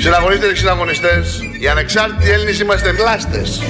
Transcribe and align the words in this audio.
Συναγωνίστε 0.00 0.48
και 0.48 0.54
συναγωνιστές, 0.54 1.40
οι 1.60 1.68
ανεξάρτητοι 1.68 2.30
Έλληνες 2.30 2.60
είμαστε 2.60 2.90
γλάστες. 2.90 3.62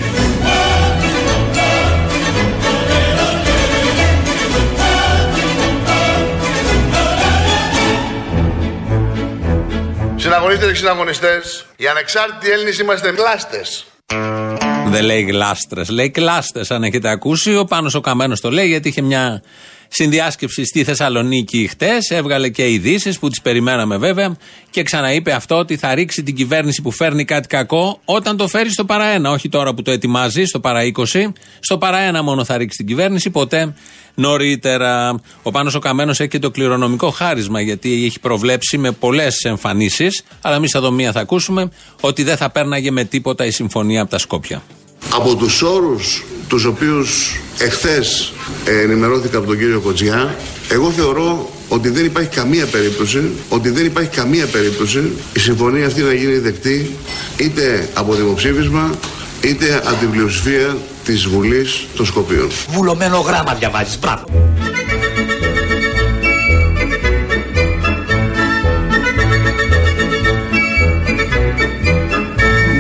Συναγωνίστε 10.17 10.67
και 10.67 10.75
συναγωνιστές, 10.75 11.67
οι 11.77 11.89
ανεξάρτητοι 11.89 12.51
Έλληνες 12.51 12.79
είμαστε 12.79 13.11
γλάστες. 13.11 13.87
Δεν 14.91 15.05
λέει 15.05 15.23
γλάστρες, 15.23 15.89
λέει 15.89 16.11
κλάστες. 16.11 16.71
Αν 16.71 16.83
έχετε 16.83 17.09
ακούσει, 17.09 17.57
ο 17.57 17.65
Πάνος 17.65 17.95
ο 17.95 18.01
Καμένος 18.01 18.41
το 18.41 18.51
λέει 18.51 18.69
γιατί 18.69 18.89
είχε 18.89 19.03
μια 19.03 19.43
συνδιάσκεψη 19.89 20.65
στη 20.65 20.85
Θεσσαλονίκη 20.85 21.67
χτες. 21.67 22.11
Έβγαλε 22.11 22.49
και 22.49 22.71
ειδήσεις 22.71 23.19
που 23.19 23.29
τις 23.29 23.41
περιμέναμε 23.41 23.97
βέβαια 23.97 24.37
και 24.71 24.83
ξαναείπε 24.83 25.33
αυτό 25.33 25.57
ότι 25.57 25.77
θα 25.77 25.95
ρίξει 25.95 26.23
την 26.23 26.35
κυβέρνηση 26.35 26.83
που 26.83 26.91
φέρνει 26.91 27.25
κάτι 27.25 27.49
κακό 27.49 28.01
όταν 28.05 28.37
το 28.37 28.49
φέρει 28.49 28.73
στο 28.73 28.85
παραένα. 28.85 29.31
Όχι 29.31 29.49
τώρα 29.49 29.75
που 29.75 29.83
το 29.83 29.91
ετοιμάζει, 29.91 30.45
στο 30.45 30.61
παρά 30.61 30.81
20. 30.97 31.03
Στο 31.61 31.79
παραένα 31.79 32.23
μόνο 32.23 32.45
θα 32.45 32.57
ρίξει 32.57 32.77
την 32.77 32.87
κυβέρνηση, 32.87 33.31
ποτέ 33.31 33.75
νωρίτερα. 34.15 35.21
Ο 35.43 35.51
Πάνος 35.51 35.75
ο 35.75 35.79
Καμένος 35.79 36.21
έχει 36.21 36.29
και 36.29 36.39
το 36.39 36.51
κληρονομικό 36.51 37.11
χάρισμα 37.11 37.61
γιατί 37.61 38.05
έχει 38.05 38.21
προβλέψει 38.21 38.79
με 38.79 38.91
πολλές 38.91 39.45
εμφανίσεις. 39.45 40.23
Αλλά 40.41 40.57
εμείς 40.57 40.75
εδώ 40.75 40.91
μία 40.91 41.13
θα 41.13 41.21
ακούσουμε 41.21 41.71
ότι 42.01 42.23
δεν 42.23 42.37
θα 42.37 42.51
πέρναγε 42.51 42.91
με 42.91 43.05
τίποτα 43.05 43.45
η 43.45 43.51
συμφωνία 43.51 44.01
από 44.01 44.11
τα 44.11 44.19
Σκόπια. 44.19 44.63
Από 45.15 45.37
τους 45.37 45.63
όρους 45.63 46.25
τους 46.49 46.65
οποίους 46.65 47.41
εχθές 47.59 48.33
ε, 48.65 48.81
ενημερώθηκα 48.81 49.39
από 49.39 49.47
τον 49.47 49.59
κύριο 49.59 49.81
Κοτζιά, 49.81 50.37
εγώ 50.69 50.91
θεωρώ 50.91 51.51
ότι 51.69 51.89
δεν 51.89 52.05
υπάρχει 52.05 52.29
καμία 52.29 52.67
περίπτωση, 52.67 53.31
ότι 53.49 53.71
δεν 53.71 53.85
υπάρχει 53.85 54.11
καμία 54.11 54.47
περίπτωση 54.47 55.13
η 55.33 55.39
συμφωνία 55.39 55.87
αυτή 55.87 56.03
να 56.03 56.13
γίνει 56.13 56.39
δεκτή 56.39 56.97
είτε 57.37 57.89
από 57.95 58.15
δημοψήφισμα 58.15 58.91
είτε 59.41 59.83
από 59.85 59.97
την 59.97 60.11
πλειοψηφία 60.11 60.77
της 61.05 61.27
Βουλής 61.27 61.87
των 61.97 62.07
Σκοπίων. 62.07 62.49
Βουλωμένο 62.69 63.19
γράμμα 63.19 63.55
διαβάζεις, 63.55 63.99
μπράβο. 63.99 64.25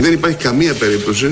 Δεν 0.00 0.12
υπάρχει 0.12 0.36
καμία 0.36 0.74
περίπτωση 0.74 1.28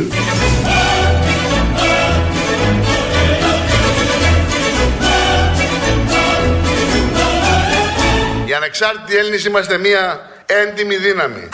Οι 8.54 8.56
ανεξάρτητοι 8.56 9.16
Έλληνες 9.16 9.44
είμαστε 9.44 9.78
μια 9.78 10.20
έντιμη 10.46 10.96
δύναμη 10.96 11.48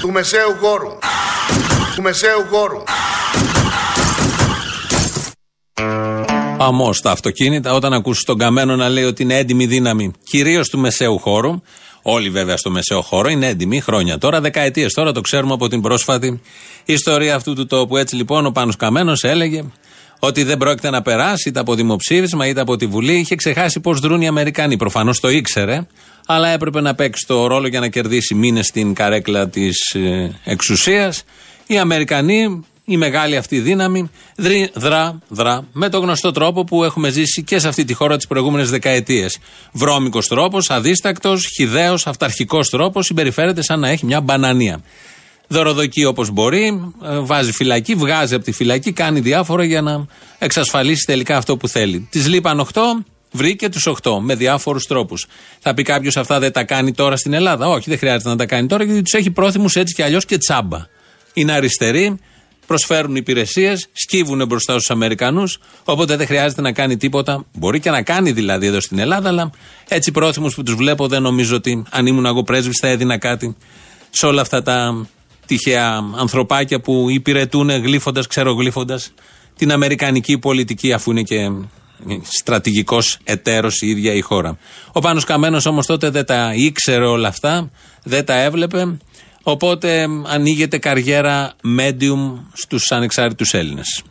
του 0.00 0.10
μεσαίου 0.10 0.56
χώρου. 0.60 0.98
Του 1.94 2.02
μεσαίου 2.02 2.46
χώρου. 2.50 2.82
Αμός 6.58 7.00
τα 7.00 7.10
αυτοκίνητα, 7.10 7.74
όταν 7.74 7.92
ακούσει 7.92 8.24
τον 8.24 8.38
Καμένο 8.38 8.76
να 8.76 8.88
λέει 8.88 9.04
ότι 9.04 9.22
είναι 9.22 9.38
έντιμη 9.38 9.66
δύναμη 9.66 10.12
κυρίως 10.22 10.68
του 10.68 10.78
μεσαίου 10.78 11.18
χώρου, 11.18 11.62
όλοι 12.02 12.30
βέβαια 12.30 12.56
στο 12.56 12.70
μεσαίο 12.70 13.02
χώρο 13.02 13.28
είναι 13.28 13.46
έντιμοι 13.46 13.80
χρόνια 13.80 14.18
τώρα, 14.18 14.40
δεκαετίες 14.40 14.92
τώρα, 14.92 15.12
το 15.12 15.20
ξέρουμε 15.20 15.52
από 15.52 15.68
την 15.68 15.80
πρόσφατη 15.80 16.42
ιστορία 16.84 17.34
αυτού 17.34 17.54
του 17.54 17.66
τόπου. 17.66 17.96
Έτσι 17.96 18.16
λοιπόν 18.16 18.46
ο 18.46 18.50
Πάνος 18.50 18.76
Καμένος 18.76 19.24
έλεγε 19.24 19.64
ότι 20.18 20.42
δεν 20.42 20.56
πρόκειται 20.56 20.90
να 20.90 21.02
περάσει 21.02 21.48
είτε 21.48 21.60
από 21.60 21.74
δημοψήφισμα 21.74 22.46
είτε 22.46 22.60
από 22.60 22.76
τη 22.76 22.86
Βουλή. 22.86 23.14
Είχε 23.14 23.34
ξεχάσει 23.34 23.80
πώς 23.80 24.00
δρούν 24.00 24.20
οι 24.20 24.26
Αμερικανοί. 24.26 24.76
Προφανώς 24.76 25.20
το 25.20 25.28
ήξερε, 25.28 25.86
αλλά 26.26 26.48
έπρεπε 26.48 26.80
να 26.80 26.94
παίξει 26.94 27.26
το 27.26 27.46
ρόλο 27.46 27.68
για 27.68 27.80
να 27.80 27.88
κερδίσει 27.88 28.34
μήνες 28.34 28.66
στην 28.66 28.94
καρέκλα 28.94 29.48
της 29.48 29.96
εξουσίας. 30.44 31.24
Οι 31.66 31.78
Αμερικανοί, 31.78 32.64
η 32.84 32.96
μεγάλη 32.96 33.36
αυτή 33.36 33.60
δύναμη, 33.60 34.10
δρει, 34.36 34.70
δρά, 34.74 35.18
δρά 35.28 35.66
με 35.72 35.88
τον 35.88 36.02
γνωστό 36.02 36.32
τρόπο 36.32 36.64
που 36.64 36.84
έχουμε 36.84 37.10
ζήσει 37.10 37.42
και 37.42 37.58
σε 37.58 37.68
αυτή 37.68 37.84
τη 37.84 37.94
χώρα 37.94 38.16
τις 38.16 38.26
προηγούμενες 38.26 38.70
δεκαετίες. 38.70 39.38
Βρώμικος 39.72 40.28
τρόπος, 40.28 40.70
αδίστακτος, 40.70 41.46
χιδαίο, 41.56 41.94
αυταρχικός 42.04 42.70
τρόπος, 42.70 43.06
συμπεριφέρεται 43.06 43.62
σαν 43.62 43.80
να 43.80 43.88
έχει 43.88 44.06
μια 44.06 44.20
μπανανία. 44.20 44.80
Δωροδοκεί 45.48 46.04
όπως 46.04 46.30
μπορεί, 46.30 46.92
ε, 47.04 47.18
βάζει 47.18 47.52
φυλακή, 47.52 47.94
βγάζει 47.94 48.34
από 48.34 48.44
τη 48.44 48.52
φυλακή, 48.52 48.92
κάνει 48.92 49.20
διάφορα 49.20 49.64
για 49.64 49.82
να 49.82 50.06
εξασφαλίσει 50.38 51.04
τελικά 51.06 51.36
αυτό 51.36 51.56
που 51.56 51.68
θέλει. 51.68 52.08
Της 52.10 52.28
λείπαν 52.28 52.60
8, 52.60 52.80
βρήκε 53.32 53.68
τους 53.68 53.86
8 53.86 54.20
με 54.20 54.34
διάφορους 54.34 54.86
τρόπους. 54.86 55.26
Θα 55.58 55.74
πει 55.74 55.82
κάποιος 55.82 56.16
αυτά 56.16 56.38
δεν 56.38 56.52
τα 56.52 56.64
κάνει 56.64 56.92
τώρα 56.92 57.16
στην 57.16 57.32
Ελλάδα. 57.32 57.68
Όχι, 57.68 57.88
δεν 57.88 57.98
χρειάζεται 57.98 58.28
να 58.28 58.36
τα 58.36 58.46
κάνει 58.46 58.66
τώρα 58.66 58.84
γιατί 58.84 59.02
τους 59.02 59.12
έχει 59.12 59.30
πρόθυμους 59.30 59.74
έτσι 59.74 59.94
κι 59.94 60.02
αλλιώς 60.02 60.24
και 60.24 60.38
τσάμπα. 60.38 60.86
Είναι 61.32 61.52
αριστεροί, 61.52 62.18
προσφέρουν 62.66 63.16
υπηρεσίες, 63.16 63.88
σκύβουν 63.92 64.46
μπροστά 64.46 64.72
στους 64.72 64.90
Αμερικανούς, 64.90 65.58
οπότε 65.84 66.16
δεν 66.16 66.26
χρειάζεται 66.26 66.60
να 66.60 66.72
κάνει 66.72 66.96
τίποτα. 66.96 67.44
Μπορεί 67.52 67.80
και 67.80 67.90
να 67.90 68.02
κάνει 68.02 68.32
δηλαδή 68.32 68.66
εδώ 68.66 68.80
στην 68.80 68.98
Ελλάδα, 68.98 69.28
αλλά 69.28 69.50
έτσι 69.88 70.10
πρόθυμους 70.10 70.54
που 70.54 70.62
τους 70.62 70.74
βλέπω 70.74 71.08
δεν 71.08 71.22
νομίζω 71.22 71.56
ότι 71.56 71.82
αν 71.90 72.06
ήμουν 72.06 72.26
εγώ 72.26 72.42
πρέσβης 72.42 72.78
θα 72.80 72.88
έδινα 72.88 73.18
κάτι 73.18 73.56
σε 74.10 74.26
όλα 74.26 74.40
αυτά 74.40 74.62
τα 74.62 75.06
τυχαία 75.48 76.04
ανθρωπάκια 76.16 76.80
που 76.80 77.06
υπηρετούν 77.10 77.70
γλύφοντας, 77.70 78.26
ξερογλύφοντα 78.26 79.00
την 79.56 79.72
αμερικανική 79.72 80.38
πολιτική, 80.38 80.92
αφού 80.92 81.10
είναι 81.10 81.22
και 81.22 81.50
στρατηγικός 82.22 83.18
εταίρος 83.24 83.80
η 83.80 83.88
ίδια 83.88 84.12
η 84.12 84.20
χώρα. 84.20 84.58
Ο 84.92 85.00
Πάνος 85.00 85.24
Καμένος 85.24 85.66
όμως 85.66 85.86
τότε 85.86 86.10
δεν 86.10 86.24
τα 86.24 86.52
ήξερε 86.54 87.04
όλα 87.04 87.28
αυτά, 87.28 87.70
δεν 88.02 88.24
τα 88.24 88.34
έβλεπε. 88.34 88.98
Οπότε 89.42 90.06
ανοίγεται 90.26 90.78
καριέρα 90.78 91.54
medium 91.78 92.38
στους 92.52 92.92
ανεξάρτητους 92.92 93.54
Έλληνες. 93.54 94.02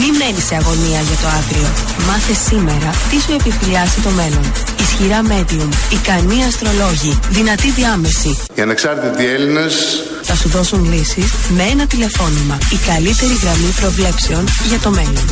Μην 0.00 0.12
μένεις 0.20 0.44
σε 0.46 0.54
αγωνία 0.54 1.00
για 1.08 1.16
το 1.22 1.28
αύριο. 1.38 1.68
Μάθε 2.08 2.34
σήμερα 2.48 2.90
τι 3.10 3.16
σου 3.24 3.32
επιφυλάσσει 3.32 4.00
το 4.00 4.10
μέλλον. 4.10 4.46
Ισχυρά 4.80 5.20
medium, 5.32 5.70
ικανοί 5.96 6.44
αστρολόγοι, 6.44 7.18
δυνατή 7.30 7.70
διάμεση. 7.70 8.38
Οι 8.54 8.60
ανεξάρτητοι 8.60 9.24
Έλληνες 9.26 9.74
Θα 10.22 10.34
σου 10.34 10.48
δώσουν 10.48 10.92
λύσεις 10.92 11.32
με 11.56 11.62
ένα 11.62 11.86
τηλεφώνημα. 11.86 12.58
Η 12.72 12.76
καλύτερη 12.86 13.34
γραμμή 13.42 13.70
προβλέψεων 13.80 14.44
για 14.68 14.78
το 14.78 14.90
μέλλον. 14.90 15.24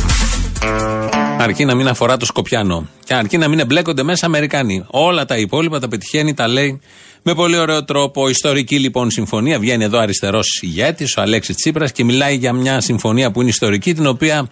Αρκεί 1.39 1.65
να 1.65 1.75
μην 1.75 1.87
αφορά 1.87 2.17
το 2.17 2.25
Σκοπιανό. 2.25 2.87
Και 3.03 3.13
αρκεί 3.13 3.37
να 3.37 3.47
μην 3.47 3.59
εμπλέκονται 3.59 4.03
μέσα 4.03 4.25
Αμερικανοί. 4.25 4.85
Όλα 4.87 5.25
τα 5.25 5.37
υπόλοιπα 5.37 5.79
τα 5.79 5.87
πετυχαίνει, 5.87 6.33
τα 6.33 6.47
λέει 6.47 6.81
με 7.27 7.35
πολύ 7.35 7.57
ωραίο 7.57 7.85
τρόπο. 7.85 8.29
Ιστορική 8.29 8.79
λοιπόν 8.79 9.11
συμφωνία. 9.11 9.59
Βγαίνει 9.59 9.83
εδώ 9.83 9.99
αριστερός 9.99 10.59
ηγέτης, 10.61 11.17
ο 11.17 11.21
Αλέξης 11.21 11.55
Τσίπρας, 11.55 11.91
και 11.91 12.03
μιλάει 12.03 12.35
για 12.35 12.53
μια 12.53 12.81
συμφωνία 12.81 13.31
που 13.31 13.41
είναι 13.41 13.49
ιστορική, 13.49 13.93
την 13.93 14.05
οποία 14.05 14.47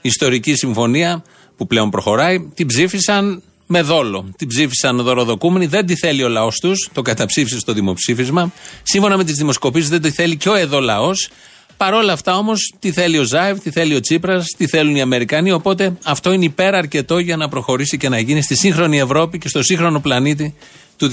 ιστορική 0.00 0.54
συμφωνία 0.54 1.24
που 1.56 1.66
πλέον 1.66 1.90
προχωράει, 1.90 2.50
την 2.54 2.66
ψήφισαν 2.66 3.42
με 3.66 3.82
δόλο. 3.82 4.32
Την 4.36 4.48
ψήφισαν 4.48 5.02
δωροδοκούμενοι, 5.02 5.66
δεν 5.66 5.86
τη 5.86 5.96
θέλει 5.96 6.22
ο 6.22 6.28
λαός 6.28 6.58
τους, 6.58 6.90
το 6.92 7.02
καταψήφισε 7.02 7.58
στο 7.58 7.72
δημοψήφισμα. 7.72 8.52
Σύμφωνα 8.82 9.16
με 9.16 9.24
τις 9.24 9.34
δημοσκοπήσεις, 9.34 9.88
δεν 9.88 10.02
τη 10.02 10.10
θέλει 10.10 10.36
και 10.36 10.48
ο 10.48 10.54
εδώ 10.54 10.80
λαός. 10.80 11.28
Παρ' 11.76 11.94
όλα 11.94 12.12
αυτά 12.12 12.36
όμως, 12.36 12.74
τι 12.78 12.92
θέλει 12.92 13.18
ο 13.18 13.24
Ζάιβ, 13.24 13.58
τι 13.58 13.70
θέλει 13.70 13.94
ο 13.94 14.00
Τσίπρας, 14.00 14.46
τι 14.56 14.66
θέλουν 14.66 14.96
οι 14.96 15.00
Αμερικανοί. 15.00 15.52
Οπότε 15.52 15.96
αυτό 16.04 16.32
είναι 16.32 16.44
υπεραρκετό 16.44 17.18
για 17.18 17.36
να 17.36 17.48
προχωρήσει 17.48 17.96
και 17.96 18.08
να 18.08 18.18
γίνει 18.18 18.42
στη 18.42 18.56
σύγχρονη 18.56 18.98
Ευρώπη 18.98 19.38
και 19.38 19.48
στο 19.48 19.62
σύγχρονο 19.62 20.00
πλανήτη 20.00 20.54
του 21.02 21.10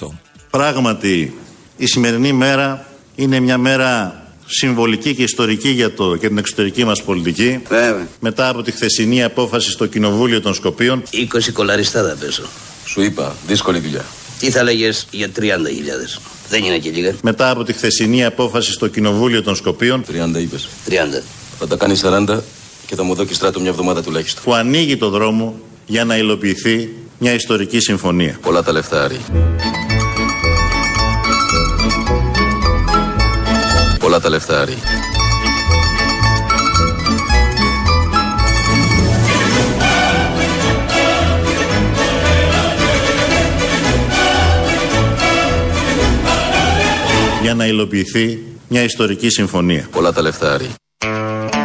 2018. 0.00 0.08
Πράγματι, 0.50 1.34
η 1.76 1.86
σημερινή 1.86 2.32
μέρα 2.32 2.86
είναι 3.14 3.40
μια 3.40 3.58
μέρα 3.58 4.22
συμβολική 4.46 5.14
και 5.14 5.22
ιστορική 5.22 5.68
για, 5.68 5.94
το, 5.94 6.14
για 6.14 6.28
την 6.28 6.38
εξωτερική 6.38 6.84
μας 6.84 7.02
πολιτική. 7.02 7.60
Βέβαια. 7.68 8.06
Μετά 8.20 8.48
από 8.48 8.62
τη 8.62 8.70
χθεσινή 8.70 9.22
απόφαση 9.22 9.70
στο 9.70 9.86
Κοινοβούλιο 9.86 10.40
των 10.40 10.54
Σκοπίων 10.54 11.02
20 11.12 11.52
κολαριστά 11.52 12.02
θα 12.02 12.16
πέσω. 12.20 12.42
Σου 12.84 13.02
είπα, 13.02 13.34
δύσκολη 13.46 13.78
δουλειά. 13.78 14.04
Τι 14.38 14.50
θα 14.50 14.62
λέγες 14.62 15.06
για 15.10 15.28
30.000. 15.38 15.42
Δεν 16.48 16.64
είναι 16.64 16.78
και 16.78 16.90
λίγα. 16.90 17.14
μετά 17.22 17.50
από 17.50 17.64
τη 17.64 17.72
χθεσινή 17.72 18.24
απόφαση 18.24 18.72
στο 18.72 18.88
Κοινοβούλιο 18.88 19.42
των 19.42 19.54
Σκοπίων 19.54 20.04
30 20.34 20.40
είπες. 20.40 20.68
30. 20.88 20.92
Θα 21.58 21.66
τα 21.66 21.76
κάνεις 21.76 22.04
40 22.04 22.38
και 22.86 22.94
θα 22.94 23.02
μου 23.02 23.14
δώσει 23.14 23.34
στράτο 23.34 23.60
μια 23.60 23.70
εβδομάδα 23.70 24.02
τουλάχιστον. 24.02 24.42
που 24.44 24.54
ανοίγει 24.54 24.96
το 24.96 25.08
δρόμο 25.08 25.60
για 25.86 26.04
να 26.04 26.16
υλοποιηθεί 26.16 26.88
μια 27.26 27.34
ιστορική 27.34 27.80
συμφωνία. 27.80 28.38
Πολλά 28.42 28.62
τα 28.62 28.72
λεφτά, 28.72 29.04
Άρη. 29.04 29.20
Πολλά 33.98 34.20
τα 34.20 34.28
λεφτά, 34.28 34.60
Άρη. 34.60 34.74
Για 47.42 47.54
να 47.54 47.66
υλοποιηθεί 47.66 48.42
μια 48.68 48.82
ιστορική 48.82 49.30
συμφωνία. 49.30 49.88
Πολλά 49.90 50.12
τα 50.12 50.22
λεφτά, 50.22 50.52
Άρη. 50.52 50.70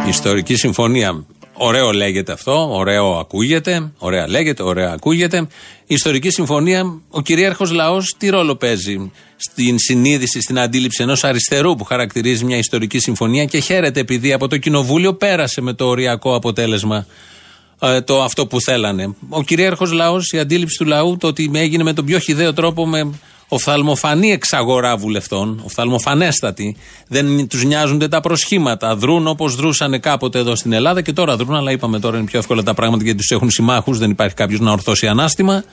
Ιστορική 0.08 0.56
συμφωνία. 0.56 1.24
Ωραίο 1.62 1.92
λέγεται 1.92 2.32
αυτό, 2.32 2.68
ωραίο 2.72 3.18
ακούγεται, 3.18 3.92
ωραία 3.98 4.28
λέγεται, 4.28 4.62
ωραία 4.62 4.92
ακούγεται. 4.92 5.36
Η 5.86 5.94
ιστορική 5.94 6.30
συμφωνία, 6.30 7.00
ο 7.10 7.20
κυρίαρχος 7.20 7.70
λαός 7.70 8.14
τι 8.18 8.28
ρόλο 8.28 8.56
παίζει 8.56 9.10
στην 9.36 9.78
συνείδηση, 9.78 10.40
στην 10.40 10.58
αντίληψη 10.58 11.02
ενός 11.02 11.24
αριστερού 11.24 11.74
που 11.74 11.84
χαρακτηρίζει 11.84 12.44
μια 12.44 12.56
ιστορική 12.56 12.98
συμφωνία 12.98 13.44
και 13.44 13.58
χαίρεται 13.58 14.00
επειδή 14.00 14.32
από 14.32 14.48
το 14.48 14.56
κοινοβούλιο 14.56 15.14
πέρασε 15.14 15.60
με 15.60 15.72
το 15.72 15.86
οριακό 15.86 16.34
αποτέλεσμα 16.34 17.06
ε, 17.80 18.00
το 18.00 18.22
αυτό 18.22 18.46
που 18.46 18.60
θέλανε. 18.60 19.14
Ο 19.28 19.42
κυρίαρχος 19.42 19.92
λαός, 19.92 20.32
η 20.32 20.38
αντίληψη 20.38 20.78
του 20.78 20.84
λαού, 20.84 21.16
το 21.16 21.26
ότι 21.26 21.50
έγινε 21.54 21.82
με 21.82 21.92
τον 21.92 22.04
πιο 22.04 22.18
χιδαίο 22.18 22.52
τρόπο 22.52 22.86
με 22.86 23.10
οφθαλμοφανή 23.52 24.32
εξαγορά 24.32 24.96
βουλευτών, 24.96 25.60
οφθαλμοφανέστατη, 25.64 26.76
δεν 27.08 27.48
τους 27.48 27.64
νοιάζονται 27.64 28.08
τα 28.08 28.20
προσχήματα. 28.20 28.96
Δρούν 28.96 29.26
όπως 29.26 29.54
δρούσαν 29.54 30.00
κάποτε 30.00 30.38
εδώ 30.38 30.56
στην 30.56 30.72
Ελλάδα 30.72 31.00
και 31.00 31.12
τώρα 31.12 31.36
δρούν, 31.36 31.54
αλλά 31.54 31.70
είπαμε 31.70 31.98
τώρα 32.00 32.16
είναι 32.16 32.26
πιο 32.26 32.38
εύκολα 32.38 32.62
τα 32.62 32.74
πράγματα 32.74 33.04
γιατί 33.04 33.18
τους 33.18 33.30
έχουν 33.30 33.50
συμμάχους, 33.50 33.98
δεν 33.98 34.10
υπάρχει 34.10 34.34
κάποιος 34.34 34.60
να 34.60 34.72
ορθώσει 34.72 35.06
ανάστημα. 35.06 35.64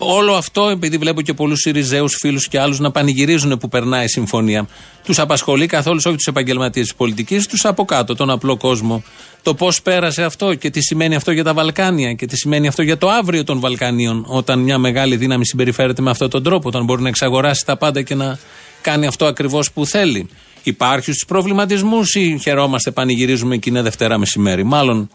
Ε, 0.00 0.12
όλο 0.12 0.34
αυτό, 0.34 0.68
επειδή 0.68 0.96
βλέπω 0.96 1.22
και 1.22 1.34
πολλούς 1.34 1.60
Σιριζέους 1.60 2.16
φίλους 2.20 2.48
και 2.48 2.60
άλλους 2.60 2.78
να 2.78 2.90
πανηγυρίζουν 2.90 3.58
που 3.58 3.68
περνάει 3.68 4.04
η 4.04 4.08
συμφωνία, 4.08 4.68
τους 5.04 5.18
απασχολεί 5.18 5.66
καθόλους 5.66 6.06
όχι 6.06 6.16
τους 6.16 6.26
επαγγελματίες 6.26 6.86
της 6.86 6.94
πολιτικής, 6.94 7.46
τους 7.46 7.64
από 7.64 7.84
κάτω, 7.84 8.14
τον 8.14 8.30
απλό 8.30 8.56
κόσμο. 8.56 9.02
Το 9.42 9.54
πώς 9.54 9.82
πέρασε 9.82 10.22
αυτό 10.22 10.54
και 10.54 10.70
τι 10.70 10.80
σημαίνει 10.80 11.14
αυτό 11.14 11.32
για 11.32 11.44
τα 11.44 11.54
Βαλκάνια 11.54 12.12
και 12.12 12.26
τι 12.26 12.36
σημαίνει 12.36 12.66
αυτό 12.66 12.82
για 12.82 12.98
το 12.98 13.08
αύριο 13.08 13.44
των 13.44 13.60
Βαλκανίων, 13.60 14.24
όταν 14.28 14.58
μια 14.58 14.78
μεγάλη 14.78 15.16
δύναμη 15.16 15.46
συμπεριφέρεται 15.46 16.02
με 16.02 16.10
αυτόν 16.10 16.30
τον 16.30 16.42
τρόπο, 16.42 16.68
όταν 16.68 16.84
μπορεί 16.84 17.02
να 17.02 17.08
εξαγοράσει 17.08 17.64
τα 17.66 17.76
πάντα 17.76 18.02
και 18.02 18.14
να 18.14 18.38
κάνει 18.82 19.06
αυτό 19.06 19.26
ακριβώς 19.26 19.72
που 19.72 19.86
θέλει. 19.86 20.28
Υπάρχει 20.62 21.12
στους 21.12 21.24
προβληματισμούς 21.26 22.14
ή 22.14 22.38
χαιρόμαστε, 22.42 22.90
πανηγυρίζουμε 22.90 23.56
και 23.56 23.70
είναι 23.70 23.82
Δευτέρα 23.82 24.18
μεσημέρι. 24.18 24.64
Μάλλον 24.64 25.10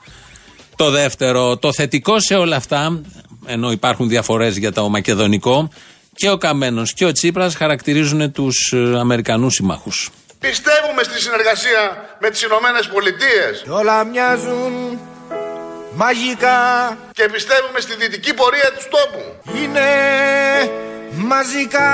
το 0.76 0.90
δεύτερο, 0.90 1.58
το 1.58 1.74
θετικό 1.74 2.20
σε 2.20 2.36
όλα 2.36 2.56
αυτά, 2.56 3.02
ενώ 3.45 3.71
υπάρχουν 3.71 4.07
διαφορές 4.09 4.57
για 4.57 4.71
το 4.71 4.89
μακεδονικό, 4.89 5.69
και 6.15 6.30
ο 6.30 6.38
Καμένος 6.38 6.94
και 6.94 7.06
ο 7.06 7.12
Τσίπρας 7.12 7.56
χαρακτηρίζουν 7.56 8.31
τους 8.31 8.74
Αμερικανούς 9.00 9.53
συμμάχους. 9.53 10.12
Πιστεύουμε 10.39 11.03
στη 11.03 11.21
συνεργασία 11.21 11.81
με 12.19 12.30
τις 12.30 12.42
Ηνωμένες 12.42 12.88
Πολιτείες. 12.88 13.63
Όλα 13.68 14.03
μοιάζουν 14.03 15.00
μαγικά. 15.95 16.62
Και 17.13 17.30
πιστεύουμε 17.36 17.80
στη 17.80 17.95
δυτική 17.95 18.33
πορεία 18.33 18.69
του 18.75 18.83
τόπου. 18.95 19.24
Είναι 19.59 19.88
μαζικά. 21.12 21.91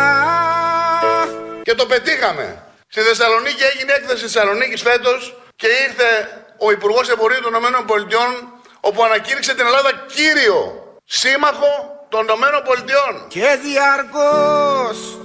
Και 1.64 1.74
το 1.76 1.86
πετύχαμε. 1.86 2.64
Στη 2.88 3.02
Θεσσαλονίκη 3.02 3.64
έγινε 3.74 3.92
έκθεση 4.00 4.22
Θεσσαλονίκης 4.22 4.82
φέτος 4.82 5.38
και 5.56 5.68
ήρθε 5.88 6.10
ο 6.58 6.72
Υπουργός 6.72 7.10
Εμπορίου 7.10 7.42
των 7.42 7.54
ΗΠΑ 7.54 8.26
όπου 8.80 9.04
ανακήρυξε 9.04 9.54
την 9.56 9.66
Ελλάδα 9.66 9.92
κύριο 10.16 10.81
σύμμαχο 11.06 11.74
των 12.10 12.24
ΗΠΑ. 12.24 13.28
Και 13.28 13.46
διαρκώς 13.64 15.18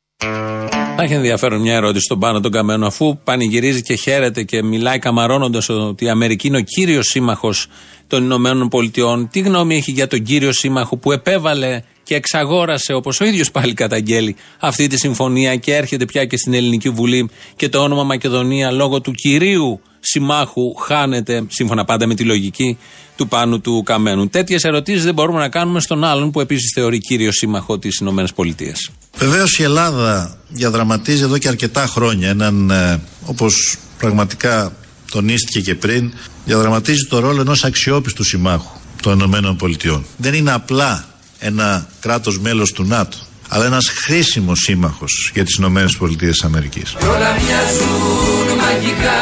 Θα 0.97 1.03
έχει 1.03 1.13
ενδιαφέρον 1.13 1.61
μια 1.61 1.75
ερώτηση 1.75 2.05
στον 2.05 2.19
πάνω 2.19 2.41
τον 2.41 2.51
Καμένο, 2.51 2.87
αφού 2.87 3.19
πανηγυρίζει 3.25 3.83
και 3.83 3.95
χαίρεται 3.95 4.43
και 4.43 4.63
μιλάει 4.63 4.99
καμαρώνοντας 4.99 5.69
ότι 5.69 6.05
η 6.05 6.09
Αμερική 6.09 6.47
είναι 6.47 6.57
ο 6.57 6.61
κύριος 6.61 7.07
σύμμαχος 7.07 7.67
των 8.07 8.25
Ηνωμένων 8.25 8.69
Πολιτειών. 8.69 9.29
Τι 9.29 9.41
γνώμη 9.41 9.77
έχει 9.77 9.91
για 9.91 10.07
τον 10.07 10.23
κύριο 10.23 10.53
σύμμαχο 10.53 10.97
που 10.97 11.13
επέβαλε 11.13 11.83
και 12.07 12.15
εξαγόρασε, 12.15 12.93
όπως 12.93 13.21
ο 13.21 13.25
ίδιος 13.25 13.51
πάλι 13.51 13.73
καταγγέλει, 13.73 14.37
αυτή 14.59 14.87
τη 14.87 14.97
συμφωνία 14.97 15.57
και 15.57 15.75
έρχεται 15.75 16.05
πια 16.05 16.25
και 16.25 16.37
στην 16.37 16.55
Ελληνική 16.55 16.89
Βουλή 16.89 17.31
και 17.57 17.69
το 17.69 17.79
όνομα 17.79 18.03
Μακεδονία 18.05 18.71
λόγω 18.71 19.01
του 19.01 19.13
κυρίου 19.13 19.81
συμμάχου 20.01 20.75
χάνεται, 20.75 21.45
σύμφωνα 21.49 21.85
πάντα 21.85 22.07
με 22.07 22.15
τη 22.15 22.25
λογική 22.25 22.79
του 23.17 23.29
Πάνου 23.29 23.61
του 23.61 23.83
Καμένου. 23.85 24.29
Τέτοιες 24.29 24.65
ερωτήσεις 24.65 25.05
δεν 25.05 25.15
μπορούμε 25.15 25.39
να 25.39 25.49
κάνουμε 25.49 25.81
στον 25.81 26.05
άλλον 26.05 26.31
που 26.31 26.41
επίσης 26.41 26.73
θεωρεί 26.75 26.99
κύριο 26.99 27.33
σύμμαχο 27.33 27.79
της 27.79 28.01
ΗΠΑ. 28.01 28.73
Βεβαίως 29.19 29.59
η 29.59 29.63
Ελλάδα 29.63 30.39
διαδραματίζει 30.49 31.23
εδώ 31.23 31.39
και 31.39 31.49
αρκετά 31.49 31.87
χρόνια 31.87 32.29
έναν, 32.29 32.71
ε, 32.71 33.01
όπως 33.25 33.79
πραγματικά 33.99 34.73
τονίστηκε 35.11 35.61
και 35.61 35.75
πριν, 35.75 36.13
διαδραματίζει 36.45 37.07
το 37.07 37.19
ρόλο 37.19 37.41
ενός 37.41 37.65
αξιόπιστου 37.65 38.25
συμμάχου 38.25 38.79
των 39.03 39.21
ΗΠΑ. 39.21 40.05
Δεν 40.17 40.35
είναι 40.35 40.53
απλά 40.53 41.16
ένα 41.39 41.89
κράτος 42.01 42.39
μέλος 42.39 42.73
του 42.73 42.85
ΝΑΤΟ, 42.85 43.17
αλλά 43.49 43.65
ένας 43.65 43.89
χρήσιμος 43.89 44.61
σύμμαχος 44.61 45.31
για 45.35 45.45
τις 45.45 45.55
Ηνωμένες 45.55 45.97
Πολιτείες 45.97 46.45
Αμερικής. 46.45 46.95
Όλα 46.95 47.33
μοιάζουν 47.33 48.59
μαγικά 48.59 49.21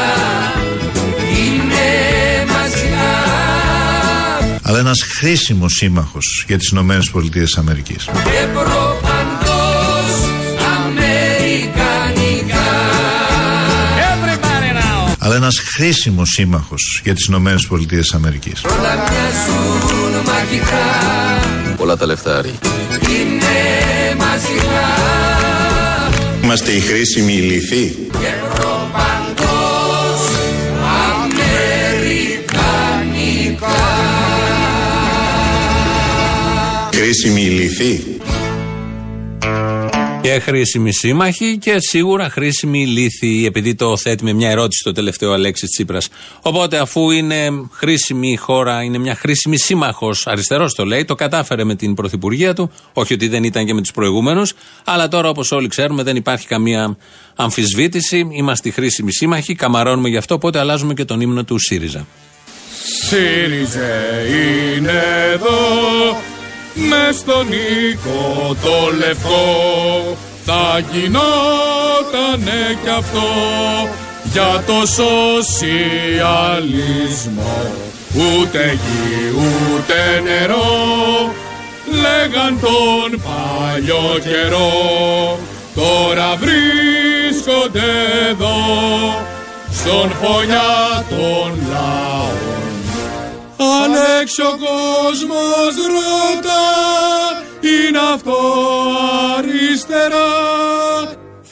Είναι 1.37 2.53
μαζικά 2.53 3.15
Αλλά 4.63 4.79
ένας 4.79 5.03
χρήσιμος 5.03 5.73
σύμμαχος 5.73 6.45
για 6.47 6.59
τις 6.59 6.69
Ηνωμένες 6.69 7.11
Πολιτείες 7.11 7.57
Αμερικής. 7.57 8.05
Και 8.05 8.47
προπαντός 8.53 10.15
Αμερικανικά 10.77 12.73
Αλλά 15.19 15.35
ένας 15.35 15.59
χρήσιμος 15.75 16.29
σύμμαχος 16.29 17.01
για 17.05 17.15
τις 17.15 17.25
Ηνωμένες 17.27 17.67
Πολιτείες 17.67 18.15
Αμερικής. 18.15 18.65
Όλα 18.65 18.95
μοιάζουν 18.95 20.25
μαγικά 20.27 21.64
Πολλά 21.76 21.97
τα 21.97 22.06
λεφτά 22.06 22.37
Άρη. 22.37 22.59
Είναι 23.09 24.17
μαζικά 24.19 24.94
Είμαστε 26.43 26.73
οι 26.73 26.81
χρήσιμοι 26.81 27.32
λυθοί. 27.32 27.97
Και 40.25 40.31
προπαντός 40.31 40.41
Αμερικανικά 40.41 40.41
Χρήσιμοι 40.41 40.41
λυθοί. 40.41 40.41
Και 40.41 40.41
χρήσιμη 40.41 40.93
σύμμαχη 40.93 41.59
και 41.59 41.76
σίγουρα 41.79 42.31
χρήσιμη 42.31 42.87
λύθη, 42.87 43.47
επειδή 43.47 43.75
το 43.75 43.97
θέτει 43.97 44.25
με 44.25 44.32
μια 44.32 44.50
ερώτηση 44.50 44.82
το 44.85 44.93
τελευταίο 44.93 45.32
Αλέξης 45.32 45.71
Τσίπρας. 45.71 46.09
Οπότε, 46.43 46.79
αφού 46.79 47.11
είναι 47.11 47.50
χρήσιμη 47.71 48.31
η 48.31 48.37
χώρα, 48.37 48.82
είναι 48.82 48.99
μια 48.99 49.15
χρήσιμη 49.15 49.59
σύμμαχος, 49.59 50.26
αριστερός 50.26 50.75
το 50.75 50.85
λέει, 50.85 51.05
το 51.05 51.15
κατάφερε 51.15 51.65
με 51.65 51.75
την 51.75 51.94
πρωθυπουργία 51.94 52.55
του. 52.55 52.71
Όχι 52.93 53.15
ότι 53.15 53.29
δεν 53.29 53.44
ήταν 53.44 53.67
και 53.67 53.75
με 53.75 53.81
τους 53.81 53.91
προηγούμενους, 53.91 54.53
αλλά 54.85 55.09
τώρα 55.09 55.29
όπως 55.29 55.53
όλοι 55.53 55.69
ξέρουμε 55.69 56.03
δεν 56.03 56.17
υπάρχει 56.17 56.47
καμία 56.47 56.96
αμφισβήτηση. 57.37 58.29
Είμαστε 58.32 58.70
χρήσιμοι 58.70 59.13
σύμμαχοι, 59.13 59.55
καμαρώνουμε 59.55 60.08
γι' 60.08 60.17
αυτό, 60.17 60.34
οπότε 60.34 60.58
αλλάζουμε 60.58 60.94
και 60.94 61.05
τον 61.05 61.20
ύμνο 61.20 61.44
του 61.44 61.58
ΣΥΡΙΖΑ. 61.58 62.06
ΣΥΡΙΖΕ 63.08 64.27
είναι 64.77 65.03
εδώ 65.32 66.33
με 66.75 67.13
στον 67.13 67.47
οίκο 67.53 68.57
το 68.63 68.91
λευκό 68.99 70.17
θα 70.45 70.79
γινότανε 70.93 72.79
κι 72.83 72.89
αυτό 72.89 73.29
για 74.33 74.63
το 74.67 74.87
σοσιαλισμό. 74.87 77.73
Ούτε 78.15 78.73
γη 78.73 79.31
ούτε 79.37 80.21
νερό 80.25 81.33
λέγαν 82.03 82.53
τον 82.61 83.11
παλιό 83.23 84.19
καιρό. 84.19 84.73
Τώρα 85.75 86.37
βρίσκονται 86.37 87.91
εδώ 88.31 88.59
στον 89.73 90.13
φωνιά 90.23 91.05
των 91.09 91.59
λαών 91.71 92.44
αν 93.83 93.93
έξω 94.21 94.44
ο 94.44 94.56
κόσμος 94.67 95.75
ρώτα 95.94 96.65
είναι 97.61 98.01
αυτό 98.15 98.41
αριστερά. 99.37 100.33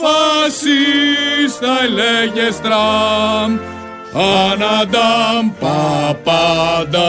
Φασίστα 0.00 1.72
έλεγε 1.84 2.50
στραμ 2.50 3.58
αναντάμ 4.14 5.44
παπαντάμ. 5.60 7.02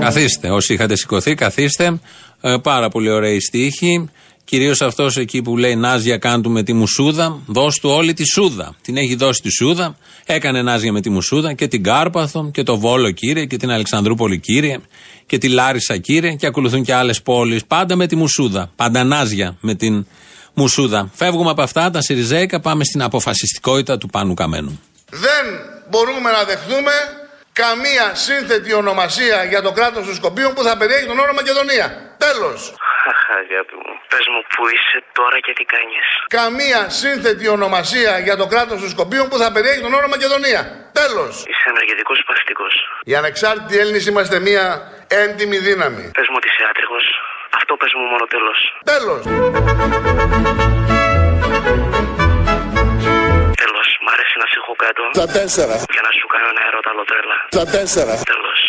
Καθίστε, 0.00 0.50
όσοι 0.50 0.74
είχατε 0.74 0.96
σηκωθεί, 0.96 1.34
καθίστε. 1.34 2.00
Ε, 2.40 2.56
πάρα 2.62 2.88
πολύ 2.88 3.10
ωραία 3.10 3.32
η 3.32 3.40
στίχη 3.40 4.10
Κυρίως 4.48 4.80
αυτός 4.80 5.16
εκεί 5.16 5.42
που 5.42 5.56
λέει 5.56 5.76
Νάζια 5.76 6.16
κάντου 6.18 6.50
με 6.50 6.62
τη 6.62 6.72
μουσούδα, 6.72 7.40
δώσ' 7.46 7.80
του 7.80 7.90
όλη 7.90 8.12
τη 8.14 8.24
σούδα. 8.32 8.74
Την 8.82 8.96
έχει 8.96 9.14
δώσει 9.14 9.42
τη 9.42 9.50
σούδα, 9.50 9.96
έκανε 10.26 10.62
Νάζια 10.62 10.92
με 10.92 11.00
τη 11.00 11.10
μουσούδα 11.10 11.52
και 11.52 11.68
την 11.68 11.82
Κάρπαθο 11.82 12.50
και 12.52 12.62
το 12.62 12.78
Βόλο 12.78 13.10
κύριε 13.10 13.44
και 13.44 13.56
την 13.56 13.70
Αλεξανδρούπολη 13.70 14.38
κύριε 14.38 14.78
και 15.26 15.38
τη 15.38 15.48
Λάρισα 15.48 15.96
κύριε 15.96 16.34
και 16.34 16.46
ακολουθούν 16.46 16.82
και 16.82 16.94
άλλες 16.94 17.22
πόλεις. 17.22 17.64
Πάντα 17.64 17.96
με 17.96 18.06
τη 18.06 18.16
μουσούδα. 18.16 18.70
Πάντα 18.76 19.04
Νάζια 19.04 19.56
με 19.60 19.74
την 19.74 20.06
μουσούδα. 20.54 21.10
Φεύγουμε 21.14 21.50
από 21.50 21.62
αυτά 21.62 21.90
τα 21.90 22.02
Σιριζέικα, 22.02 22.60
πάμε 22.60 22.84
στην 22.84 23.02
αποφασιστικότητα 23.02 23.98
του 23.98 24.06
Πάνου 24.06 24.34
Καμένου. 24.34 24.80
Δεν 25.10 25.44
μπορούμε 25.90 26.30
να 26.30 26.44
δεχτούμε 26.44 26.92
καμία 27.64 28.06
σύνθετη 28.26 28.72
ονομασία 28.82 29.38
για 29.52 29.62
το 29.62 29.72
κράτος 29.78 30.04
των 30.06 30.14
Σκοπίων 30.20 30.50
που 30.54 30.62
θα 30.68 30.76
περιέχει 30.80 31.06
τον 31.12 31.18
όρο 31.24 31.32
Μακεδονία. 31.40 31.86
Τέλος. 32.26 32.60
Αχ, 33.10 33.20
αγάπη 33.42 33.74
μου. 33.82 33.92
Πες 34.12 34.24
μου 34.32 34.40
που 34.52 34.62
είσαι 34.74 34.98
τώρα 35.18 35.38
και 35.44 35.52
τι 35.58 35.64
κάνεις. 35.74 36.06
Καμία 36.38 36.80
σύνθετη 37.00 37.46
ονομασία 37.56 38.12
για 38.26 38.36
το 38.40 38.46
κράτος 38.52 38.78
των 38.82 38.88
Σκοπίων 38.94 39.28
που 39.30 39.36
θα 39.42 39.48
περιέχει 39.54 39.80
τον 39.86 39.94
όρο 39.98 40.08
Μακεδονία. 40.14 40.60
Τέλος. 41.00 41.32
Είσαι 41.50 41.66
ενεργητικός 41.74 42.18
παθητικός. 42.26 42.74
Οι 43.08 43.14
ανεξάρτητοι 43.20 43.74
Έλληνες 43.82 44.06
είμαστε 44.06 44.38
μια 44.48 44.64
έντιμη 45.22 45.58
δύναμη. 45.68 46.04
Πες 46.18 46.28
μου 46.28 46.36
ότι 46.40 46.48
είσαι 46.50 46.64
άτριχος. 46.70 47.04
Αυτό 47.58 47.72
πες 47.80 47.92
μου 47.96 48.04
μόνο 48.12 48.24
τέλος. 48.34 48.58
Τέλος. 48.92 49.22
Τέλος. 54.08 54.14
Μ' 54.14 54.14
αρέσει 54.14 54.36
να 54.42 54.46
σε 54.50 54.56
έχω 54.62 54.74
κάτω. 54.84 55.02
Στα 55.18 55.26
τέσσερα. 55.38 55.76
Για 55.94 56.02
να 56.06 56.12
σου 56.18 56.26
κάνω 56.32 56.48
ένα 56.54 56.62
ερώτα 56.68 56.92
λοτρέλα. 56.98 57.36
Στα 57.56 57.64
τέσσερα. 57.74 58.14
Τέλος. 58.32 58.60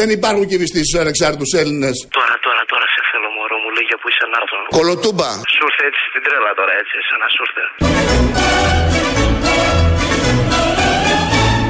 Δεν 0.00 0.10
υπάρχουν 0.18 0.44
κυβιστήσεις 0.52 0.88
στους 0.88 1.00
ανεξάρτητους 1.04 1.52
Έλληνες. 1.60 1.96
Τώρα, 2.18 2.36
τώρα, 2.46 2.62
τώρα 2.72 2.86
σε 2.94 3.00
θέλω 3.10 3.28
μωρό 3.36 3.56
μου. 3.62 3.70
Λέγε 3.76 3.94
που 4.00 4.08
είσαι 4.10 4.24
να 4.32 4.38
έρθω. 4.42 4.58
Κολοτούμπα. 4.78 5.30
Σου 5.54 5.64
ήρθε 5.68 5.84
έτσι 5.90 6.02
στην 6.10 6.22
τρέλα 6.26 6.50
τώρα 6.60 6.72
έτσι. 6.80 6.96
Σαν 7.08 7.18
να 7.24 7.28
σου 7.34 7.42
ήρθε. 7.46 7.64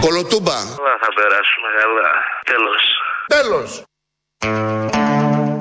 Κολοτούμπα. 0.05 0.59
Καλά 0.79 0.95
θα 1.05 1.11
περάσουμε 1.19 1.69
καλά. 1.81 2.11
Τέλος. 2.53 2.83
Τέλος. 3.37 3.71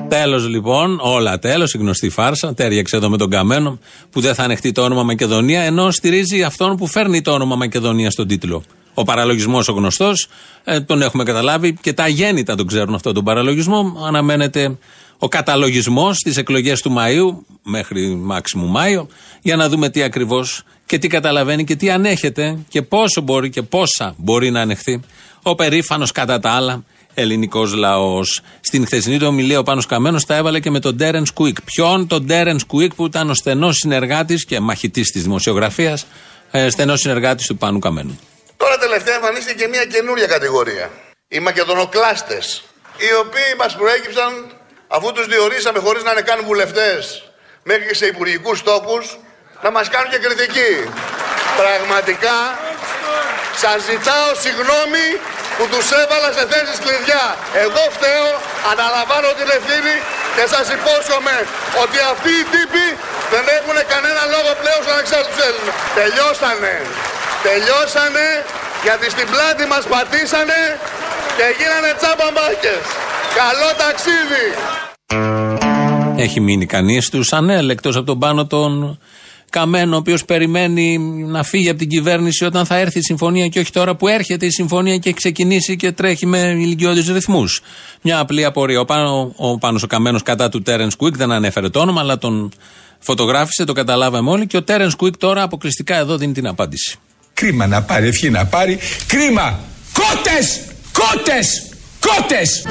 Τέλος 0.08 0.48
λοιπόν, 0.48 0.98
όλα 1.02 1.38
τέλος, 1.38 1.74
η 1.74 1.78
γνωστή 1.78 2.08
φάρσα. 2.08 2.54
Τέριαξε 2.54 2.96
εδώ 2.96 3.08
με 3.08 3.16
τον 3.16 3.30
Καμένο 3.30 3.78
που 4.10 4.20
δεν 4.20 4.34
θα 4.34 4.42
ανεχτεί 4.42 4.72
το 4.72 4.82
όνομα 4.82 5.02
Μακεδονία, 5.02 5.60
ενώ 5.62 5.90
στηρίζει 5.90 6.42
αυτόν 6.42 6.76
που 6.76 6.86
φέρνει 6.86 7.22
το 7.22 7.32
όνομα 7.32 7.56
Μακεδονία 7.56 8.10
στον 8.10 8.26
τίτλο. 8.26 8.62
Ο 8.94 9.04
παραλογισμός 9.04 9.68
ο 9.68 9.72
γνωστός, 9.72 10.28
ε, 10.64 10.80
τον 10.80 11.02
έχουμε 11.02 11.24
καταλάβει 11.24 11.74
και 11.80 11.92
τα 11.92 12.02
αγέννητα 12.02 12.54
τον 12.54 12.66
ξέρουν 12.66 12.94
αυτόν 12.94 13.14
τον 13.14 13.24
παραλογισμό. 13.24 13.96
Αναμένεται 14.06 14.78
ο 15.18 15.28
καταλογισμός 15.28 16.16
στις 16.16 16.36
εκλογές 16.36 16.82
του 16.82 16.94
Μαΐου, 16.98 17.44
μέχρι 17.62 18.14
μάξιμου 18.14 18.66
Μάιο, 18.66 19.08
για 19.42 19.56
να 19.56 19.68
δούμε 19.68 19.88
τι 19.88 20.02
ακριβώς 20.02 20.62
και 20.86 20.98
τι 20.98 21.08
καταλαβαίνει 21.08 21.64
και 21.64 21.76
τι 21.76 21.90
ανέχεται 21.90 22.58
και 22.68 22.82
πόσο 22.82 23.20
μπορεί 23.20 23.50
και 23.50 23.62
πόσα 23.62 24.14
μπορεί 24.16 24.50
να 24.50 24.60
ανεχθεί 24.60 25.00
ο 25.42 25.54
περήφανος 25.54 26.12
κατά 26.12 26.38
τα 26.38 26.50
άλλα 26.50 26.84
ελληνικός 27.14 27.74
λαός. 27.74 28.40
Στην 28.60 28.86
χθεσινή 28.86 29.18
του 29.18 29.26
ομιλία 29.26 29.58
ο 29.58 29.62
Πάνος 29.62 29.86
Καμένος 29.86 30.24
τα 30.26 30.34
έβαλε 30.34 30.60
και 30.60 30.70
με 30.70 30.80
τον 30.80 30.96
Τέρεν 30.96 31.24
Κουίκ. 31.34 31.62
Ποιον; 31.62 32.06
Τον 32.06 32.26
Τέρεν 32.26 32.60
Κουίκ 32.66 32.94
που 32.94 33.06
ήταν 33.06 33.30
ο 33.30 33.34
στενός 33.34 33.76
συνεργάτης 33.76 34.44
και 34.44 34.60
μαχητής 34.60 35.10
της 35.10 35.22
δημοσιογραφίας, 35.22 36.06
ε, 36.50 36.70
στενός 36.70 37.00
συνεργάτης 37.00 37.46
του 37.46 37.56
Πάνου 37.56 37.78
Καμένου. 37.78 38.18
Τώρα 38.56 38.78
τελευταία 38.78 39.14
εμφανίστηκε 39.14 39.62
και 39.62 39.68
μια 39.68 39.84
καινούρια 39.84 40.26
κατηγορία. 40.26 40.90
Οι 41.28 41.38
Μακεδονοκλάστες, 41.40 42.62
οι 42.96 43.10
οποίοι 43.22 43.50
μας 43.58 43.76
προέκυψαν 43.76 44.32
αφού 44.88 45.12
τους 45.12 45.26
διορίσαμε 45.26 45.78
χωρίς 45.78 46.02
να 46.02 46.10
είναι 46.12 46.20
καν 46.20 46.40
βουλευτές 46.44 47.22
μέχρι 47.62 47.86
και 47.88 47.94
σε 47.94 48.06
υπουργικούς 48.06 48.62
τόπους 48.62 49.18
να 49.62 49.70
μας 49.70 49.88
κάνουν 49.88 50.10
και 50.10 50.18
κριτική. 50.24 50.72
Πραγματικά 51.60 52.36
σας 53.62 53.78
ζητάω 53.88 54.30
συγγνώμη 54.44 55.06
που 55.56 55.64
τους 55.72 55.86
έβαλα 56.02 56.30
σε 56.36 56.44
θέσεις 56.52 56.78
κλειδιά. 56.84 57.24
Εγώ 57.64 57.82
φταίω, 57.96 58.28
αναλαμβάνω 58.72 59.28
την 59.38 59.48
ευθύνη 59.56 59.96
και 60.36 60.44
σας 60.54 60.66
υπόσχομαι 60.78 61.36
ότι 61.82 61.98
αυτοί 62.12 62.32
οι 62.40 62.44
τύποι 62.54 62.86
δεν 63.32 63.44
έχουν 63.58 63.76
κανένα 63.92 64.22
λόγο 64.34 64.50
πλέον 64.60 64.80
στον 64.84 64.94
ανεξάρτητους 64.96 65.40
Έλληνες. 65.48 65.74
Τελειώσανε. 65.98 66.74
Τελειώσανε 67.48 68.26
γιατί 68.86 69.06
στην 69.14 69.26
πλάτη 69.32 69.64
μας 69.72 69.84
πατήσανε 69.92 70.60
και 71.36 71.46
γίνανε 71.58 71.90
τσάμπαμπάκες. 72.00 72.84
Καλό 73.40 73.70
ταξίδι. 73.82 74.46
Έχει 76.24 76.40
μείνει 76.40 76.66
κανείς 76.66 77.08
του 77.12 77.22
ανέλεκτος 77.30 77.96
από 77.96 78.06
τον 78.06 78.18
πάνω 78.18 78.46
τον 78.46 78.98
Καμένο, 79.54 79.94
ο 79.94 79.98
οποίος 79.98 80.24
περιμένει 80.24 80.98
να 81.26 81.42
φύγει 81.42 81.68
από 81.68 81.78
την 81.78 81.88
κυβέρνηση 81.88 82.44
όταν 82.44 82.66
θα 82.66 82.76
έρθει 82.76 82.98
η 82.98 83.02
συμφωνία 83.02 83.48
και 83.48 83.58
όχι 83.58 83.70
τώρα 83.70 83.94
που 83.96 84.08
έρχεται 84.08 84.46
η 84.46 84.50
συμφωνία 84.50 84.96
και 84.96 85.08
έχει 85.08 85.18
ξεκινήσει 85.18 85.76
και 85.76 85.92
τρέχει 85.92 86.26
με 86.26 86.38
ηλικιώδεις 86.38 87.08
ρυθμούς. 87.08 87.60
Μια 88.02 88.18
απλή 88.18 88.44
απορία. 88.44 88.80
Ο, 88.80 88.84
πάνω, 88.84 89.32
ο 89.36 89.58
Πάνος 89.58 89.82
ο 89.82 89.86
Καμένος 89.86 90.22
κατά 90.22 90.48
του 90.48 90.62
Τέρεν 90.62 90.90
Κουίκ 90.96 91.16
δεν 91.16 91.32
ανέφερε 91.32 91.68
το 91.68 91.80
όνομα, 91.80 92.00
αλλά 92.00 92.18
τον 92.18 92.52
φωτογράφησε, 92.98 93.64
το 93.64 93.72
καταλάβαμε 93.72 94.30
όλοι 94.30 94.46
και 94.46 94.56
ο 94.56 94.62
Τέρεν 94.62 94.90
Κουίκ 94.96 95.16
τώρα 95.16 95.42
αποκλειστικά 95.42 95.96
εδώ 95.96 96.16
δίνει 96.16 96.32
την 96.32 96.46
απάντηση. 96.46 96.96
Κρίμα 97.34 97.66
να 97.66 97.82
πάρει, 97.82 98.06
ευχή 98.06 98.30
να 98.30 98.46
πάρει. 98.46 98.78
Κρίμα! 99.06 99.60
Κότες! 99.92 100.60
Κότες! 100.92 101.62
Κότες! 102.00 102.66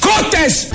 Κότες! 0.00 0.68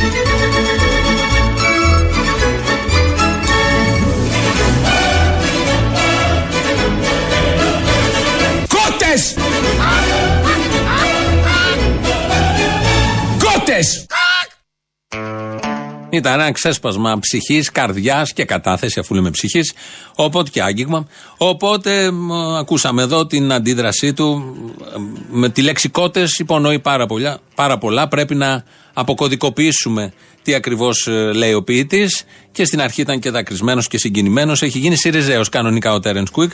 Κότες! 9.15 9.35
Κότες! 13.39 14.05
Ήταν 16.15 16.39
ένα 16.39 16.51
ξέσπασμα 16.51 17.19
ψυχής, 17.19 17.71
καρδιάς 17.71 18.33
και 18.33 18.45
κατάθεση, 18.45 18.99
αφού 18.99 19.15
λέμε 19.15 19.29
ψυχής, 19.31 19.73
οπότε 20.15 20.49
και 20.49 20.61
άγγιγμα. 20.61 21.07
Οπότε 21.37 22.11
μ, 22.11 22.33
ακούσαμε 22.33 23.01
εδώ 23.01 23.25
την 23.25 23.51
αντίδρασή 23.51 24.13
του. 24.13 24.55
ε, 24.95 24.99
Με 25.29 25.49
τη 25.49 25.61
λέξη 25.61 25.89
κότε 25.89 26.27
υπονοεί 26.37 26.79
πάρα 26.79 27.05
πολλά, 27.05 27.39
πάρα 27.55 27.77
πολλά. 27.77 28.07
Πρέπει 28.07 28.35
να 28.35 28.63
αποκωδικοποιήσουμε 28.93 30.13
τι 30.43 30.53
ακριβώς 30.53 31.07
λέει 31.33 31.53
ο 31.53 31.63
ποιητής. 31.63 32.23
Και 32.51 32.65
στην 32.65 32.81
αρχή 32.81 33.01
ήταν 33.01 33.19
και 33.19 33.29
δακρυσμένος 33.29 33.87
και 33.87 33.97
συγκινημένος. 33.97 34.61
Έχει 34.61 34.79
γίνει 34.79 34.95
Σιριζέος 34.95 35.49
κανονικά 35.49 35.93
ο 35.93 35.99
Τέρεν 35.99 36.27
Κουίκ. 36.31 36.51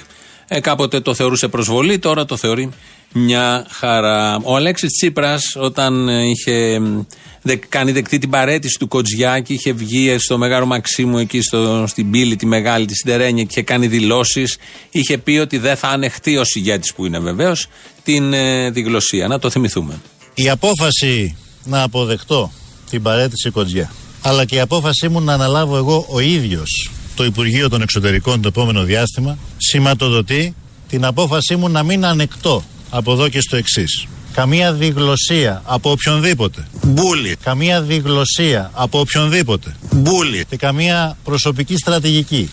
Ε, 0.48 0.60
κάποτε 0.60 1.00
το 1.00 1.14
θεωρούσε 1.14 1.48
προσβολή, 1.48 2.00
τώρα 2.00 2.26
το 2.26 2.38
θεωρεί 2.38 2.70
μια 3.14 3.66
χαρά. 3.70 4.40
Ο 4.44 4.56
Αλέξης 4.56 4.92
Τσίπρας, 4.92 5.44
όταν 5.56 6.10
ε, 6.10 6.30
είχε 6.30 6.80
μ, 6.80 7.02
δε, 7.42 7.56
κάνει 7.56 7.92
δεκτή 7.92 8.18
την 8.18 8.30
παρέτηση 8.30 8.80
του 8.80 8.88
Κοτζιά 8.88 9.40
και 9.40 9.54
είχε 9.54 9.72
βγει 9.72 10.18
στο 10.18 10.38
Μεγάλο 10.38 10.66
Μαξίμου 10.66 11.18
εκεί 11.18 11.42
στο, 11.42 11.86
στην 11.88 12.12
πύλη 12.12 12.36
τη 12.36 12.46
Μεγάλη, 12.46 12.86
τη 12.86 12.96
Σιδερένια 12.96 13.44
και 13.44 13.50
είχε 13.52 13.62
κάνει 13.62 13.88
δηλώσεις, 13.88 14.58
είχε 14.92 15.18
πει 15.18 15.32
ότι 15.32 15.58
δεν 15.58 15.76
θα 15.76 15.88
ανεχτεί 15.88 16.38
ω 16.38 16.44
ηγέτη 16.54 16.92
που 16.96 17.06
είναι 17.06 17.20
βεβαίως 17.20 17.68
την 18.04 18.34
ε, 18.34 18.70
διγλωσία. 18.70 19.28
Να 19.28 19.40
το 19.40 19.50
θυμηθούμε. 19.50 20.02
Η 20.34 20.50
απόφαση 20.50 21.38
να 21.64 21.82
αποδεχτώ 21.82 22.52
την 22.90 23.02
παρέτηση 23.02 23.50
Κοντζιά, 23.50 23.92
αλλά 24.22 24.46
και 24.46 24.56
η 24.56 24.60
απόφασή 24.60 25.08
μου 25.10 25.22
να 25.22 25.34
αναλάβω 25.34 25.78
εγώ 25.78 26.06
ο 26.10 26.20
ίδιος 26.20 26.92
το 27.16 27.24
Υπουργείο 27.24 27.70
των 27.70 27.82
Εξωτερικών 27.82 28.42
το 28.42 28.48
επόμενο 28.48 28.84
διάστημα, 28.84 29.38
σηματοδοτεί 29.58 30.56
την 30.88 31.06
απόφασή 31.06 31.56
μου 31.56 31.70
να 31.70 31.84
μην 31.84 32.06
ανεκτώ 32.06 32.64
από 32.92 33.12
εδώ 33.12 33.30
και 33.30 33.42
στο 33.42 33.56
εξής. 33.58 34.08
Καμία 34.34 34.74
διγλωσία 34.74 35.62
από 35.66 35.92
οποιονδήποτε. 35.92 36.68
Μπούλι. 36.84 37.36
Καμία 37.44 37.82
διγλωσία 37.82 38.72
από 38.74 39.00
οποιονδήποτε. 39.00 39.76
Μπούλι. 39.92 40.46
Και 40.50 40.58
καμία 40.58 41.18
προσωπική 41.24 41.78
στρατηγική. 41.78 42.52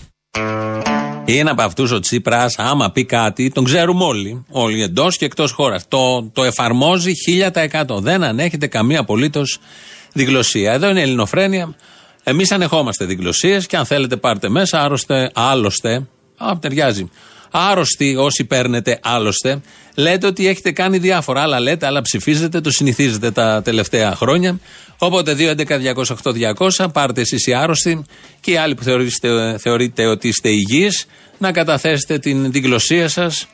Είναι 1.25 1.51
από 1.51 1.63
αυτού 1.63 1.89
ο 1.93 2.01
Τσίπρας, 2.01 2.59
άμα 2.59 2.91
πει 2.91 3.05
κάτι, 3.05 3.51
τον 3.51 3.65
ξέρουμε 3.65 4.05
όλοι. 4.05 4.45
Όλοι 4.51 4.83
εντός 4.83 5.17
και 5.17 5.25
εκτός 5.25 5.53
χώρας. 5.53 5.89
Το, 5.89 6.31
το 6.33 6.45
εφαρμόζει 6.45 7.13
1000%. 7.53 8.01
Δεν 8.01 8.23
ανέχεται 8.25 8.67
καμία 8.67 9.01
απολύτως 9.01 9.59
διγλωσία. 10.13 10.73
Εδώ 10.73 10.89
είναι 10.89 11.01
η 11.01 11.03
Ελληνοφρένεια. 11.03 11.75
Εμείς 12.23 12.53
ανεχόμαστε 12.53 13.05
διγλωσίες 13.05 13.67
και 13.67 13.77
αν 13.77 13.85
θέλετε 13.85 14.17
πάρτε 14.17 14.49
μέσα, 14.49 14.83
άρρωστε, 14.83 15.31
άλλωστε. 15.35 16.09
Α, 16.37 16.59
ταιριάζει. 16.61 17.11
Άρρωστοι 17.51 18.17
όσοι 18.17 18.45
παίρνετε 18.45 18.99
άλλωστε, 19.03 19.61
λέτε 19.95 20.27
ότι 20.27 20.47
έχετε 20.47 20.73
κάνει 20.73 20.99
διάφορα. 20.99 21.43
Άλλα 21.43 21.61
λέτε, 21.61 21.87
άλλα 21.87 22.03
ψηφίζετε, 22.03 22.61
το 22.61 22.71
συνηθίζετε 22.71 23.31
τα 23.31 23.63
τελευταία 23.65 24.15
χρόνια. 24.15 24.61
Οπότε 24.99 25.37
2.11.208.200, 25.39 26.87
πάρτε 26.93 27.21
εσείς 27.21 27.47
οι 27.47 27.55
άρρωστοι 27.55 28.05
και 28.41 28.51
οι 28.51 28.57
άλλοι 28.57 28.75
που 28.75 28.83
θεωρείτε, 28.83 29.59
θεωρείτε 29.59 30.07
ότι 30.07 30.29
είστε 30.29 30.49
υγιείς, 30.49 31.07
να 31.39 31.53
καταθέσετε 31.53 32.19
την 32.19 32.53
διγλωσία 32.53 33.09
σας 33.09 33.49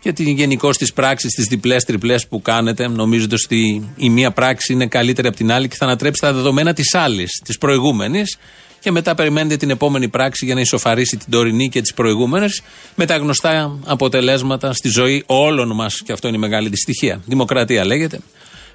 και 0.00 0.12
την 0.12 0.28
γενικώ 0.28 0.70
τι 0.70 0.86
πράξεις, 0.94 1.32
τις 1.32 1.46
διπλές 1.46 1.84
τριπλές 1.84 2.26
που 2.28 2.42
κάνετε, 2.42 2.88
νομίζοντας 2.88 3.44
ότι 3.44 3.92
η 3.96 4.10
μία 4.10 4.30
πράξη 4.30 4.72
είναι 4.72 4.86
καλύτερη 4.86 5.28
από 5.28 5.36
την 5.36 5.52
άλλη 5.52 5.68
και 5.68 5.76
θα 5.78 5.84
ανατρέψει 5.84 6.20
τα 6.20 6.32
δεδομένα 6.32 6.72
της 6.72 6.94
άλλης, 6.94 7.30
της 7.44 7.58
προηγούμενης. 7.58 8.38
Και 8.86 8.92
μετά 8.92 9.14
περιμένετε 9.14 9.56
την 9.56 9.70
επόμενη 9.70 10.08
πράξη 10.08 10.44
για 10.44 10.54
να 10.54 10.60
ισοφαρίσει 10.60 11.16
την 11.16 11.30
τωρινή 11.30 11.68
και 11.68 11.80
τις 11.80 11.94
προηγούμενες 11.94 12.62
με 12.94 13.06
τα 13.06 13.16
γνωστά 13.16 13.78
αποτελέσματα 13.84 14.72
στη 14.72 14.88
ζωή 14.88 15.22
όλων 15.26 15.74
μας. 15.74 16.02
Και 16.04 16.12
αυτό 16.12 16.28
είναι 16.28 16.36
η 16.36 16.40
μεγάλη 16.40 16.68
δυστυχία. 16.68 17.20
Δημοκρατία 17.26 17.84
λέγεται. 17.84 18.20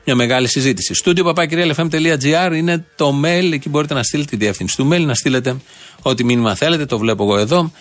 Μια 0.06 0.16
μεγάλη 0.16 0.48
συζήτηση. 0.48 0.94
Στούντιο 0.94 1.24
παπάκυριαλεφm.gr 1.24 2.52
είναι 2.56 2.86
το 2.96 3.22
mail. 3.24 3.52
Εκεί 3.52 3.70
μπορείτε 3.70 3.94
να 3.94 4.04
στείλετε 4.04 4.30
τη 4.30 4.36
διεύθυνση 4.36 4.76
του 4.76 4.90
mail, 4.92 5.02
να 5.02 5.14
στείλετε 5.14 5.58
ό,τι 6.02 6.24
μήνυμα 6.24 6.56
θέλετε. 6.56 6.86
Το 6.86 6.98
βλέπω 6.98 7.24
εγώ 7.24 7.38
εδώ. 7.38 7.72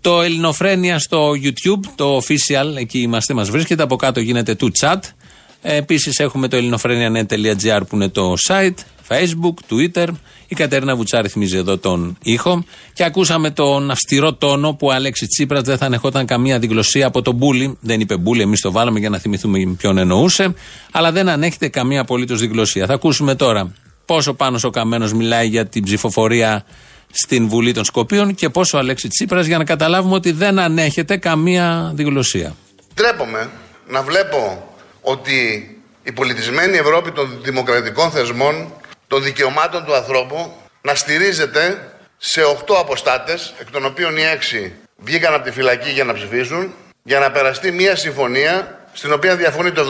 Το 0.00 0.22
Ελληνοφρένια 0.22 0.98
στο 0.98 1.30
YouTube, 1.30 1.90
το 1.94 2.16
official, 2.16 2.76
εκεί 2.76 2.98
είμαστε, 2.98 3.34
μας 3.34 3.50
βρίσκεται. 3.50 3.82
Από 3.82 3.96
κάτω 3.96 4.20
γίνεται 4.20 4.54
του 4.54 4.70
chat. 4.80 4.98
Επίσης 5.68 6.18
έχουμε 6.18 6.48
το 6.48 6.56
ελληνοφρένια.net.gr 6.56 7.80
που 7.88 7.96
είναι 7.96 8.08
το 8.08 8.34
site, 8.48 8.74
Facebook, 9.08 9.54
Twitter. 9.70 10.06
Η 10.48 10.54
Κατέρινα 10.54 10.96
Βουτσά 10.96 11.22
ρυθμίζει 11.22 11.56
εδώ 11.56 11.78
τον 11.78 12.16
ήχο. 12.22 12.64
Και 12.92 13.04
ακούσαμε 13.04 13.50
τον 13.50 13.90
αυστηρό 13.90 14.32
τόνο 14.32 14.74
που 14.74 14.86
ο 14.86 14.92
Αλέξη 14.92 15.26
Τσίπρας 15.26 15.62
δεν 15.62 15.78
θα 15.78 15.86
ανεχόταν 15.86 16.26
καμία 16.26 16.58
διγλωσία 16.58 17.06
από 17.06 17.22
τον 17.22 17.34
Μπούλι. 17.34 17.78
Δεν 17.80 18.00
είπε 18.00 18.16
Μπούλι, 18.16 18.42
εμείς 18.42 18.60
το 18.60 18.72
βάλαμε 18.72 18.98
για 18.98 19.10
να 19.10 19.18
θυμηθούμε 19.18 19.74
ποιον 19.78 19.98
εννοούσε. 19.98 20.54
Αλλά 20.92 21.12
δεν 21.12 21.28
ανέχεται 21.28 21.68
καμία 21.68 22.00
απολύτως 22.00 22.40
διγλωσία. 22.40 22.86
Θα 22.86 22.94
ακούσουμε 22.94 23.34
τώρα 23.34 23.72
πόσο 24.04 24.34
πάνω 24.34 24.58
ο 24.62 24.70
Καμένος 24.70 25.12
μιλάει 25.12 25.48
για 25.48 25.66
την 25.66 25.82
ψηφοφορία 25.82 26.64
στην 27.10 27.48
Βουλή 27.48 27.72
των 27.72 27.84
Σκοπίων 27.84 28.34
και 28.34 28.48
πόσο 28.48 28.76
ο 28.76 28.80
Αλέξη 28.80 29.08
Τσίπρας 29.08 29.46
για 29.46 29.58
να 29.58 29.64
καταλάβουμε 29.64 30.14
ότι 30.14 30.32
δεν 30.32 30.58
ανέχεται 30.58 31.16
καμία 31.16 31.92
διγλωσία. 31.94 32.56
Ντρέπομαι 32.94 33.50
να 33.88 34.02
βλέπω 34.02 34.65
ότι 35.12 35.70
η 36.02 36.12
πολιτισμένη 36.12 36.76
Ευρώπη 36.76 37.10
των 37.10 37.38
δημοκρατικών 37.42 38.10
θεσμών, 38.10 38.72
των 39.06 39.22
δικαιωμάτων 39.22 39.84
του 39.84 39.94
ανθρώπου, 39.94 40.52
να 40.82 40.94
στηρίζεται 40.94 41.92
σε 42.16 42.40
8 42.42 42.74
αποστάτες, 42.78 43.54
εκ 43.60 43.70
των 43.70 43.84
οποίων 43.84 44.16
οι 44.16 44.22
6 44.66 44.72
βγήκαν 44.96 45.34
από 45.34 45.44
τη 45.44 45.50
φυλακή 45.50 45.90
για 45.90 46.04
να 46.04 46.12
ψηφίσουν, 46.14 46.74
για 47.02 47.18
να 47.18 47.30
περαστεί 47.30 47.70
μια 47.72 47.96
συμφωνία 47.96 48.80
στην 48.92 49.12
οποία 49.12 49.36
διαφωνεί 49.36 49.72
το 49.72 49.82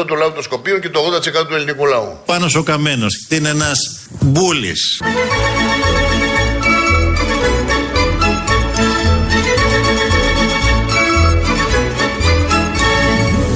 70% 0.00 0.06
του 0.06 0.16
λαού 0.16 0.32
των 0.32 0.42
Σκοπίων 0.42 0.80
και 0.80 0.88
το 0.88 1.00
80% 1.42 1.46
του 1.48 1.54
ελληνικού 1.54 1.86
λαού. 1.86 2.18
Πάνω 2.26 2.46
ο 2.58 2.62
Καμένος 2.62 3.26
είναι 3.30 3.48
ένας 3.48 3.78
μπούλης. 4.20 5.00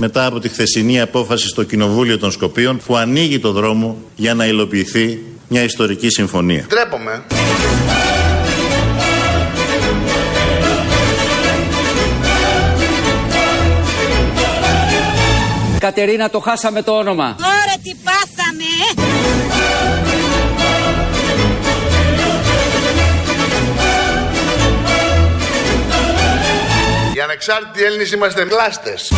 Μετά 0.05 0.27
από 0.27 0.39
τη 0.39 0.49
χθεσινή 0.49 1.01
απόφαση 1.01 1.49
στο 1.49 1.63
Κοινοβούλιο 1.63 2.19
των 2.19 2.31
Σκοπίων 2.31 2.81
που 2.87 2.97
ανοίγει 2.97 3.39
το 3.39 3.53
δρόμο 3.53 3.99
για 4.17 4.35
να 4.35 4.47
υλοποιηθεί 4.47 5.23
μια 5.49 5.63
ιστορική 5.63 6.11
συμφωνία. 6.11 6.67
Τρέπομαι. 6.69 7.23
Κατερίνα 15.79 16.31
το 16.31 16.41
χάσαμε 16.41 16.83
το 16.83 16.93
όνομα. 16.93 17.37
Ωραία 17.39 17.79
τι 17.83 17.95
πάθαμε. 18.05 18.71
Οι 27.15 27.21
ανεξάρτητοι 27.21 27.85
Έλληνες 27.85 28.13
είμαστε 28.13 28.45
κλάστες. 28.45 29.13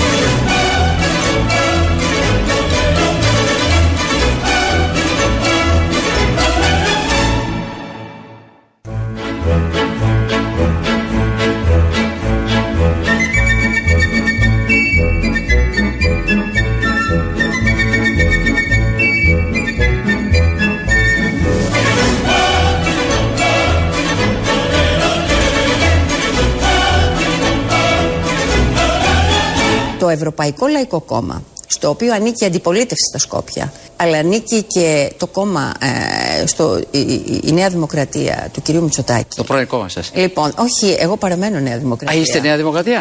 Ευρωπαϊκό 30.14 30.66
Λαϊκό 30.66 31.00
Κόμμα, 31.00 31.42
στο 31.66 31.88
οποίο 31.88 32.14
ανήκει 32.14 32.44
η 32.44 32.46
αντιπολίτευση 32.46 33.04
στα 33.08 33.18
Σκόπια, 33.18 33.72
αλλά 33.96 34.18
ανήκει 34.18 34.62
και 34.62 35.12
το 35.16 35.26
κόμμα, 35.26 35.72
ε, 35.80 36.46
στο, 36.46 36.80
η, 36.90 36.98
η, 36.98 37.40
η, 37.44 37.52
Νέα 37.52 37.68
Δημοκρατία 37.68 38.50
του 38.52 38.62
κυρίου 38.62 38.82
Μητσοτάκη. 38.82 39.36
Το 39.36 39.44
πρώην 39.44 39.66
κόμμα 39.66 39.88
σας. 39.88 40.10
Λοιπόν, 40.14 40.54
όχι, 40.56 40.96
εγώ 40.98 41.16
παραμένω 41.16 41.60
Νέα 41.60 41.78
Δημοκρατία. 41.78 42.18
Α, 42.18 42.22
είστε 42.22 42.40
Νέα 42.40 42.56
Δημοκρατία; 42.56 43.00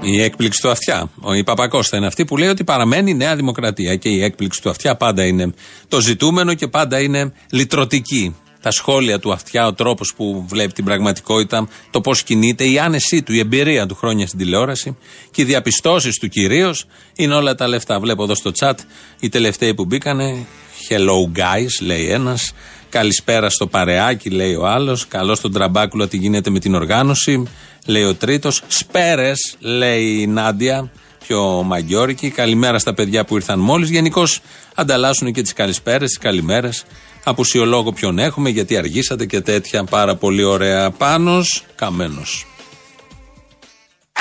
Η 0.00 0.22
έκπληξη 0.22 0.60
του 0.62 0.70
αυτιά. 0.70 1.10
Η 1.38 1.44
Παπακώστα 1.44 1.96
είναι 1.96 2.06
αυτή 2.06 2.24
που 2.24 2.36
λέει 2.36 2.48
ότι 2.48 2.64
παραμένει 2.64 3.10
η 3.10 3.14
Νέα 3.14 3.36
Δημοκρατία. 3.36 3.96
Και 3.96 4.08
η 4.08 4.22
έκπληξη 4.22 4.62
του 4.62 4.70
αυτιά 4.70 4.96
πάντα 4.96 5.24
είναι 5.24 5.52
το 5.88 6.00
ζητούμενο 6.00 6.54
και 6.54 6.68
πάντα 6.68 7.00
είναι 7.00 7.32
λυτρωτική 7.50 8.34
τα 8.62 8.70
σχόλια 8.70 9.18
του 9.18 9.32
αυτιά, 9.32 9.66
ο 9.66 9.72
τρόπος 9.72 10.12
που 10.16 10.44
βλέπει 10.48 10.72
την 10.72 10.84
πραγματικότητα, 10.84 11.68
το 11.90 12.00
πώς 12.00 12.22
κινείται, 12.22 12.64
η 12.64 12.78
άνεσή 12.78 13.22
του, 13.22 13.32
η 13.32 13.38
εμπειρία 13.38 13.86
του 13.86 13.94
χρόνια 13.94 14.26
στην 14.26 14.38
τηλεόραση 14.38 14.96
και 15.30 15.42
οι 15.42 15.44
διαπιστώσεις 15.44 16.18
του 16.18 16.28
κυρίως 16.28 16.86
είναι 17.16 17.34
όλα 17.34 17.54
τα 17.54 17.68
λεφτά. 17.68 18.00
Βλέπω 18.00 18.22
εδώ 18.22 18.34
στο 18.34 18.50
chat 18.60 18.74
οι 19.20 19.28
τελευταίοι 19.28 19.74
που 19.74 19.84
μπήκανε. 19.84 20.46
Hello 20.88 21.38
guys, 21.38 21.68
λέει 21.80 22.10
ένας. 22.10 22.52
Καλησπέρα 22.88 23.50
στο 23.50 23.66
παρεάκι, 23.66 24.30
λέει 24.30 24.54
ο 24.54 24.66
άλλος. 24.66 25.06
Καλό 25.06 25.34
στον 25.34 25.52
τραμπάκουλο 25.52 26.08
τι 26.08 26.16
γίνεται 26.16 26.50
με 26.50 26.58
την 26.58 26.74
οργάνωση, 26.74 27.42
λέει 27.86 28.02
ο 28.02 28.14
τρίτος. 28.14 28.62
Σπέρες, 28.66 29.56
λέει 29.58 30.20
η 30.20 30.26
Νάντια, 30.26 30.90
πιο 31.26 31.62
μαγκιόρικη. 31.62 32.30
Καλημέρα 32.30 32.78
στα 32.78 32.94
παιδιά 32.94 33.24
που 33.24 33.36
ήρθαν 33.36 33.58
μόλις. 33.58 33.90
Γενικώς 33.90 34.40
ανταλλάσσουν 34.74 35.32
και 35.32 35.42
τις 35.42 35.52
καλησπέρες, 35.52 36.08
τις 36.08 36.18
καλημέρες 36.18 36.84
απουσιολόγο 37.24 37.92
ποιον 37.92 38.18
έχουμε, 38.18 38.48
γιατί 38.48 38.76
αργήσατε 38.76 39.26
και 39.26 39.40
τέτοια 39.40 39.84
πάρα 39.84 40.16
πολύ 40.16 40.44
ωραία. 40.44 40.90
Πάνος, 40.90 41.64
καμένος. 41.74 42.46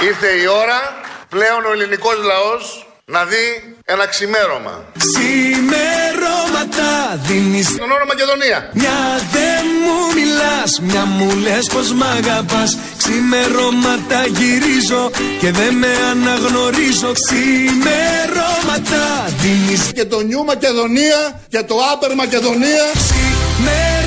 Ήρθε 0.01 0.27
η 0.27 0.45
ώρα 0.47 0.79
πλέον 1.29 1.65
ο 1.65 1.71
ελληνικός 1.71 2.15
λαός 2.23 2.87
να 3.05 3.25
δει 3.25 3.75
ένα 3.93 4.05
ξημέρωμα. 4.07 4.83
Ξημερώματα 5.03 6.91
δίνεις 7.27 7.67
Τον 7.77 7.91
όρο 7.91 8.05
Μακεδονία. 8.05 8.69
Μια 8.73 8.99
δεν 9.35 9.65
μου 9.83 9.97
μιλάς, 10.17 10.71
μια 10.81 11.05
μου 11.05 11.29
λες 11.43 11.65
πως 11.73 11.91
μ' 11.93 12.03
αγαπάς 12.03 12.77
Ξημερώματα 12.97 14.19
γυρίζω 14.37 15.11
και 15.39 15.51
δεν 15.51 15.73
με 15.81 15.91
αναγνωρίζω 16.11 17.11
Ξημερώματα 17.21 19.03
δίνεις 19.41 19.91
Και 19.93 20.05
το 20.05 20.19
νιου 20.21 20.43
Μακεδονία 20.43 21.19
και 21.49 21.61
το 21.63 21.75
άπερ 21.93 22.15
Μακεδονία. 22.15 22.85
Ξημερώματα 23.01 23.98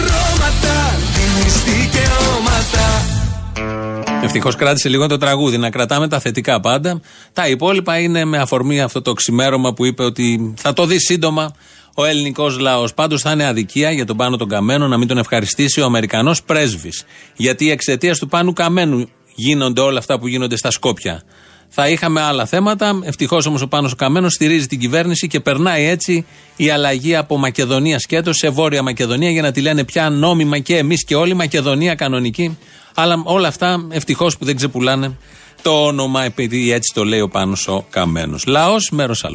Ευτυχώς 4.23 4.57
κράτησε 4.57 4.89
λίγο 4.89 5.07
το 5.07 5.17
τραγούδι. 5.17 5.59
Να 5.59 5.71
κρατάμε 5.71 6.09
τα 6.09 6.21
θετικά 6.21 6.61
πάντα. 6.61 7.01
Τα 7.33 7.49
υπόλοιπα 7.49 7.99
είναι 7.99 8.25
με 8.25 8.39
αφορμή 8.39 8.81
αυτό 8.81 9.03
το 9.03 9.13
ξημέρωμα 9.13 9.73
που 9.73 9.85
είπε 9.85 10.03
ότι 10.03 10.55
θα 10.57 10.73
το 10.73 10.87
δει 10.87 11.01
σύντομα 11.01 11.55
ο 11.95 12.05
ελληνικός 12.05 12.59
λαός. 12.59 12.95
Πάντως 12.95 13.23
θα 13.23 13.33
είναι 13.33 13.47
αδικία 13.47 13.91
για 13.91 14.07
τον 14.07 14.17
Πάνο 14.17 14.37
τον 14.37 14.49
Καμένο 14.49 14.89
να 14.89 14.99
μην 14.99 15.09
τον 15.09 15.19
ευχαριστήσει 15.19 15.81
ο 15.81 15.85
Αμερικανός 15.85 16.43
πρέσβης. 16.43 17.05
Γιατί 17.37 17.71
εξαιτίας 17.71 18.19
του 18.19 18.29
Πάνου 18.29 18.53
Καμένου 18.53 19.09
γίνονται 19.35 19.81
όλα 19.81 19.99
αυτά 19.99 20.19
που 20.19 20.29
γίνονται 20.29 20.57
στα 20.57 20.71
Σκόπια. 20.71 21.23
Θα 21.69 21.89
είχαμε 21.89 22.21
άλλα 22.21 22.47
θέματα. 22.47 23.01
Ευτυχώς 23.05 23.47
όμως 23.47 23.63
ο 23.63 23.69
Πάνος 23.69 23.95
Καμένος 23.95 24.33
στηρίζει 24.33 24.67
την 24.67 24.79
κυβέρνηση 24.79 25.27
και 25.27 25.41
περνάει 25.41 25.85
έτσι 25.85 26.27
η 26.57 26.71
αλλαγή 26.71 27.17
από 27.17 27.39
Μακεδονίας 27.39 28.03
σκέτο 28.03 28.33
σε 28.33 28.49
Βόρεια 28.49 28.83
Μακεδονία 28.83 29.31
για 29.31 29.43
να 29.43 29.53
τη 29.53 29.61
λένε 29.61 29.85
πια 29.85 30.11
νόμιμα 30.11 30.59
και 30.59 30.77
εμείς 30.77 31.05
και 31.05 31.15
όλοι 31.15 31.35
Μακεδονία 31.35 31.95
κανονική. 31.95 32.59
Αλλά 32.95 33.23
όλα 33.25 33.49
αυτά 33.49 33.87
ευτυχώς 33.91 34.39
που 34.39 34.45
δεν 34.45 34.57
ξεπουλάνε 34.57 35.17
το 35.63 35.87
όνομα 35.87 36.23
επειδή 36.23 36.73
έτσι 36.73 36.95
το 36.95 37.05
λέει 37.05 37.21
ο 37.21 37.29
Πάνος 37.29 37.69
ο 37.69 37.85
Καμένος. 37.91 38.47
Λαός 38.47 38.91
μέρος 38.91 39.25
Α. 39.25 39.31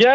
Για 0.00 0.14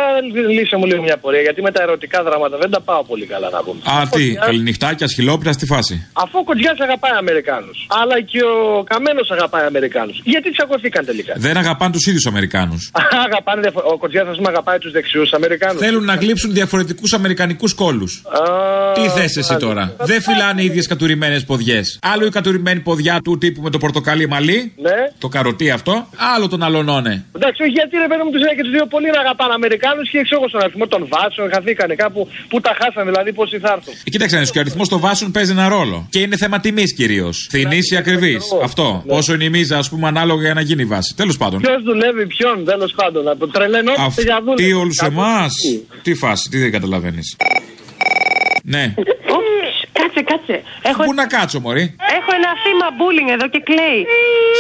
λύσε 0.58 0.76
μου 0.80 0.86
λίγο 0.86 1.02
μια 1.02 1.18
πορεία, 1.18 1.42
γιατί 1.42 1.62
με 1.62 1.72
τα 1.72 1.82
ερωτικά 1.82 2.24
δράματα 2.24 2.58
δεν 2.58 2.70
τα 2.76 2.82
πάω 2.82 3.04
πολύ 3.04 3.26
καλά 3.26 3.50
να 3.50 3.60
πούμε. 3.66 3.80
Α, 3.94 4.08
τι, 4.16 4.24
καληνυχτάκια, 4.46 5.08
σχηλόπιτα 5.08 5.52
στη 5.52 5.66
φάση. 5.66 6.08
Αφού 6.14 6.36
ο 6.40 6.44
Κοντζιά 6.44 6.74
αγαπάει 6.88 7.12
Αμερικάνους, 7.18 7.78
αλλά 8.02 8.22
και 8.32 8.42
ο 8.44 8.84
Καμένος 8.84 9.30
αγαπάει 9.32 9.66
Αμερικάνους, 9.66 10.22
γιατί 10.24 10.52
τσακωθήκαν 10.52 11.06
τελικά; 11.06 11.34
Δεν 11.38 11.58
αγαπάνε 11.58 11.92
τους 11.92 12.06
ίδιους 12.06 12.26
Αμερικάνους. 12.26 12.92
Αγαπάνε, 13.28 13.62
διαφο- 13.62 13.84
ο 13.94 13.98
Κοντζιά, 13.98 14.22
ας 14.22 14.38
πούμε, 14.38 14.50
αγαπάει 14.50 14.78
τους 14.78 14.92
δεξιούς 14.92 15.32
Αμερικάνους. 15.34 15.80
Θέλουν 15.82 16.04
να 16.06 16.16
γλύψουν 16.16 16.54
διαφορετικούς 16.54 17.14
Αμερικανικούς 17.14 17.74
κόλου. 17.74 18.08
Τι 18.94 19.02
θες 19.10 19.38
εσύ 19.38 19.56
τώρα; 19.58 19.96
Δεν 20.00 20.22
φυλάνε 20.22 20.62
οι 20.62 20.66
ίδιες 20.66 20.88
κατουρημένες 20.88 21.44
ποδιές. 21.46 22.00
Άλλο 22.02 22.26
η 22.26 22.30
κατουρημένη 22.30 22.80
ποδιά 22.80 23.20
του 23.24 23.38
τύπου 23.38 23.62
με 23.62 23.70
το 23.70 23.78
πορτοκαλί 23.78 24.28
μαλλί. 24.28 24.74
Ναι. 24.82 24.92
Το 25.20 25.28
καροτί 25.28 25.70
αυτό. 25.72 26.08
Άλλο 26.36 26.48
τον 26.48 26.64
αλωνώνε. 26.64 27.26
Εντάξει, 27.36 27.62
όχι 27.64 27.72
γιατί 27.72 27.98
ρε 27.98 28.08
παιδί 28.08 28.22
μου 28.26 28.32
τους 28.32 28.42
λέει 28.46 28.56
και 28.56 28.62
τους 28.62 28.72
δύο 28.72 28.86
πολύ 28.86 29.10
να 29.16 29.20
αγαπάνε 29.20 29.54
Αμερικάνους 29.72 30.10
και 30.10 30.22
ξέρω 30.28 30.40
εγώ 30.42 30.50
στον 30.50 30.62
αριθμό 30.62 30.88
των 30.88 31.02
βάσεων, 31.14 31.50
χαθήκανε 31.54 31.96
κάπου 31.96 32.22
που 32.50 32.60
τα 32.66 32.72
χάσανε, 32.80 33.12
δηλαδή 33.12 33.34
πόσοι 33.34 33.60
θα 33.60 33.72
έρθουν. 33.78 33.94
Ε, 34.06 34.10
Κοίταξε, 34.10 34.36
να 34.38 34.46
σου, 34.46 34.52
και 34.52 34.58
ο 34.58 34.62
αριθμός 34.62 34.88
των 34.90 35.00
βάσεων 35.00 35.32
παίζει 35.32 35.52
ένα 35.52 35.68
ρόλο. 35.68 36.08
Και 36.10 36.20
είναι 36.20 36.38
θέμα 36.38 36.60
τιμής 36.60 36.94
κυρίως. 36.94 37.48
Θηνή 37.52 37.80
ή 37.94 37.96
ακριβής. 37.96 38.44
Αυτό. 38.64 39.04
Πόσο 39.08 39.34
είναι 39.34 39.44
η 39.44 39.50
μίζα, 39.50 39.78
ας 39.78 39.90
πούμε, 39.90 40.08
ανάλογα 40.08 40.42
για 40.42 40.54
να 40.54 40.62
γίνει 40.62 40.82
η 40.82 40.86
βάση. 40.86 41.16
Τέλος 41.16 41.38
πάντων. 41.38 41.62
Ποιος 41.62 41.84
δουλεύει 41.84 42.26
ποιον, 42.28 42.66
τέλος 42.66 42.94
πάντων. 42.96 43.28
Από 43.28 43.48
τρελαίνω 43.48 43.92
για 43.92 44.40
δούλευε. 44.40 44.52
Αυτοί 44.52 44.74
όλου 44.74 44.92
εμάς. 45.06 45.54
Τι 46.02 46.14
φάση, 46.14 46.50
τι 46.50 46.58
δεν 46.58 46.72
καταλαβαίνεις. 46.72 47.36
Ναι. 48.64 48.94
Κάτσε, 50.00 50.22
κάτσε. 50.22 50.62
Έχω... 50.82 51.04
Πού 51.04 51.14
να 51.14 51.26
κάτσω, 51.28 51.60
Μωρή; 51.60 51.96
Έχω 52.18 52.30
ένα 52.40 52.52
θύμα 52.64 52.88
bullying 53.00 53.30
εδώ 53.38 53.48
και 53.50 53.62
κλαίει. 53.70 54.06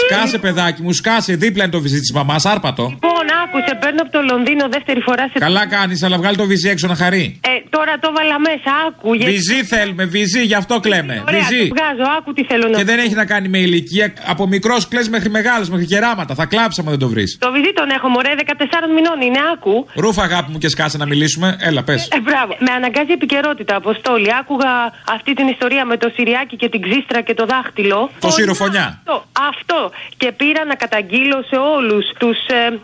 Σκάσε, 0.05 0.37
παιδάκι 0.37 0.81
μου, 0.81 0.93
σκάσε. 0.93 1.35
Δίπλα 1.35 1.63
είναι 1.63 1.71
το 1.71 1.81
βυζί 1.81 1.99
της 1.99 2.11
μαμάς, 2.11 2.45
άρπατο. 2.45 2.85
Λοιπόν, 2.89 3.10
άκουσε, 3.43 3.73
παίρνω 3.81 4.01
από 4.05 4.11
το 4.11 4.21
Λονδίνο 4.31 4.63
δεύτερη 4.75 5.01
φορά 5.07 5.23
σε. 5.31 5.37
Καλά 5.39 5.67
κάνεις, 5.67 6.03
αλλά 6.03 6.17
βγάλει 6.17 6.35
το 6.37 6.45
βυζί 6.45 6.69
έξω 6.69 6.87
να 6.87 6.95
χαρεί. 6.95 7.39
Ε, 7.47 7.49
τώρα 7.69 7.93
το 7.99 8.09
βάλα 8.17 8.39
μέσα, 8.39 8.71
άκου. 8.87 9.13
γιατί- 9.13 9.31
Βυζί 9.31 9.63
θέλουμε, 9.63 10.03
βυζί, 10.05 10.41
γι' 10.43 10.55
αυτό 10.55 10.79
κλαίμε. 10.79 11.23
Ωραία, 11.27 11.39
Βυζί. 11.39 11.67
το 11.67 11.75
βγάζω, 11.75 12.05
άκου 12.17 12.33
τι 12.33 12.43
θέλω 12.43 12.67
να 12.67 12.77
Και 12.77 12.83
δεν 12.83 12.99
έχει 12.99 13.13
να 13.13 13.25
κάνει 13.25 13.47
με 13.47 13.57
ηλικία. 13.57 14.13
Από 14.25 14.47
μικρός 14.47 14.87
κλε 14.87 15.01
μέχρι 15.09 15.29
μεγάλος, 15.29 15.69
μέχρι 15.69 15.85
κεράματα. 15.85 16.35
Θα 16.35 16.45
κλάψει 16.45 16.77
άμα 16.81 16.89
δεν 16.89 16.99
το 16.99 17.07
βρεις. 17.07 17.37
Το 17.39 17.51
βυζί 17.51 17.71
τον 17.73 17.89
έχω, 17.89 18.07
μωρέ, 18.07 18.33
14 18.35 18.87
μηνών 18.95 19.21
είναι, 19.21 19.39
άκου. 19.53 19.87
Ρούφα, 19.95 20.23
αγάπη 20.23 20.51
μου, 20.51 20.57
και 20.57 20.69
σκάσε 20.69 20.97
να 20.97 21.05
μιλήσουμε. 21.05 21.57
Έλα, 21.59 21.83
πες. 21.83 22.07
Ε, 22.11 22.19
μπράβο. 22.19 22.55
Με 22.59 22.71
αναγκάζει 22.71 23.09
η 23.09 23.13
επικαιρότητα, 23.13 23.75
Αποστόλη. 23.75 24.29
Άκουγα 24.39 24.71
αυτή 25.15 25.33
την 25.33 25.47
ιστορία 25.47 25.85
με 25.85 25.97
το 25.97 26.11
Συριάκι 26.15 26.55
και 26.55 26.69
την 26.69 26.81
ξύστρα 26.81 27.21
και 27.21 27.33
το 27.33 27.45
δάχτυλο. 27.45 27.99
Το 27.99 28.11
Φωνά- 28.19 28.33
σιροφωνιά. 28.35 28.85
Αυτό, 28.97 29.25
αυτό. 29.49 29.91
Και 30.17 30.31
πήρα 30.31 30.65
να 30.65 30.75
καταγγείλω 30.75 31.37
σε 31.49 31.55
όλους 31.75 32.05
τους. 32.19 32.37
Ε, 32.47 32.55
εσ, 32.65 32.79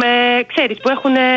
με, 0.00 0.10
ξέρεις, 0.52 0.76
που 0.82 0.88
έχουν 0.96 1.14
ε, 1.14 1.28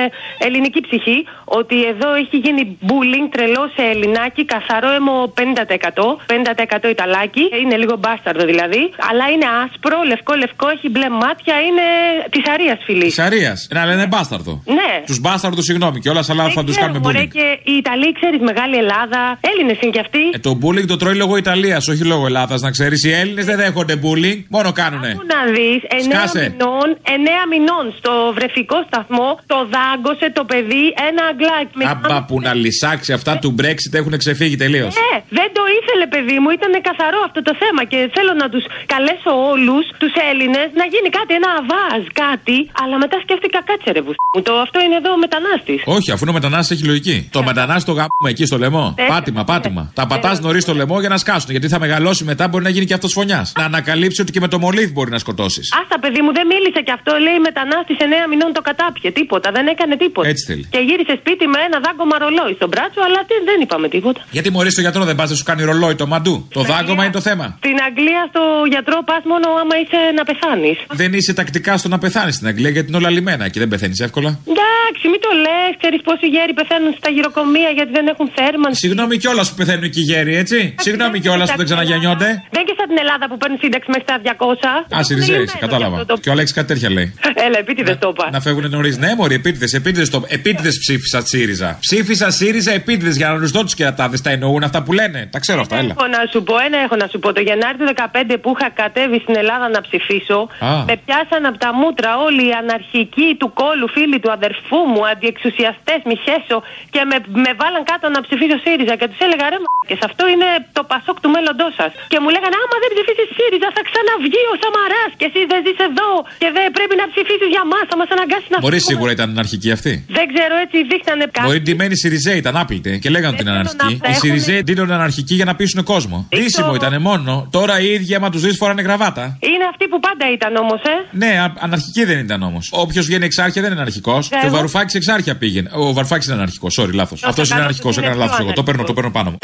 ελληνική 0.45 0.81
ψυχή, 0.87 1.17
ότι 1.59 1.77
εδώ 1.93 2.09
έχει 2.13 2.37
γίνει 2.45 2.63
bullying 2.89 3.27
τρελό 3.35 3.63
σε 3.75 3.83
Ελληνάκι, 3.93 4.45
καθαρό 4.45 4.89
έμο 4.99 5.33
50%, 5.37 6.85
50% 6.85 6.89
Ιταλάκι, 6.89 7.43
είναι 7.61 7.77
λίγο 7.77 7.95
μπάσταρδο 8.01 8.45
δηλαδή, 8.45 8.83
αλλά 9.09 9.25
είναι 9.33 9.47
άσπρο, 9.63 9.97
λευκό, 10.11 10.33
λευκό, 10.43 10.67
έχει 10.75 10.89
μπλε 10.89 11.09
μάτια, 11.09 11.55
είναι 11.67 11.85
τη 12.33 12.39
Αρίας 12.53 12.79
φυλή. 12.85 13.07
Τη 13.13 13.21
Αρία. 13.21 13.53
Να 13.69 13.85
λένε 13.85 14.05
μπάσταρδο. 14.11 14.53
Ναι. 14.79 14.91
Τους 15.05 15.19
μπάσταρδο, 15.19 15.61
συγγνώμη, 15.61 15.99
και 15.99 16.09
όλα 16.09 16.23
αλλά 16.31 16.49
θα 16.49 16.63
τους 16.63 16.77
κάνουμε 16.77 16.99
Μωρέ, 16.99 17.19
bullying. 17.19 17.27
και 17.37 17.59
οι 17.63 17.73
Ιταλοί, 17.83 18.11
ξέρεις, 18.19 18.39
μεγάλη 18.41 18.75
Ελλάδα, 18.77 19.21
Έλληνες 19.51 19.77
είναι 19.81 19.91
κι 19.91 19.99
αυτοί. 19.99 20.23
Ε, 20.33 20.39
το 20.39 20.59
bullying 20.63 20.85
το 20.87 20.97
τρώει 20.97 21.15
λόγω 21.15 21.37
Ιταλίας, 21.37 21.87
όχι 21.87 22.03
λόγω 22.05 22.25
Ελλάδας, 22.25 22.61
να 22.61 22.71
ξέρεις. 22.71 23.03
Οι 23.03 23.11
Έλληνες 23.11 23.45
δεν 23.45 23.57
δέχονται 23.57 23.95
bullying, 24.03 24.39
μόνο 24.49 24.71
κάνουνε. 24.71 25.11
Πού 25.19 25.25
να 25.35 25.51
δεις, 25.51 25.81
9 25.87 26.15
Σκάσε. 26.15 26.39
μηνών, 26.57 26.97
9 27.03 27.09
μηνών 27.49 27.93
στο 28.03 28.13
βρεφικό 28.37 28.77
σταθμό, 28.89 29.29
το 29.51 29.57
δάγκωσε 29.75 30.27
το 30.37 30.43
παιδί 30.49 30.83
ένα 31.09 31.21
αγκλάκι. 31.31 31.73
Με 31.79 31.85
Άμπα 31.93 32.17
που 32.27 32.35
να 32.47 32.51
λυσάξει 32.63 33.11
αυτά 33.17 33.33
του 33.41 33.51
Brexit 33.59 33.93
έχουν 34.01 34.13
ξεφύγει 34.23 34.55
τελείως. 34.63 34.93
Ε, 35.11 35.15
δεν 35.39 35.49
το 35.57 35.63
ήθελε, 35.77 36.05
παιδί 36.13 36.37
μου, 36.41 36.49
ήταν 36.57 36.71
καθαρό 36.89 37.19
αυτό 37.27 37.39
το 37.47 37.53
θέμα 37.61 37.81
και 37.91 37.99
θέλω 38.15 38.33
να 38.41 38.47
τους 38.53 38.63
καλέσω 38.93 39.31
όλους 39.51 39.83
τους 40.01 40.13
Έλληνες 40.29 40.67
να 40.79 40.85
γίνει 40.93 41.09
κάτι, 41.17 41.31
ένα 41.39 41.49
αβάζ, 41.59 42.01
κάτι. 42.23 42.57
Αλλά 42.81 42.95
μετά 43.03 43.17
σκέφτηκα, 43.25 43.59
κάτσε 43.69 43.89
ρε 43.95 44.01
βουστ 44.05 44.19
μου, 44.33 44.41
το 44.47 44.53
αυτό 44.65 44.77
είναι 44.85 44.95
εδώ 45.01 45.11
μετανάστης. 45.25 45.79
Όχι, 45.97 46.09
αφού 46.13 46.21
είναι 46.23 46.33
ο 46.35 46.37
μετανάστης 46.39 46.71
έχει 46.75 46.85
λογική. 46.91 47.17
Το 47.37 47.41
μετανάστη 47.49 47.85
το 47.91 47.95
γάμουμε 47.99 48.29
εκεί 48.33 48.45
στο 48.49 48.57
λαιμό. 48.63 48.85
Ε, 48.97 49.03
Πάτημα, 49.13 49.43
πάτημα. 49.51 49.83
Τα 49.99 50.05
πατάς 50.11 50.37
νωρίς 50.45 50.63
στο 50.63 50.73
λαιμό 50.79 50.95
για 51.03 51.11
να 51.13 51.17
σκάσουν. 51.23 51.49
Γιατί 51.55 51.67
θα 51.73 51.79
μεγαλώσει 51.85 52.23
μετά 52.31 52.43
μπορεί 52.47 52.63
να 52.63 52.73
γίνει 52.75 52.85
και 52.89 52.95
αυτός 52.99 53.11
φωνιάς. 53.17 53.47
Να 53.57 53.65
ανακαλύψει 53.71 54.21
ότι 54.21 54.31
και 54.31 54.39
με 54.39 54.47
το 54.53 54.57
μολύβ 54.59 54.89
μπορεί 54.91 55.09
να 55.15 55.19
σκοτώσεις. 55.25 55.65
Άστα, 55.81 55.99
παιδί 55.99 56.21
μου, 56.21 56.31
δεν 56.37 56.45
μίλησε 56.51 56.81
και 56.87 56.91
αυτό. 56.97 57.11
Λέει 57.25 57.39
μετανάστη 57.49 57.92
9 57.99 58.29
μηνών 58.31 58.51
το 58.57 58.61
κατάπιε. 58.69 59.09
Τίποτα, 59.19 59.47
δεν 59.57 59.65
έκανε 59.73 59.93
τίποτα. 60.03 60.27
Έτσι 60.31 60.43
θέλει. 60.49 60.63
Και 60.75 60.81
γύρισε 60.87 61.13
σπίτι 61.21 61.45
με 61.53 61.59
ένα 61.67 61.77
δάγκωμα 61.85 62.15
ρολόι 62.23 62.53
στον 62.59 62.69
μπράτσο, 62.71 63.01
αλλά 63.07 63.19
τι, 63.27 63.35
δεν 63.49 63.57
είπαμε 63.63 63.87
τίποτα. 63.95 64.21
Γιατί 64.35 64.49
μωρή 64.55 64.71
στο 64.75 64.81
γιατρό 64.85 65.03
δεν 65.09 65.15
πας 65.19 65.29
να 65.29 65.35
σου 65.39 65.45
κάνει 65.49 65.61
ρολόι 65.69 65.95
το 66.01 66.07
μαντού. 66.13 66.35
Το 66.57 66.61
δάγκωμα 66.71 67.01
είναι 67.03 67.15
το 67.19 67.23
θέμα. 67.29 67.45
Στην 67.63 67.77
Αγγλία 67.87 68.21
στο 68.31 68.41
γιατρό 68.73 68.97
πας 69.09 69.23
μόνο 69.31 69.47
άμα 69.61 69.75
είσαι 69.81 69.99
να 70.17 70.23
πεθάνεις. 70.29 70.77
Δεν 71.01 71.11
είσαι 71.17 71.33
τακτικά 71.39 71.73
στο 71.81 71.87
να 71.93 71.97
πεθάνεις 72.03 72.35
στην 72.35 72.47
Αγγλία 72.51 72.71
γιατί 72.75 72.87
είναι 72.89 72.97
όλα 73.01 73.09
λιμένα 73.17 73.45
και 73.51 73.59
δεν 73.63 73.69
πεθαίνεις 73.73 73.99
εύκολα. 74.07 74.29
Εντάξει, 74.51 75.03
μην 75.11 75.19
το 75.25 75.31
λες. 75.45 75.71
Ξέρεις 75.81 75.99
πόσοι 76.07 76.25
γέροι 76.35 76.53
πεθαίνουν 76.59 76.91
στα 76.99 77.09
γυροκομεία 77.15 77.69
γιατί 77.77 77.91
δεν 77.97 78.05
έχουν 78.13 78.27
θέρμανση. 78.37 78.79
Συγγνώμη 78.85 79.15
κιόλας 79.23 79.45
που 79.49 79.55
πεθαίνουν 79.59 79.83
εκεί 79.89 79.99
οι 80.03 80.07
γέροι, 80.11 80.33
έτσι. 80.43 80.59
Συγγνώμη 80.85 81.17
κιόλας 81.23 81.47
που 81.51 81.57
δεν 81.61 81.67
ξαναγεννιόνται. 81.69 82.29
Δεν 82.55 82.63
και 82.67 82.73
σαν 82.77 82.87
την 82.91 82.97
Ελλάδα 83.03 83.25
που 83.29 83.37
παίρνει 83.41 83.57
σύνταξη 83.63 83.87
μέχρι 83.93 84.05
τα 84.11 84.15
200. 84.23 84.97
Α, 84.97 85.03
Σιριζέη, 85.07 85.45
κατάλαβα. 85.65 85.97
Και 86.23 86.29
ο 86.29 86.31
Αλέξης 86.35 86.55
κάτι 86.57 86.67
τέτοια 86.71 86.89
λέει. 86.97 87.07
Έλα, 87.45 87.57
επίτηδε 87.63 87.82
το 87.83 88.09
είπα. 88.13 88.29
Να 88.31 88.39
φεύγουν 88.41 88.69
νωρίς. 88.69 88.97
Ναι, 88.97 89.15
μωρή, 89.17 89.35
επίτηδες, 89.35 89.73
επίτηδες 89.73 90.09
το... 90.09 90.23
επίτηδες 90.27 90.77
ψήφισα 90.79 91.21
ΣΥΡΙΖΑ. 91.21 91.77
Ψήφισα 91.79 92.29
ΣΥΡΙΖΑ 92.29 92.71
επίτηδες 92.71 93.15
για 93.15 93.29
να 93.29 93.39
του 93.39 93.51
δω 93.51 93.61
τους 93.63 93.73
κερατάδες. 93.73 94.21
Τα 94.21 94.29
εννοούν 94.29 94.63
αυτά 94.63 94.83
που 94.83 94.93
λένε. 94.93 95.29
Τα 95.31 95.39
ξέρω 95.39 95.59
αυτά, 95.61 95.75
έλα. 95.75 95.93
Έχω 95.97 96.07
να 96.07 96.21
σου 96.31 96.43
πω, 96.43 96.55
ένα 96.65 96.77
έχω 96.85 96.95
να 96.95 97.07
σου 97.11 97.19
πω. 97.19 97.33
Το 97.33 97.41
Γενάρη 97.41 97.77
του 97.77 97.87
15 97.95 98.37
που 98.41 98.49
είχα 98.55 98.69
κατέβει 98.81 99.19
στην 99.19 99.35
Ελλάδα 99.41 99.69
να 99.69 99.81
ψηφίσω, 99.81 100.39
Α. 100.59 100.83
με 100.89 100.95
πιάσαν 101.05 101.45
από 101.49 101.57
τα 101.57 101.73
μούτρα 101.73 102.11
όλοι 102.27 102.43
οι 102.49 102.53
αναρχικοί 102.61 103.29
του 103.39 103.49
κόλου, 103.61 103.87
φίλοι 103.95 104.19
του 104.23 104.31
αδερφού 104.37 104.79
μου, 104.91 105.01
αντιεξουσιαστές, 105.11 105.99
Μιχέσο, 106.09 106.57
και 106.93 107.01
με, 107.09 107.17
με 107.45 107.51
βάλαν 107.61 107.83
κάτω 107.91 108.05
να 108.15 108.19
ψηφίσω 108.25 108.57
ΣΥΡΙΖΑ. 108.65 108.95
Και 108.99 109.07
τους 109.11 109.21
έλεγα 109.25 109.45
ρε 109.53 109.57
και 109.89 109.95
αυτό 110.09 110.23
είναι 110.33 110.49
το 110.77 110.81
πασόκ 110.91 111.17
του 111.23 111.29
μέλλοντός 111.35 111.73
σας. 111.79 111.91
Και 112.11 112.19
μου 112.23 112.29
λέγανε 112.35 112.55
Άμα 112.63 112.75
δεν 112.83 112.89
ψηφίσεις 112.95 113.27
ΣΥΡΙΖΑ, 113.37 113.69
θα 113.77 113.83
ξαναβγεί 113.89 114.43
ο 114.53 114.55
Σαμαράς 114.61 115.11
και 115.19 115.25
εσύ 115.29 115.41
δεν 115.51 115.59
ζεις 115.65 115.79
εδώ 115.89 116.11
και 116.41 116.49
δεν 116.57 116.65
πρέπει 116.77 116.95
να 117.01 117.05
ψηφίσεις 117.11 117.49
για 117.55 117.63
μα, 117.73 117.79
θα 117.91 117.95
μας 118.01 118.09
αναγκάσει 118.15 118.47
να 118.53 118.57
Μωρή 118.63 118.75
φύγουμε». 118.77 118.91
σίγουρα 118.91 119.11
ήταν 119.17 119.27
αναρχική 119.35 119.69
αυτή. 119.77 119.93
Δεν 120.17 120.25
ξέρω, 120.33 120.53
έτσι 120.65 120.77
δείχνανε 120.91 121.25
κάτι. 121.35 121.45
Μπορεί 121.47 121.59
ντυμένοι 121.65 121.95
Σιριζέοι 122.01 122.37
ήταν 122.43 122.55
άπλητε 122.63 122.91
και 123.03 123.09
λέγανε 123.15 123.33
ότι 123.33 123.41
είναι 123.41 123.51
αναρχική. 123.51 123.77
τα 124.01 124.07
Οι 124.09 124.11
έχουν- 124.11 124.19
Σιριζέοι 124.23 124.61
ντύνονται 124.63 124.93
αναρχικοί 124.93 125.33
για 125.39 125.45
να 125.45 125.55
πείσουν 125.55 125.83
κόσμο. 125.83 126.17
Δύσιμο 126.29 126.71
ήταν 126.75 127.01
μόνο. 127.01 127.47
Τώρα 127.51 127.79
οι 127.79 127.87
ίδιοι 127.93 128.15
άμα 128.15 128.29
τους 128.29 128.41
δεις 128.41 128.55
φοράνε 128.57 128.81
γραβάτα. 128.81 129.23
Είναι 129.39 129.65
αυτοί 129.71 129.87
που 129.87 129.99
πάντα 129.99 130.25
ήταν 130.37 130.55
όμως, 130.55 130.81
ε. 130.93 130.95
Ναι, 131.23 131.31
α- 131.43 131.53
αναρχική 131.59 132.03
δεν 132.05 132.19
ήταν 132.19 132.43
όμως. 132.43 132.69
Όποιος 132.71 133.05
βγαίνει 133.05 133.25
εξάρχεια 133.25 133.61
δεν 133.61 133.71
είναι 133.71 133.79
αναρχικός. 133.81 134.27
Και 134.29 134.35
ο 134.35 134.45
εγώ- 134.45 134.55
Βαρουφάκης 134.55 134.95
εξάρχεια 134.95 135.37
πήγαινε. 135.37 135.69
Ο 135.73 135.93
Βαρουφάκης 135.93 136.25
είναι 136.25 136.35
αναρχικός. 136.35 136.77
Sorry, 136.79 136.93
λάθος. 136.93 137.19
το 137.19 137.27
Αυτός 137.27 137.43
είναι 137.45 137.53
κάνω 137.53 137.61
αναρχικός. 137.63 137.97
ότι 137.97 138.05
είναι 138.05 138.15
Έκανα 138.15 138.23
πιο 138.25 138.31
λάθος 138.31 138.45
εγώ. 138.45 138.55
Το 138.55 138.63
παίρνω, 138.63 138.83
το 138.83 138.93
παίρνω 138.93 139.11
πάνω 139.11 139.29
μου. 139.31 139.37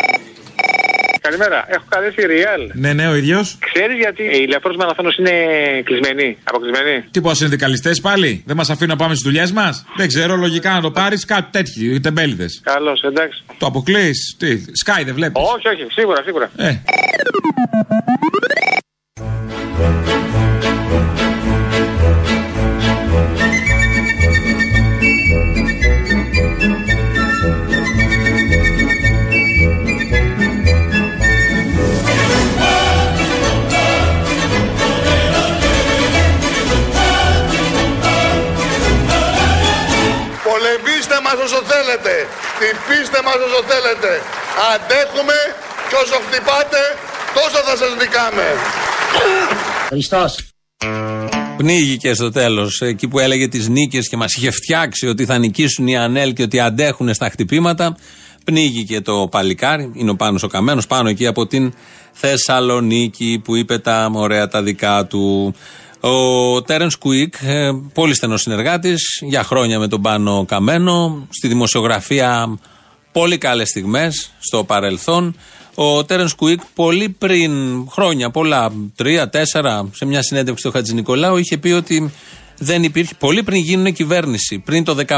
Καλημέρα, 1.29 1.65
έχω 1.67 1.83
καλέσει 1.89 2.25
Ριάλ. 2.25 2.71
Ναι, 2.73 2.93
ναι, 2.93 3.07
ο 3.07 3.15
ίδιος. 3.15 3.57
Ξέρεις 3.73 3.97
γιατί 3.97 4.23
η 4.23 4.45
ηλεκτρό 4.47 4.75
μαραθώνο 4.75 5.09
είναι 5.19 5.31
κλεισμένη, 5.83 6.37
αποκλεισμένη. 6.43 7.03
Τι 7.11 7.21
πω, 7.21 7.33
συνδικαλιστέ 7.33 7.91
πάλι; 8.01 8.43
Δεν 8.45 8.55
μας 8.55 8.69
αφήνουν 8.69 8.97
να 8.97 9.03
πάμε 9.03 9.15
στις 9.15 9.25
δουλειές 9.25 9.51
μας; 9.51 9.85
Δεν 9.97 10.07
ξέρω, 10.07 10.35
λογικά 10.35 10.73
να 10.73 10.81
το 10.81 10.91
πάρεις 10.91 11.25
κάτι 11.25 11.47
τέτοιοι, 11.51 11.99
τεμπέληδες. 11.99 12.61
Καλώς, 12.63 13.01
εντάξει. 13.01 13.43
Το 13.57 13.65
αποκλείς; 13.65 14.35
Τι, 14.39 14.61
Sky 14.85 15.01
δεν 15.05 15.13
βλέπεις; 15.13 15.43
Όχι, 15.55 15.67
όχι, 15.67 15.85
σίγουρα, 15.91 16.23
σίγουρα. 16.23 16.51
Ε. 16.57 16.71
όσο 41.45 41.59
θέλετε. 41.71 42.13
Χτυπήστε 42.55 43.19
μας 43.25 43.39
όσο 43.47 43.61
θέλετε. 43.71 44.11
Αντέχουμε 44.73 45.37
και 45.87 45.95
όσο 46.03 46.17
χτυπάτε 46.25 46.81
τόσο 47.37 47.59
θα 47.67 47.75
σας 47.81 47.91
νικάμε. 48.01 48.47
Χριστός. 49.87 50.31
Πνίγηκε 51.57 52.13
στο 52.13 52.31
τέλος, 52.31 52.81
εκεί 52.81 53.07
που 53.07 53.19
έλεγε 53.19 53.47
τις 53.47 53.67
νίκες 53.67 54.09
και 54.09 54.17
μας 54.17 54.33
είχε 54.35 54.51
φτιάξει 54.51 55.07
ότι 55.07 55.25
θα 55.25 55.37
νικήσουν 55.37 55.87
οι 55.87 55.97
Ανέλ 55.97 56.33
και 56.33 56.43
ότι 56.43 56.59
αντέχουν 56.59 57.13
στα 57.13 57.29
χτυπήματα. 57.29 57.97
Πνίγηκε 58.43 59.01
το 59.01 59.27
παλικάρι, 59.31 59.91
είναι 59.95 60.09
ο 60.09 60.15
Πάνος 60.15 60.43
ο 60.43 60.47
Καμένος, 60.47 60.87
πάνω 60.87 61.09
εκεί 61.09 61.27
από 61.27 61.47
την 61.47 61.73
Θεσσαλονίκη 62.11 63.41
που 63.43 63.55
είπε 63.55 63.77
τα 63.77 64.09
ωραία 64.13 64.47
τα 64.47 64.63
δικά 64.63 65.05
του. 65.05 65.55
Ο 66.01 66.61
Τέρεν 66.61 66.89
Κουίκ, 66.99 67.33
ε, 67.41 67.71
πολύ 67.93 68.13
στενός 68.15 68.41
συνεργάτης, 68.41 69.21
για 69.21 69.43
χρόνια 69.43 69.79
με 69.79 69.87
τον 69.87 70.01
Πάνο 70.01 70.45
Καμένο, 70.47 71.27
στη 71.29 71.47
δημοσιογραφία 71.47 72.59
πολύ 73.11 73.37
καλές 73.37 73.69
στιγμές 73.69 74.31
στο 74.39 74.63
παρελθόν. 74.63 75.35
Ο 75.75 76.05
Τέρεν 76.05 76.29
Κουίκ, 76.35 76.61
πολύ 76.75 77.09
πριν 77.09 77.51
χρόνια, 77.89 78.29
πολλά, 78.29 78.71
τρία, 78.95 79.29
τέσσερα, 79.29 79.89
σε 79.93 80.05
μια 80.05 80.21
συνέντευξη 80.21 80.63
του 80.63 80.71
Χατζη 80.71 80.93
Νικολάου, 80.93 81.37
είχε 81.37 81.57
πει 81.57 81.69
ότι 81.71 82.11
δεν 82.59 82.83
υπήρχε. 82.83 83.13
Πολύ 83.19 83.43
πριν 83.43 83.61
γίνουν 83.61 83.93
κυβέρνηση, 83.93 84.59
πριν 84.59 84.83
το 84.83 84.97
2015, 85.07 85.17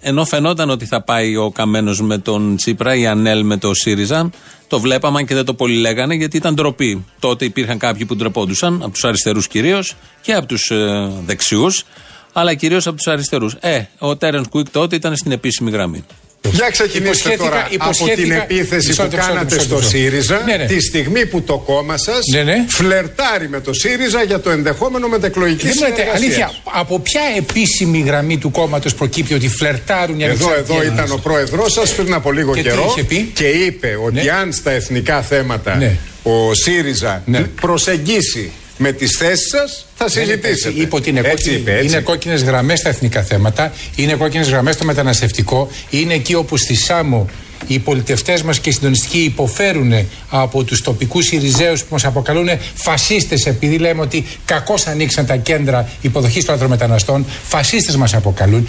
ενώ 0.00 0.24
φαινόταν 0.24 0.70
ότι 0.70 0.84
θα 0.86 1.02
πάει 1.02 1.36
ο 1.36 1.50
Καμένος 1.50 2.00
με 2.00 2.18
τον 2.18 2.56
Τσίπρα, 2.56 2.94
η 2.94 3.06
Ανέλ 3.06 3.44
με 3.44 3.56
το 3.56 3.74
ΣΥΡΙΖΑ, 3.74 4.30
το 4.68 4.80
βλέπαμε 4.80 5.22
και 5.22 5.34
δεν 5.34 5.44
το 5.44 5.54
πολύ 5.54 5.76
λέγανε 5.76 6.14
γιατί 6.14 6.36
ήταν 6.36 6.54
ντροπή. 6.54 7.04
Τότε 7.18 7.44
υπήρχαν 7.44 7.78
κάποιοι 7.78 8.04
που 8.06 8.16
ντρεπόντουσαν, 8.16 8.82
από 8.82 8.92
τους 8.92 9.04
αριστερούς 9.04 9.48
κυρίως 9.48 9.96
και 10.20 10.34
από 10.34 10.46
τους 10.46 10.70
ε, 10.70 11.10
δεξιούς, 11.26 11.84
αλλά 12.32 12.54
κυρίως 12.54 12.86
από 12.86 12.96
τους 12.96 13.06
αριστερούς. 13.06 13.56
Ε, 13.60 13.82
ο 13.98 14.16
Τέρεν 14.16 14.48
Κουίκ 14.48 14.70
τότε 14.70 14.96
ήταν 14.96 15.16
στην 15.16 15.32
επίσημη 15.32 15.70
γραμμή. 15.70 16.04
Για 16.52 16.70
ξεκινήστε 16.70 17.36
τώρα 17.36 17.68
από 17.78 18.04
την 18.14 18.30
επίθεση 18.30 18.94
που 18.94 19.08
κάνατε 19.16 19.58
στο 19.58 19.82
ΣΥΡΙΖΑ 19.82 20.42
Ναι, 20.46 20.56
ναι. 20.56 20.64
τη 20.66 20.80
στιγμή 20.80 21.26
που 21.26 21.42
το 21.42 21.58
κόμμα 21.58 21.96
σας 21.96 22.18
Ναι, 22.32 22.42
ναι. 22.42 22.64
φλερτάρει 22.68 23.48
με 23.48 23.60
το 23.60 23.72
ΣΥΡΙΖΑ 23.72 24.22
για 24.22 24.40
το 24.40 24.50
ενδεχόμενο 24.50 25.08
μετεκλογική 25.08 25.66
Δεν 25.66 25.72
μου 25.76 25.82
λέτε, 25.82 25.94
συνεργασία. 25.94 26.26
αλήθεια, 26.26 26.50
από 26.72 27.00
ποια 27.00 27.20
επίσημη 27.36 27.98
γραμμή 28.06 28.38
του 28.38 28.50
κόμματος 28.50 28.94
προκύπτει 28.94 29.34
ότι 29.34 29.48
φλερτάρουν 29.48 30.20
οι 30.20 30.24
Εδώ, 30.24 30.32
ανεξάρτητοι 30.32 30.72
εδώ 30.72 30.80
Έλληνες; 30.82 31.04
ήταν 31.04 31.18
ο 31.18 31.20
πρόεδρός 31.22 31.72
σας 31.72 31.94
πριν 31.94 32.14
από 32.14 32.32
λίγο 32.32 32.54
Και 32.54 32.62
τι 32.62 32.68
καιρό 32.68 32.84
είχε 32.96 33.04
πει; 33.04 33.30
και 33.34 33.46
είπε 33.46 33.98
ότι 34.04 34.14
Ναι. 34.24 34.30
αν 34.30 34.52
στα 34.52 34.70
εθνικά 34.70 35.22
θέματα 35.22 35.76
Ναι. 35.76 35.96
ο 36.22 36.54
ΣΥΡΙΖΑ 36.54 37.22
Ναι. 37.26 37.40
προσεγγίσει 37.60 38.52
με 38.78 38.92
τις 38.92 39.16
θέσεις 39.18 39.48
σας, 39.48 39.86
θα 39.94 40.06
Δεν 40.06 40.22
είπε 40.22 40.32
συζητήσετε. 40.32 40.68
έτσι. 40.68 40.80
Είπε 40.82 40.96
ότι 40.96 41.08
είναι, 41.10 41.20
έτσι 41.20 41.30
κόκκινη, 41.34 41.56
είπε, 41.56 41.72
έτσι. 41.72 41.86
είναι 41.86 42.00
κόκκινες 42.00 42.42
γραμμές 42.42 42.78
στα 42.78 42.88
εθνικά 42.88 43.22
θέματα, 43.22 43.72
είναι 43.96 44.14
κόκκινες 44.14 44.48
γραμμές 44.48 44.74
στο 44.74 44.84
μεταναστευτικό, 44.84 45.70
είναι 45.90 46.14
εκεί 46.14 46.34
όπου 46.34 46.56
στη 46.56 46.74
Σάμο 46.74 47.28
οι 47.66 47.78
πολιτευτές 47.78 48.42
μας 48.42 48.58
και 48.60 48.68
οι 48.68 48.72
συντονιστικοί 48.72 49.18
υποφέρουν 49.18 49.92
από 50.30 50.64
τους 50.64 50.80
τοπικούς 50.82 51.32
Ιριζέους 51.32 51.80
που 51.80 51.86
μας 51.90 52.04
αποκαλούν 52.04 52.48
φασίστες, 52.74 53.46
επειδή 53.46 53.78
λέμε 53.78 54.00
ότι 54.00 54.24
κακώς 54.44 54.86
ανοίξαν 54.86 55.26
τα 55.26 55.36
κέντρα 55.36 55.88
υποδοχής 56.00 56.44
των 56.44 56.54
λαθρομεταναστών. 56.54 57.26
Φασίστες 57.48 57.96
μας 57.96 58.14
αποκαλούν. 58.14 58.68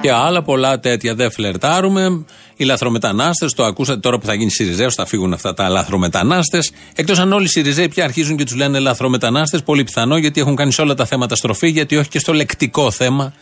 Και 0.00 0.12
άλλα 0.12 0.42
πολλά 0.42 0.80
τέτοια 0.80 1.14
δεν 1.14 1.30
φλερτάρουμε. 1.30 2.24
Οι 2.56 2.64
λαθρομετανάστες, 2.64 3.52
το 3.52 3.64
ακούσατε 3.64 4.00
τώρα 4.00 4.18
που 4.18 4.26
θα 4.26 4.34
γίνει 4.34 4.50
Σιριζέο, 4.50 4.90
θα 4.90 5.06
φύγουν 5.06 5.32
αυτά 5.32 5.54
τα 5.54 5.68
λαθρομετανάστες. 5.68 6.72
Εκτός 6.94 7.18
αν 7.18 7.32
όλοι 7.32 7.44
οι 7.44 7.48
Σιριζέοι 7.48 7.88
πια 7.88 8.04
αρχίζουν 8.04 8.36
και 8.36 8.44
τους 8.44 8.54
λένε 8.54 8.78
λαθρομετανάστες, 8.78 9.62
πολύ 9.62 9.84
πιθανό 9.84 10.16
γιατί 10.16 10.40
έχουν 10.40 10.56
κάνει 10.56 10.72
σε 10.72 10.82
όλα 10.82 10.94
τα 10.94 11.04
θέματα 11.04 11.36
στροφή, 11.36 11.68
γιατί 11.68 11.96
όχι 11.96 12.08
και 12.08 12.18
στο 12.18 12.32
λεκτικό 12.32 12.90
θέμα 12.90 13.32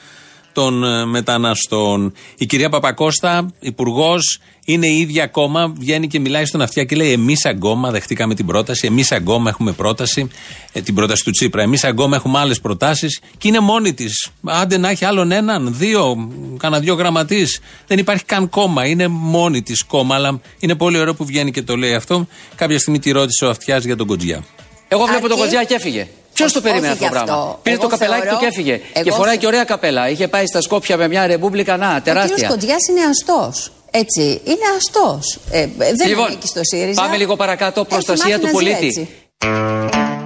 των 0.59 0.85
ε, 0.85 1.05
μεταναστών. 1.05 2.13
Η 2.37 2.47
κυρία 2.47 2.69
Παπακώστα, 2.69 3.51
υπουργός, 3.61 4.39
είναι 4.65 4.87
η 4.87 4.99
ίδια 4.99 5.27
κόμμα, 5.27 5.73
βγαίνει 5.79 6.07
και 6.07 6.21
μιλάει 6.21 6.45
στον 6.45 6.61
αυτιά 6.61 6.85
και 6.85 6.97
λέει: 6.97 7.13
Εμείς 7.13 7.39
σαν 7.39 7.59
κόμμα 7.59 7.91
δεχτήκαμε 7.91 8.35
την 8.35 8.47
πρόταση, 8.47 8.87
εμείς 8.87 9.07
σαν 9.07 9.25
κόμμα 9.25 9.51
έχουμε 9.51 9.73
πρόταση, 9.73 10.29
ε, 10.73 10.81
την 10.81 10.95
πρόταση 10.95 11.25
του 11.25 11.31
Τσίπρα. 11.31 11.63
Εμείς 11.63 11.81
σαν 11.81 11.95
κόμμα 11.95 12.17
έχουμε 12.17 12.39
άλλες 12.39 12.61
προτάσεις 12.61 13.21
και 13.39 13.49
είναι 13.49 13.61
μόνη 13.61 13.95
της. 13.95 14.29
Άντε 14.45 14.79
να 14.79 14.89
έχει 14.91 15.05
άλλον 15.05 15.31
έναν, 15.33 15.75
δύο, 15.79 16.29
κάνα 16.57 16.81
δύο 16.81 16.95
γραμματείς. 16.95 17.61
Δεν 17.87 17.99
υπάρχει 17.99 18.25
καν 18.25 18.49
κόμμα, 18.49 18.87
είναι 18.87 19.09
μόνη 19.09 19.63
της 19.63 19.83
κόμμα. 19.85 20.15
Αλλά 20.15 20.41
είναι 20.59 20.75
πολύ 20.75 20.99
ωραίο 20.99 21.15
που 21.15 21.25
βγαίνει 21.25 21.51
και 21.51 21.63
το 21.63 21.77
λέει 21.77 21.95
αυτό. 21.95 22.27
Κάποια 22.55 22.79
στιγμή 22.79 22.99
τη 22.99 23.11
ρώτησε 23.11 23.45
ο 23.45 23.49
αυτιάς 23.49 23.85
για 23.85 23.97
τον 23.97 24.07
Κοντζιά. 24.07 24.45
Εγώ 24.89 25.03
βλέπω 25.05 25.15
Αρκεί- 25.17 25.29
τον 25.31 25.39
Κοντζιά 25.39 25.65
και 25.65 25.75
έφυγε. 25.75 26.07
Ποιος 26.39 26.53
το 26.53 26.59
Όχι 26.59 26.69
περίμενε 26.69 26.95
γι' 26.99 27.05
αυτό 27.05 27.15
το 27.15 27.21
αυτό. 27.21 27.33
πράγμα; 27.35 27.59
Πήρε 27.63 27.75
Εγώ 27.75 27.85
το 27.85 27.89
καπελάκι 27.89 28.23
θεωρώ- 28.23 28.39
του 28.39 28.45
και 28.45 28.47
έφυγε. 28.53 28.81
εγώ 28.93 29.05
Και 29.05 29.11
φοράει 29.11 29.31
θε- 29.33 29.41
και 29.41 29.47
ωραία 29.47 29.65
καπέλα. 29.65 30.09
Είχε 30.11 30.29
πάει 30.29 30.47
στα 30.47 30.61
Σκόπια 30.61 30.97
με 30.97 31.09
μια 31.09 31.27
ρεμπούμπλικα 31.27 31.77
να, 31.77 31.87
Ο 31.87 31.89
κύριος 31.91 32.05
τεράστια. 32.05 32.49
Κοντζιάς 32.49 32.89
είναι 32.91 33.01
αστός. 33.11 33.71
Έτσι, 33.91 34.23
είναι 34.45 34.67
αστός. 34.77 35.39
Ε, 35.51 35.67
δεν 35.97 36.09
Λοιπόν, 36.09 36.27
ανήκει 36.27 36.47
στο 36.47 36.61
ΣΥΡΙΖΑ. 36.63 37.03
πάμε 37.03 37.17
λίγο 37.17 37.37
παρακάτω. 37.37 37.81
Έχει 37.81 37.89
Προστασία 37.89 38.25
μάθει 38.39 38.39
του 38.39 38.43
να 38.45 38.49
ζει 38.49 38.55
πολίτη. 38.55 38.87
έτσι. 38.87 39.09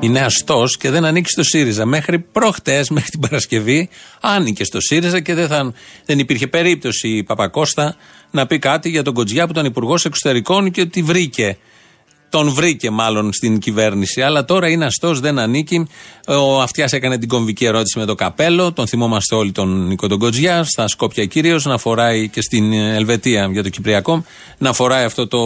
Είναι 0.00 0.20
αστός 0.20 0.76
και 0.76 0.90
δεν 0.90 1.04
ανήκει 1.04 1.28
στο 1.30 1.42
ΣΥΡΙΖΑ. 1.42 1.84
Μέχρι 1.86 2.18
προχτές, 2.18 2.88
μέχρι 2.90 3.10
την 3.10 3.20
Παρασκευή, 3.20 3.88
άνοικε 4.20 4.64
στο 4.64 4.80
ΣΥΡΙΖΑ 4.80 5.20
και 5.20 5.34
δεν, 5.34 5.48
θα, 5.48 5.72
δεν 6.04 6.18
υπήρχε 6.18 6.46
περίπτωση 6.46 7.08
η 7.08 7.22
Παπακώστα 7.22 7.96
να 8.30 8.46
πει 8.46 8.58
κάτι 8.58 8.88
για 8.88 9.02
τον 9.02 9.14
Κοντζιά 9.14 9.44
που 9.44 9.50
ήταν 9.52 9.64
υπουργός 9.64 10.04
εξωτερικών 10.04 10.70
και 10.70 10.80
ότι 10.80 11.02
βρήκε. 11.02 11.56
Τον 12.32 12.52
βρήκε 12.52 12.90
μάλλον 12.90 13.32
στην 13.32 13.58
κυβέρνηση. 13.58 14.22
Αλλά 14.22 14.44
τώρα 14.44 14.68
είναι 14.68 14.84
αστός, 14.84 15.20
δεν 15.20 15.38
ανήκει. 15.38 15.86
Ο 16.26 16.60
Αυτιάς 16.60 16.92
έκανε 16.92 17.18
την 17.18 17.28
κομβική 17.28 17.64
ερώτηση 17.64 17.98
με 17.98 18.04
το 18.04 18.14
καπέλο. 18.14 18.72
Τον 18.72 18.86
θυμόμαστε 18.86 19.34
όλοι 19.34 19.52
τον 19.52 19.86
Νίκο 19.86 20.06
τον 20.08 20.18
Κοντζιά. 20.18 20.64
Στα 20.64 20.88
Σκόπια 20.88 21.24
κυρίως. 21.24 21.64
Να 21.64 21.78
φοράει 21.78 22.28
και 22.28 22.40
στην 22.40 22.72
Ελβετία 22.72 23.48
για 23.52 23.62
το 23.62 23.68
Κυπριακό. 23.68 24.24
Να 24.58 24.72
φοράει 24.72 25.04
αυτό 25.04 25.26
το 25.26 25.38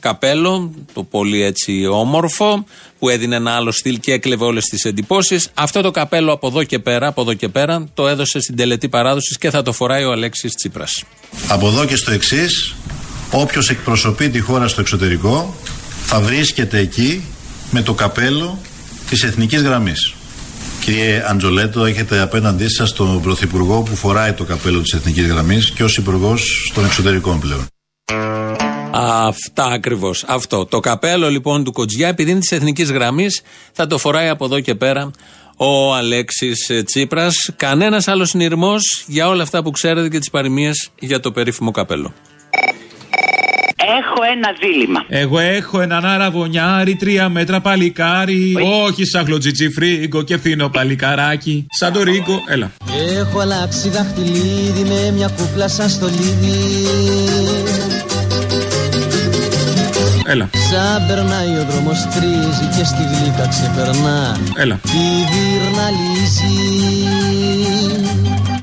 καπέλο, 0.00 0.74
το 0.92 1.02
πολύ 1.02 1.42
έτσι 1.42 1.86
όμορφο, 1.86 2.64
που 2.98 3.08
έδινε 3.08 3.36
ένα 3.36 3.50
άλλο 3.50 3.70
στυλ 3.70 4.00
και 4.00 4.12
έκλεβε 4.12 4.44
όλες 4.44 4.64
τις 4.64 4.84
εντυπώσεις. 4.84 5.50
Αυτό 5.54 5.80
το 5.80 5.90
καπέλο 5.90 6.32
από 6.32 6.46
εδώ 6.46 6.64
και 6.64 6.78
πέρα, 6.78 7.06
από 7.06 7.20
εδώ 7.20 7.34
και 7.34 7.48
πέρα, 7.48 7.88
το 7.94 8.08
έδωσε 8.08 8.40
στην 8.40 8.56
τελετή 8.56 8.88
παράδοσης 8.88 9.38
και 9.38 9.50
θα 9.50 9.62
το 9.62 9.72
φοράει 9.72 10.04
ο 10.04 10.12
Αλέξης 10.12 10.54
Τσίπρας. 10.54 11.04
Από 11.48 11.66
εδώ 11.66 11.84
και 11.84 11.96
στο 11.96 12.10
εξής, 12.10 12.74
όποιος 13.30 13.70
εκπροσωπεί 13.70 14.28
τη 14.28 14.40
χώρα 14.40 14.68
στο 14.68 14.80
εξωτερικό 14.80 15.54
θα 16.08 16.20
βρίσκεται 16.20 16.78
εκεί 16.78 17.24
με 17.70 17.82
το 17.82 17.94
καπέλο 17.94 18.58
της 19.08 19.22
εθνικής 19.22 19.62
γραμμής. 19.62 20.14
Κύριε 20.80 21.22
Αντζολέτο, 21.30 21.84
έχετε 21.84 22.20
απέναντί 22.20 22.68
σας 22.68 22.92
τον 22.92 23.22
Πρωθυπουργό 23.22 23.82
που 23.82 23.96
φοράει 23.96 24.32
το 24.32 24.44
καπέλο 24.44 24.80
της 24.80 24.92
εθνικής 24.92 25.26
γραμμής 25.26 25.70
και 25.70 25.84
ως 25.84 25.96
υπουργός 25.96 26.70
των 26.74 26.84
εξωτερικών 26.84 27.40
πλέον. 27.40 27.66
Αυτά 28.92 29.64
ακριβώς. 29.64 30.24
Αυτό. 30.26 30.66
Το 30.66 30.80
καπέλο 30.80 31.30
λοιπόν 31.30 31.64
του 31.64 31.72
Κοτζιά, 31.72 32.08
επειδή 32.08 32.30
είναι 32.30 32.40
της 32.40 32.52
εθνικής 32.52 32.90
γραμμής, 32.90 33.42
θα 33.72 33.86
το 33.86 33.98
φοράει 33.98 34.28
από 34.28 34.44
εδώ 34.44 34.60
και 34.60 34.74
πέρα 34.74 35.10
ο 35.56 35.94
Αλέξης 35.94 36.70
Τσίπρας. 36.84 37.34
Κανένας 37.56 38.08
άλλος 38.08 38.28
συνειρμός 38.28 39.04
για 39.06 39.28
όλα 39.28 39.42
αυτά 39.42 39.62
που 39.62 39.70
ξέρετε 39.70 40.08
και 40.08 40.18
τις 40.18 40.30
παροιμίες 40.30 40.90
για 40.98 41.20
το 41.20 41.32
περίφημο 41.32 41.70
καπέλο. 41.70 42.12
Έχω 43.98 44.22
ένα 44.36 44.52
δίλημα. 44.60 45.04
Εγώ 45.08 45.38
έχω 45.38 45.80
έναν 45.80 46.04
αραβωνιάρι, 46.04 46.94
τρία 46.94 47.28
μέτρα 47.28 47.60
παλικάρι. 47.60 48.56
Όχι 48.84 49.04
σαν 49.04 49.24
χλωτζιτσιφρίγκο 49.24 50.22
και 50.22 50.36
φθήνο 50.38 50.68
παλικαράκι. 50.68 51.66
Σαν 51.70 51.92
το 51.92 52.02
ρίγκο, 52.02 52.42
έλα. 52.48 52.70
Έχω 53.18 53.38
αλλάξει 53.38 53.88
δαχτυλίδι 53.88 54.84
με 54.88 55.12
μια 55.16 55.30
κούκλα 55.36 55.68
σαν 55.68 55.88
στολίδι 55.88 56.86
Έλα. 60.28 60.50
Σαν 60.70 61.06
περνάει 61.06 61.58
ο 61.60 61.66
δρόμος 61.70 62.06
τρίζει 62.14 62.66
και 62.76 62.84
στη 62.84 63.02
γλύκα 63.02 63.48
ξεπερνά 63.48 64.36
Έλα. 64.56 64.80
Τη 64.82 65.06
δίρνα 65.30 65.90
λύση 65.90 66.54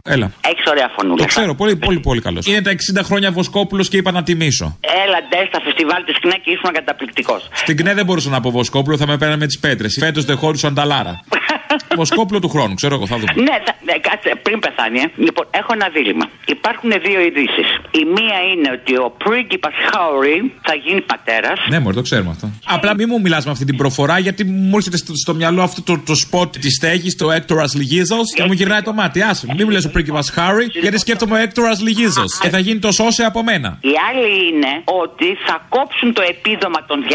Έλα. 0.10 0.32
Έχεις 0.42 0.66
ωραία 0.68 0.90
φωνούλα. 0.98 1.16
Το 1.18 1.26
ξέρω, 1.26 1.56
πολύ, 1.56 1.76
πολύ, 1.76 2.00
πολύ 2.00 2.22
καλός. 2.22 2.46
Είναι 2.46 2.62
τα 2.62 2.72
60 2.72 3.02
χρόνια 3.04 3.32
Βοσκόπουλος 3.32 3.90
και 3.90 3.98
είπα 3.98 4.12
να 4.12 4.24
τιμήσω. 4.24 4.78
Έλα 5.06 5.18
ντε 5.30 5.48
στα 5.48 5.62
φεστιβάλ 5.62 6.04
της 6.04 6.20
ΚΝΕ 6.20 6.36
και 6.44 6.52
ήσουν 6.52 6.72
καταπληκτικός. 6.74 7.50
Στην 7.54 7.78
ΚΝΕ 7.78 7.94
δεν 7.94 8.06
μπορούσα 8.06 8.30
να 8.30 8.40
πω 8.42 8.52
Βοσκόπουλο, 8.52 8.98
θα 8.98 9.08
με 9.08 9.18
παίρνανε 9.18 9.38
με 9.38 9.46
τις 9.46 9.60
πέτρες. 9.60 9.98
Φέτος 10.00 10.26
δεν 10.26 10.38
χώρισαν 10.38 10.74
τα 10.74 10.86
λάρα. 10.86 11.20
Βοσκόπουλο 12.02 12.40
του 12.40 12.50
χρόνου, 12.50 12.74
ξέρω 12.74 12.96
εγώ, 12.96 13.06
θα 13.08 13.18
δούμε. 13.18 13.32
Ναι, 13.36 13.56
θα, 13.66 13.74
ναι, 13.88 13.96
κάτσε, 14.08 14.30
πριν 14.42 14.60
πεθάνει. 14.60 15.00
Ε. 15.00 15.08
Λοιπόν, 15.16 15.46
έχω 15.52 15.72
ένα 15.74 15.88
δίλημα. 15.96 16.26
Υπάρχουν 16.46 16.90
δύο 17.08 17.20
ειδήσεις. 17.28 17.68
Η 17.92 18.04
μία 18.16 18.38
είναι 18.52 18.70
ότι 18.78 18.94
ο 18.98 19.14
πρίγκιπας 19.24 19.74
Χάρι 19.90 20.54
θα 20.62 20.74
γίνει 20.76 21.02
πατέρας. 21.02 21.60
Ναι, 21.70 21.80
μωρέ, 21.80 21.96
το 21.96 22.02
ξέρουμε 22.02 22.30
αυτό. 22.30 22.50
Απλά 22.66 22.96
μην 22.96 23.08
μου 23.12 23.20
μιλάς 23.22 23.46
με 23.46 23.52
αυτή 23.52 23.66
την 23.66 23.78
προφορά, 23.78 24.20
γιατί 24.20 24.44
μου 24.44 24.76
έρχεται 24.76 24.98
στο, 24.98 25.14
στο 25.16 25.34
μυαλό 25.34 25.62
αυτό 25.62 25.82
το, 25.82 26.02
το 26.06 26.16
σποτ 26.16 26.58
της 26.58 26.74
στέγης, 26.76 27.16
το 27.16 27.32
Έκτορα 27.32 27.66
Λιγίζο, 27.74 28.18
και 28.36 28.44
μου 28.44 28.54
γυρνάει 28.54 28.82
το 28.82 28.94
μάτι. 28.94 29.22
Άσε, 29.22 29.46
μην 29.48 29.62
μου 29.66 29.70
λες 29.70 29.86
ο 29.86 29.90
πρίγκιπας 29.90 30.30
Χάρι, 30.30 30.66
γιατί 30.82 30.98
σκέφτομαι 30.98 31.34
ο 31.38 31.42
Έκτορα 31.42 31.72
Λιγίζο. 31.82 32.24
Και 32.42 32.50
θα 32.50 32.60
γίνει 32.60 32.80
το 32.80 32.92
σώσε 32.92 33.24
από 33.24 33.44
μένα. 33.44 33.78
Η 33.82 33.96
άλλη 34.10 34.48
είναι 34.48 34.72
ότι 34.86 35.28
θα 35.46 35.66
κόψουν 35.70 36.14
το 36.14 36.22
επίδομα 36.34 36.80
των 36.86 36.98
200 37.10 37.14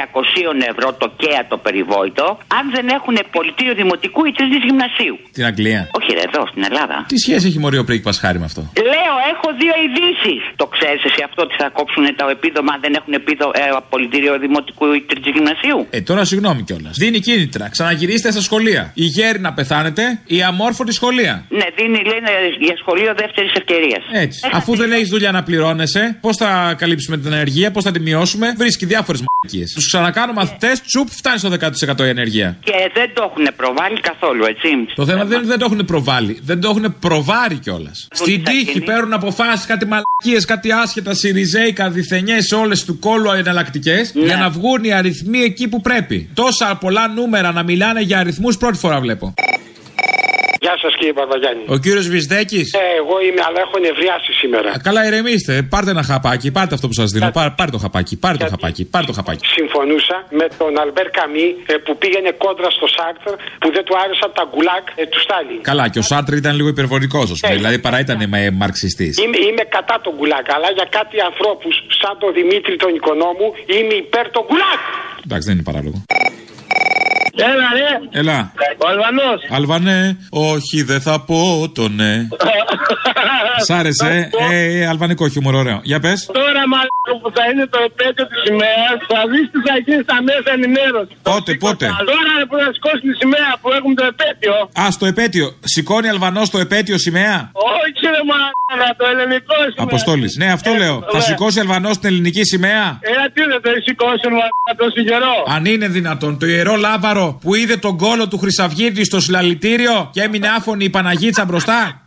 ευρώ, 0.73 0.93
το 0.93 1.13
ΚΕΑ 1.17 1.47
το 1.49 1.57
περιβόητο, 1.57 2.39
αν 2.59 2.65
δεν 2.71 2.89
έχουν 2.89 3.17
πολιτήριο 3.31 3.75
δημοτικού 3.75 4.25
ή 4.25 4.33
τρίτη 4.51 4.67
γυμνασίου. 4.71 5.17
Την 5.37 5.45
Αγγλία. 5.51 5.81
Όχι, 5.99 6.11
ρε, 6.19 6.23
εδώ 6.29 6.43
στην 6.53 6.63
Ελλάδα. 6.69 6.97
Τι 7.13 7.17
σχέση 7.25 7.45
έχει 7.51 7.59
μωρή 7.65 7.79
ο 7.83 7.85
πρίγκιπα 7.89 8.13
Χάρι 8.23 8.39
με 8.43 8.47
αυτό; 8.51 8.63
Λέω, 8.93 9.15
έχω 9.33 9.49
δύο 9.63 9.75
ειδήσεις. 9.85 10.43
Το 10.63 10.67
ξέρεις 10.75 11.03
εσύ 11.09 11.21
αυτό 11.29 11.41
ότι 11.47 11.55
θα 11.61 11.69
κόψουν 11.79 12.05
το 12.21 12.27
επίδομα 12.37 12.71
αν 12.75 12.81
δεν 12.85 12.93
έχουν 12.99 13.13
επίδο, 13.21 13.47
ε, 13.55 13.63
πολιτήριο 13.95 14.33
δημοτικού 14.45 14.85
ή 14.93 15.01
τρίτη 15.11 15.31
γυμνασίου; 15.37 15.79
Ε, 15.91 16.01
τώρα 16.01 16.23
συγγνώμη 16.31 16.63
κιόλας. 16.69 16.95
Δίνει 17.03 17.19
κίνητρα. 17.29 17.65
Ξαναγυρίστε 17.75 18.31
στα 18.31 18.41
σχολεία. 18.49 18.83
Η 18.95 19.05
γέρη 19.17 19.41
να 19.41 19.53
πεθάνετε, 19.59 20.03
η 20.27 20.43
αμόρφωτη 20.43 20.93
σχολεία. 20.93 21.35
Ναι, 21.49 21.67
δίνει, 21.77 22.01
λένε, 22.13 22.31
για 22.67 22.77
σχολείο 22.83 23.15
δεύτερης 23.23 23.53
ευκαιρίας. 23.61 24.03
Έτσι. 24.13 24.41
Αφού 24.53 24.77
δεν 24.77 24.93
έχεις 24.93 25.09
δουλειά 25.09 25.31
να 25.31 25.43
πληρώνεσαι, 25.43 26.19
πώς 26.21 26.37
θα 26.37 26.75
καλύψουμε 26.79 27.17
την 27.19 27.33
ενεργεία, 27.33 27.71
πώς 27.71 27.85
θα 27.85 27.91
τη 27.91 28.01
μειώσουμε, 28.01 28.55
βρίσκει 28.57 28.87
διάφορες 28.87 29.21
μαλακίες. 29.27 29.73
Τους 29.73 29.87
ξανακάνω 29.87 30.33
μαθητές, 30.33 30.83
τσουπ, 30.83 31.09
φτάνει 31.11 31.39
στο 31.39 31.49
10% 31.49 32.05
η 32.05 32.09
ενεργεία. 32.09 32.57
Και 32.65 32.91
δεν 32.95 33.11
το 33.15 33.23
έχουν 33.31 33.47
προβάλει 33.57 34.01
καθόλου. 34.01 34.38
Καθόλου, 34.39 34.57
έτσι. 34.85 34.95
Το 34.95 35.07
θέμα 35.07 35.25
δεν, 35.25 35.47
δεν 35.47 35.59
το 35.59 35.65
έχουν 35.65 35.85
προβάλει. 35.85 36.39
Δεν 36.45 36.61
το 36.61 36.69
έχουν 36.69 36.95
προβάρει 37.01 37.55
κιόλας. 37.59 38.09
Στην 38.11 38.43
θα 38.45 38.51
τύχη 38.51 38.71
γίνει. 38.73 38.85
παίρνουν 38.85 39.13
αποφάσεις, 39.13 39.67
κάτι 39.67 39.87
μαλακίες, 39.87 40.45
κάτι 40.45 40.73
άσχετα, 40.73 41.15
σιριζέικα, 41.15 41.91
διθενιές, 41.91 42.53
όλες 42.53 42.85
του 42.85 42.99
κόλλου 42.99 43.31
εναλλακτικές, 43.31 44.15
Ναι. 44.15 44.25
για 44.25 44.37
να 44.37 44.51
βγουν 44.51 44.85
οι 44.85 44.93
αριθμοί 44.93 45.39
εκεί 45.39 45.69
που 45.69 45.81
πρέπει. 45.81 46.29
Τόσα 46.35 46.77
πολλά 46.81 47.09
νούμερα 47.09 47.53
να 47.53 47.63
μιλάνε 47.63 48.01
για 48.01 48.19
αριθμούς 48.19 48.57
πρώτη 48.57 48.79
φορά 48.79 49.01
βλέπω. 49.01 49.35
Γεια 50.69 50.79
σας 50.85 50.95
κύριε 50.99 51.17
Παπαγιάννη. 51.21 51.65
Ο 51.75 51.77
κύριος 51.85 52.07
Βυσδέκης; 52.13 52.69
Ε, 52.73 52.79
εγώ 53.01 53.17
είμαι, 53.27 53.43
αλλά 53.47 53.59
έχω 53.67 53.77
νευριάσει 53.87 54.31
σήμερα. 54.43 54.69
Καλά, 54.89 55.01
ηρεμήστε. 55.09 55.55
Πάρτε 55.73 55.91
ένα 55.97 56.05
χαπάκι. 56.11 56.47
Πάρτε 56.57 56.75
αυτό 56.77 56.87
που 56.91 56.97
σας 57.01 57.09
δίνω. 57.15 57.31
Πάρ, 57.39 57.49
πάρτε 57.59 57.75
το 57.77 57.83
χαπάκι. 57.85 58.15
Πάρτε 58.25 58.39
το 58.45 58.51
χαπάκι. 58.55 58.83
Πάρτε 58.93 59.09
το 59.13 59.17
χαπάκι. 59.19 59.43
Συμφωνούσα 59.59 60.17
με 60.39 60.47
τον 60.61 60.71
Αλμπέρ 60.83 61.09
Καμύ 61.19 61.49
ε, 61.73 61.75
που 61.85 61.93
πήγαινε 62.01 62.31
κόντρα 62.45 62.69
στο 62.77 62.87
Σάρτρ 62.97 63.31
που 63.63 63.69
δεν 63.77 63.85
του 63.87 63.95
άρεσαν 64.03 64.31
τα 64.39 64.45
γκουλάκ 64.51 64.85
ε, 65.03 65.05
του 65.13 65.21
Στάλιν. 65.25 65.61
Καλά, 65.71 65.85
και 65.93 66.01
ο 66.05 66.07
Σάρτρ 66.11 66.33
ήταν 66.43 66.53
λίγο 66.59 66.69
υπερβολικός, 66.77 67.27
ας 67.35 67.39
πούμε. 67.41 67.55
Ε. 67.55 67.57
Δηλαδή 67.61 67.79
παραήταν 67.87 68.19
μαρξιστής. 68.63 69.13
Είμαι, 69.23 69.39
είμαι 69.49 69.65
κατά 69.77 69.97
των 70.05 70.13
γκουλάκ, 70.17 70.47
αλλά 70.57 70.69
για 70.79 70.87
κάτι 70.99 71.17
ανθρώπους 71.31 71.75
σαν 72.01 72.15
τον 72.23 72.31
Δημήτρη 72.39 72.75
τον 72.85 72.93
Οικονόμου 72.99 73.47
είμαι 73.75 73.95
υπέρ 74.05 74.25
των 74.37 74.43
γκουλάκ. 74.47 74.81
Εντάξει, 75.27 75.45
δεν 75.49 75.55
είναι 75.57 75.67
παράλογο. 75.71 75.99
Έλα, 77.41 77.69
ρε. 77.79 78.19
Έλα. 78.21 78.53
Ο 78.85 78.89
Αλβανός. 78.89 79.41
Αλβανέ, 79.51 80.17
όχι, 80.31 80.83
δεν 80.83 81.01
θα 81.01 81.21
πω 81.21 81.71
το 81.75 81.89
ναι. 81.89 82.13
Σ' 83.67 83.71
άρεσε, 83.71 84.31
ε, 84.51 84.81
ε, 84.81 84.87
αλβανικό 84.87 85.29
χιούμορ, 85.29 85.55
ωραίο. 85.55 85.81
Για 85.83 86.01
πες. 86.01 86.19
Τώρα 86.33 86.63
μάλλον 86.75 87.15
που 87.23 87.31
θα 87.37 87.43
είναι 87.51 87.67
το 87.75 87.79
επέτειο 87.89 88.27
της 88.31 88.39
σημαία, 88.47 88.87
θα 89.13 89.21
δεις 89.31 89.45
τι 89.53 89.59
θα 89.69 89.75
γίνει 89.85 90.03
στα 90.09 90.19
μέσα 90.29 90.51
ενημέρωσης. 90.59 91.17
Πότε, 91.31 91.51
πότε; 91.65 91.87
Τώρα 92.13 92.35
που 92.49 92.57
θα 92.63 92.69
σηκώσει 92.75 93.01
τη 93.09 93.13
σημαία 93.23 93.51
που 93.61 93.69
έχουμε 93.77 93.95
το 94.01 94.07
επέτειο. 94.13 94.55
Α, 94.81 94.85
στο 94.97 95.07
επέτειο. 95.13 95.47
Σηκώνει 95.73 96.09
Αλβανός 96.15 96.47
στο 96.51 96.59
επέτειο 96.67 96.99
σημαία; 97.07 97.37
Όχι, 97.81 98.03
ρε 98.15 98.23
μαλάκα, 98.31 98.89
το 99.01 99.05
ελληνικό 99.13 99.57
σημαία. 99.71 99.87
Αποστόλης. 99.89 100.33
Ναι, 100.41 100.49
αυτό 100.57 100.71
λέω. 100.83 100.97
Θα 101.13 101.21
σηκώσει 101.21 101.59
Αλβανός 101.65 101.95
την 101.99 102.09
ελληνική 102.11 102.45
σημαία; 102.53 102.85
Ε, 103.11 103.13
τι 103.35 103.41
δεν 103.51 103.61
το 103.63 103.69
έχει 103.75 103.85
σηκώσει, 103.91 104.25
μαλάκα, 104.37 104.73
τόσο 104.83 105.01
καιρό. 105.11 105.35
Αν 105.57 105.63
είναι 105.73 105.89
δυνατόν, 105.89 106.33
το 106.41 106.47
ιερό 106.47 106.75
λάβαρο 106.87 107.28
που 107.33 107.55
είδε 107.55 107.77
τον 107.77 107.97
κόλο 107.99 108.29
του 108.29 108.39
Χρυσαυγίτη 108.39 109.05
στο 109.05 109.21
συλλαλητήριο 109.21 110.11
και 110.13 110.23
έμεινε 110.23 110.49
άφωνη 110.49 110.85
η 110.85 110.91
Παναγίτσα 110.91 111.45
μπροστά. 111.45 112.03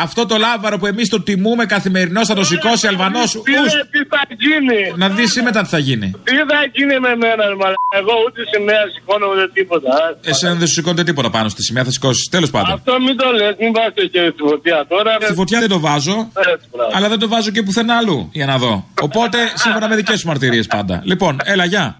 Αυτό 0.00 0.26
το 0.26 0.36
λάβαρο 0.36 0.78
που 0.78 0.86
εμείς 0.86 1.08
το 1.08 1.20
τιμούμε 1.20 1.64
καθημερινώς 1.66 2.26
θα 2.26 2.34
το 2.34 2.44
σηκώσει 2.44 2.86
Αλβανός. 2.86 3.30
Τι, 3.32 3.52
ρε, 3.52 3.60
τι 3.92 4.00
θα 4.12 4.20
γίνει; 4.38 4.92
Να 4.96 5.08
δεις 5.08 5.30
σήμερα 5.30 5.62
τι 5.62 5.68
θα 5.68 5.78
γίνει. 5.78 6.10
Τι 6.24 6.34
θα 6.36 6.58
γίνει 6.72 7.00
με 7.00 7.16
μένα, 7.16 7.46
ρε 7.50 7.54
μαλάκα; 7.54 7.92
Εγώ 8.00 8.12
ούτε 8.26 8.40
σημαία 8.52 8.82
σηκώνω 8.94 9.26
ούτε 9.32 9.48
τίποτα. 9.52 9.90
Εσένα 10.24 10.54
δεν 10.54 10.66
σου 10.66 10.72
σηκώνεται 10.72 11.04
τίποτα 11.04 11.30
πάνω 11.30 11.48
στη 11.48 11.62
σημαία, 11.62 11.84
θα 11.84 11.90
σηκώσεις. 11.90 12.28
Τέλος 12.28 12.50
πάντων. 12.50 12.72
Αυτό 12.72 13.00
μην 13.00 13.16
το 13.16 13.30
λες, 13.38 13.54
μην 13.58 13.72
βάζεις 13.72 13.94
το 13.94 14.08
χέρι 14.12 14.30
στη 14.30 14.42
φωτιά 14.42 14.86
τώρα. 14.88 15.16
ρε. 15.18 15.24
Στη 15.24 15.34
φωτιά 15.34 15.58
δεν 15.60 15.68
το 15.68 15.80
βάζω, 15.80 16.16
Έτσι, 16.52 16.66
μπράβο. 16.72 16.90
αλλά 16.94 17.08
δεν 17.08 17.18
το 17.18 17.28
βάζω 17.28 17.50
και 17.50 17.62
πουθενά 17.62 17.94
αλλού 17.96 18.28
για 18.32 18.46
να 18.46 18.58
δω. 18.58 18.86
Οπότε 19.00 19.38
σύμφωνα 19.54 19.88
με 19.88 19.94
δικές 19.96 20.18
σου 20.20 20.26
μαρτυρίες 20.26 20.66
πάντα. 20.66 21.02
Λοιπόν, 21.04 21.36
έλα, 21.44 21.64
γεια. 21.64 21.96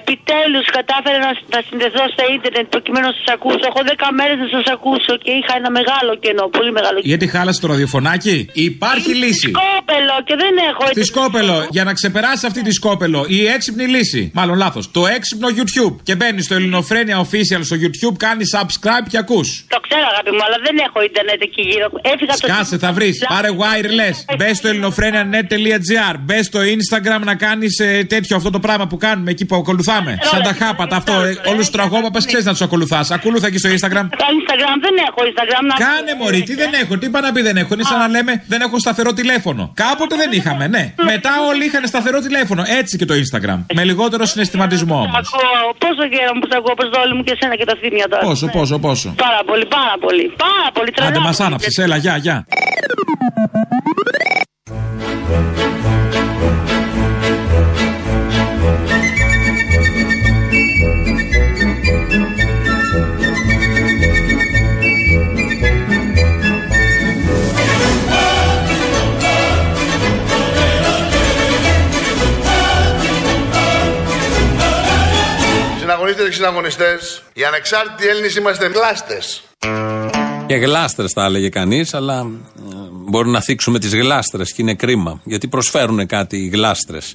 Επιτέλους 0.00 0.64
κατάφερα 0.78 1.18
να, 1.26 1.32
να 1.54 1.60
συνδεθώ 1.68 2.02
στο 2.14 2.24
ίντερνετ 2.34 2.66
προκειμένου 2.74 3.06
να 3.10 3.14
σας 3.18 3.28
ακούσω. 3.36 3.64
Έχω 3.70 3.80
10 3.92 4.08
μέρες 4.18 4.36
να 4.44 4.48
σας 4.56 4.66
ακούσω 4.76 5.12
και 5.24 5.32
είχα 5.38 5.52
ένα 5.60 5.70
μεγάλο 5.78 6.10
κενό, 6.24 6.44
πολύ 6.56 6.72
μεγάλο 6.78 6.96
κενό. 6.98 7.10
Γιατί 7.12 7.26
χάλασε 7.34 7.58
το 7.62 7.66
ραδιοφωνάκι; 7.72 8.36
Υπάρχει 8.70 9.12
λύση. 9.22 9.50
Σκόπελο 9.56 10.16
και 10.28 10.34
δεν 10.42 10.54
έχω. 10.70 10.82
Στη 10.96 11.04
Σκόπελο, 11.12 11.56
για 11.76 11.84
να 11.88 11.92
ξεπεράσει 11.98 12.44
αυτή 12.50 12.60
τη 12.66 12.72
Σκόπελο, 12.80 13.20
η 13.28 13.40
έξυπνη 13.54 13.86
λύση. 13.96 14.22
Μάλλον 14.38 14.56
λάθος. 14.64 14.84
Το 14.90 15.02
έξυπνο 15.16 15.48
YouTube. 15.58 15.94
Και 16.02 16.14
μπαίνει 16.18 16.40
στο 16.42 16.54
Ελληνοφρένια 16.54 17.16
Official 17.24 17.60
στο 17.68 17.76
YouTube, 17.82 18.16
κάνεις 18.26 18.48
subscribe 18.56 19.06
και 19.10 19.18
ακούς. 19.24 19.48
Το 19.68 19.78
ξέρω, 19.86 20.06
αγάπη 20.12 20.30
μου, 20.36 20.42
αλλά 20.46 20.58
δεν 20.66 20.76
έχω 20.86 20.98
ίντερνετ 21.08 21.40
εκεί 21.48 21.62
γύρω. 21.70 21.86
Έφυγα 22.12 22.32
από 22.32 22.40
το. 22.40 22.48
Σκάσε, 22.52 22.78
θα 22.78 22.92
βρεις. 22.92 23.24
Πάρε 23.28 23.48
wireless. 23.62 24.36
Μπες 24.38 24.56
στο 24.56 24.68
ελληνοφρένια.net.gr. 24.68 26.14
Μπες 26.20 26.46
στο 26.46 26.60
Instagram 26.76 27.20
να 27.24 27.34
κάνεις 27.34 27.76
τέτοιο 28.08 28.36
αυτό 28.36 28.50
το 28.50 28.60
πράγμα 28.60 28.86
που 28.86 28.96
κάνουμε 28.96 29.30
εκεί 29.30 29.44
που 29.46 29.54
ακολουθάμε. 29.90 30.18
Σαν 30.30 30.42
τα 30.42 30.64
χάπατα 30.64 30.96
αυτό. 30.96 31.12
Ε, 31.12 31.50
Όλους 31.50 31.64
τους 31.66 31.70
τραγώπαπε 31.76 32.18
ξέρεις 32.30 32.44
να 32.44 32.52
τους 32.52 32.60
ακολουθάς. 32.60 33.10
Ακολούθα 33.10 33.46
εκεί 33.46 33.58
στο 33.58 33.68
Instagram. 33.76 34.06
Instagram 34.36 34.76
δεν 34.86 34.94
έχω 35.08 35.20
Instagram. 35.30 35.62
Να... 35.70 35.74
Κάνε 35.86 36.12
μωρή, 36.20 36.42
τι 36.42 36.54
δεν 36.54 36.72
έχω, 36.82 36.98
τι 36.98 37.06
είπα 37.06 37.20
να 37.20 37.32
πει 37.32 37.40
δεν 37.42 37.56
έχω. 37.56 37.74
Είναι 37.74 37.82
σαν 37.82 37.98
να 37.98 38.08
λέμε 38.08 38.32
δεν 38.46 38.60
έχω 38.60 38.78
σταθερό 38.78 39.12
τηλέφωνο. 39.12 39.72
Κάποτε 39.74 40.16
δεν 40.16 40.32
είχαμε, 40.32 40.66
ναι. 40.66 40.94
Μετά 41.12 41.30
όλοι 41.48 41.64
είχαν 41.64 41.86
σταθερό 41.86 42.20
τηλέφωνο. 42.20 42.62
Έτσι 42.80 42.96
και 42.98 43.04
το 43.04 43.14
Instagram. 43.22 43.58
Με 43.74 43.84
λιγότερο 43.84 44.24
συναισθηματισμό 44.24 44.96
όμως. 44.96 45.28
Ακούω 45.34 45.74
πόσο 45.78 46.08
καιρό 46.08 46.32
που 46.40 46.46
σε 46.50 46.56
ακούω, 46.58 46.74
προ 46.74 46.88
μου 47.16 47.22
και 47.22 47.32
εσένα 47.36 47.56
και 47.56 47.64
τα 47.64 47.74
θύμια 47.80 48.08
τώρα. 48.08 48.22
Πόσο, 48.22 48.46
πόσο, 48.46 48.78
πόσο. 48.78 49.14
Πάρα 49.16 49.40
πολύ, 49.46 49.66
πάρα 49.66 49.94
πολύ. 50.00 50.32
Πάρα 50.36 50.68
πολύ 50.74 50.90
τρελά. 50.90 51.08
Άντε 51.08 51.18
μας 51.18 51.40
άναψες, 51.40 51.76
έλα, 51.78 51.96
γεια, 51.96 52.16
γεια. 52.16 52.46
Συναγωνίστε 76.06 76.28
και 76.28 76.44
συναγωνιστέ, 76.44 76.98
οι 77.32 77.44
ανεξάρτητοι 77.44 78.08
Έλληνες 78.08 78.36
είμαστε 78.36 78.66
γλάστες. 78.66 79.42
Και 80.46 80.54
γλάστρες 80.54 81.12
τα 81.12 81.24
έλεγε 81.24 81.48
κανείς, 81.48 81.94
αλλά 81.94 82.18
ε, 82.18 82.72
μπορούμε 82.90 83.32
να 83.32 83.40
θίξουμε 83.40 83.78
τις 83.78 83.94
γλάστρες 83.94 84.52
και 84.52 84.62
είναι 84.62 84.74
κρίμα. 84.74 85.20
Γιατί 85.24 85.48
προσφέρουν 85.48 86.06
κάτι 86.06 86.36
οι 86.36 86.48
γλάστρες. 86.48 87.14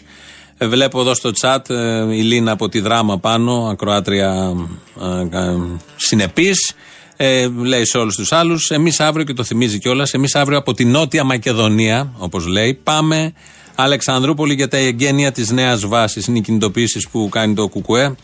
Ε, 0.57 0.67
βλέπω 0.67 0.99
εδώ 0.99 1.13
στο 1.13 1.31
chat 1.41 1.69
ε, 1.69 2.15
η 2.15 2.21
Λίνα 2.21 2.51
από 2.51 2.69
τη 2.69 2.79
δράμα 2.79 3.19
πάνω, 3.19 3.67
ακροάτρια 3.71 4.55
ε, 5.01 5.37
ε, 5.37 5.57
συνεπής. 5.95 6.73
Ε, 7.15 7.47
λέει 7.47 7.85
σε 7.85 7.97
όλους 7.97 8.15
τους 8.15 8.31
άλλους, 8.31 8.69
εμείς 8.69 8.99
αύριο 8.99 9.25
και 9.25 9.33
το 9.33 9.43
θυμίζει 9.43 9.79
κιόλας, 9.79 10.13
εμείς 10.13 10.35
αύριο 10.35 10.57
από 10.57 10.73
τη 10.73 10.85
Νότια 10.85 11.23
Μακεδονία, 11.23 12.11
όπως 12.17 12.45
λέει, 12.45 12.73
πάμε 12.83 13.33
Αλεξανδρούπολη 13.75 14.53
για 14.53 14.67
τα 14.67 14.77
εγγένεια 14.77 15.31
της 15.31 15.51
νέας 15.51 15.85
βάσης. 15.85 16.27
Είναι 16.27 16.37
οι 16.37 16.41
κινητοποιήσεις 16.41 17.07
που 17.09 17.29
κάνει 17.31 17.53
το 17.53 17.67
ΚΚΕ 17.67 18.15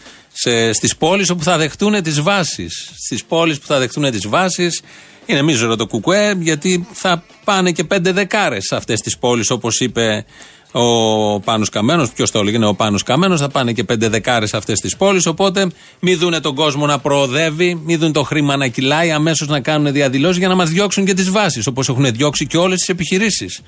στις 0.73 0.95
πόλεις 0.95 1.29
όπου 1.29 1.43
θα 1.43 1.57
δεχτούν 1.57 2.03
τις 2.03 2.21
βάσεις. 2.21 2.91
Στις 3.05 3.23
πόλεις 3.25 3.59
που 3.59 3.65
θα 3.67 3.79
δεχτούν 3.79 4.11
τις 4.11 4.27
βάσεις. 4.27 4.81
Είναι 5.25 5.41
μίζωρο 5.41 5.75
το 5.75 5.85
ΚΚΕ, 5.85 6.37
γιατί 6.39 6.87
θα 6.93 7.23
πάνε 7.43 7.71
και 7.71 7.83
πέντε 7.83 8.11
δεκάρες 8.11 8.63
σε 8.63 8.75
αυτές 8.75 8.99
τις 8.99 9.17
πόλεις, 9.17 9.49
όπως 9.49 9.79
είπε 9.79 10.25
ο 10.71 11.39
Πάνος 11.39 11.69
Καμένος, 11.69 12.11
ποιος 12.11 12.31
το 12.31 12.39
έλεγε, 12.39 12.55
είναι 12.55 12.65
ο 12.65 12.73
Πάνος 12.73 13.03
Καμένος, 13.03 13.39
θα 13.39 13.49
πάνε 13.49 13.73
και 13.73 13.83
πέντε 13.83 14.07
δεκάρες 14.07 14.49
σε 14.49 14.57
αυτές 14.57 14.79
τις 14.79 14.95
πόλεις, 14.95 15.25
οπότε 15.25 15.71
μη 15.99 16.15
δούνε 16.15 16.39
τον 16.39 16.55
κόσμο 16.55 16.85
να 16.85 16.99
προοδεύει, 16.99 17.81
μη 17.85 17.95
δουν 17.95 18.11
το 18.11 18.23
χρήμα 18.23 18.57
να 18.57 18.67
κυλάει, 18.67 19.11
αμέσως 19.11 19.47
να 19.47 19.59
κάνουν 19.59 19.91
διαδηλώσεις 19.91 20.37
για 20.37 20.47
να 20.47 20.55
μας 20.55 20.69
διώξουν 20.69 21.05
και 21.05 21.13
τις 21.13 21.29
βάσεις, 21.29 21.67
όπως 21.67 21.89
έχουν 21.89 22.11
διώξει 22.11 22.47
και 22.47 22.57
όλες 22.57 22.79
τις 22.79 22.89
επιχειρήσεις, 22.89 23.61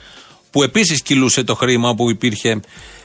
που 0.51 0.63
επίσης 0.63 1.01
κυλούσε 1.01 1.43
το 1.43 1.55
χρήμα 1.55 1.89
όπου 1.89 2.09
υπήρχε 2.09 2.59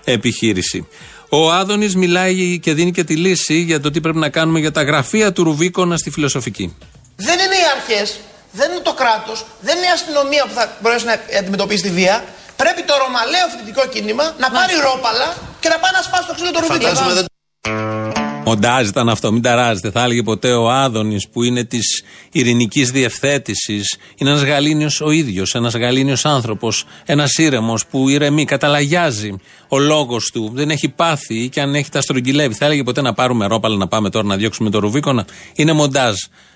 επιχείρηση. 0.05 0.87
Ο 1.35 1.53
Άδωνης 1.53 1.97
μιλάει 1.97 2.59
και 2.59 2.73
δίνει 2.75 2.90
και 2.90 3.05
τη 3.05 3.16
λύση 3.16 3.55
για 3.55 3.81
το 3.81 3.90
τι 3.90 4.01
πρέπει 4.01 4.18
να 4.18 4.29
κάνουμε 4.29 4.59
για 4.59 4.73
τα 4.73 4.83
γραφεία 4.83 5.33
του 5.33 5.45
Ρουβίκονα 5.45 5.97
στη 5.97 6.11
φιλοσοφική. 6.11 6.77
Δεν 7.16 7.38
είναι 7.38 7.55
οι 7.55 7.66
αρχές, 7.77 8.18
δεν 8.53 8.71
είναι 8.71 8.81
το 8.81 8.95
κράτος, 8.95 9.45
δεν 9.61 9.77
είναι 9.77 9.87
η 9.87 9.88
αστυνομία 9.88 10.45
που 10.49 10.55
θα 10.55 10.77
μπορέσει 10.81 11.05
να 11.05 11.38
αντιμετωπίσει 11.38 11.83
τη 11.83 11.90
βία. 11.90 12.25
Πρέπει 12.57 12.83
το 12.83 12.95
ρωμαλαίο 13.05 13.47
φοιτητικό 13.51 13.87
κίνημα 13.87 14.35
να 14.38 14.51
πάρει 14.51 14.73
ρόπαλα 14.83 15.35
και 15.61 15.68
να 15.68 15.79
πάει 15.79 15.92
να 15.92 16.03
σπάσει 16.03 16.27
το 16.27 16.35
ξύλο 16.35 16.51
του 16.51 16.61
Ρουβίκονα. 16.61 18.32
Μοντάζ 18.45 18.89
ήταν 18.89 19.09
αυτό, 19.09 19.33
μην 19.33 19.43
ταράζετε. 19.43 19.91
Θα 19.91 20.03
έλεγε 20.03 20.23
ποτέ 20.23 20.53
ο 20.53 20.71
Άδωνης 20.71 21.29
που 21.29 21.43
είναι 21.43 21.65
της 21.65 22.03
ειρηνικής 22.33 22.91
διευθέτησης. 22.91 23.97
Είναι 24.17 24.31
ένας 24.31 24.43
γαλήνιος 24.43 25.01
ο 25.01 25.11
ίδιος, 25.11 25.55
ένας 25.55 25.75
γαλήνιος 25.75 26.25
άνθρωπος, 26.25 26.85
ένας 27.05 27.39
ήρεμος 27.39 27.87
που 27.87 28.09
ηρεμεί, 28.09 28.45
καταλαγιάζει 28.45 29.37
ο 29.69 29.79
λόγος 29.79 30.31
του. 30.33 30.51
Δεν 30.55 30.71
έχει 30.71 30.89
πάθει 30.89 31.35
ή 31.35 31.49
και 31.49 31.61
αν 31.61 31.75
έχει 31.75 31.91
τα 31.91 32.01
στρογγυλεύει. 32.01 32.55
Θα 32.55 32.65
έλεγε 32.65 32.83
ποτέ 32.83 33.01
να 33.01 33.13
πάρουμε 33.13 33.47
ρόπαλα 33.47 33.77
να 33.77 33.89
πάμε 33.89 34.11
τώρα 34.11 34.27
να 34.27 34.37
διώξουμε 34.37 34.71
το 34.71 34.79
Ρουβίκονα. 34.79 35.27
Είναι 35.55 35.73
μοντάζ. 35.73 36.15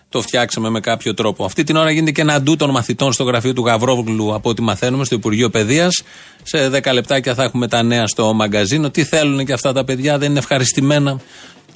Το 0.08 0.22
φτιάξαμε 0.22 0.70
με 0.70 0.80
κάποιο 0.80 1.14
τρόπο. 1.14 1.44
Αυτή 1.44 1.64
την 1.64 1.76
ώρα 1.76 1.90
γίνεται 1.90 2.10
και 2.10 2.20
ένα 2.20 2.40
ντου 2.40 2.56
των 2.56 2.70
μαθητών 2.70 3.12
στο 3.12 3.24
γραφείο 3.24 3.52
του 3.52 3.64
Γαβρόβλου, 3.64 4.34
από 4.34 4.48
ό,τι 4.48 4.62
μαθαίνουμε, 4.62 5.04
στο 5.04 5.14
Υπουργείο 5.14 5.50
Παιδείας. 5.50 6.02
Σε 6.42 6.68
10 6.68 6.92
λεπτάκια 6.92 7.34
θα 7.34 7.42
έχουμε 7.42 7.68
τα 7.68 7.82
νέα 7.82 8.06
στο 8.06 8.32
μαγκαζίνο. 8.32 8.90
Τι 8.90 9.04
θέλουν 9.04 9.44
και 9.44 9.52
αυτά 9.52 9.72
τα 9.72 9.84
παιδιά, 9.84 10.18
δεν 10.18 10.30
είναι 10.30 10.38
ευχαριστημένα. 10.38 11.20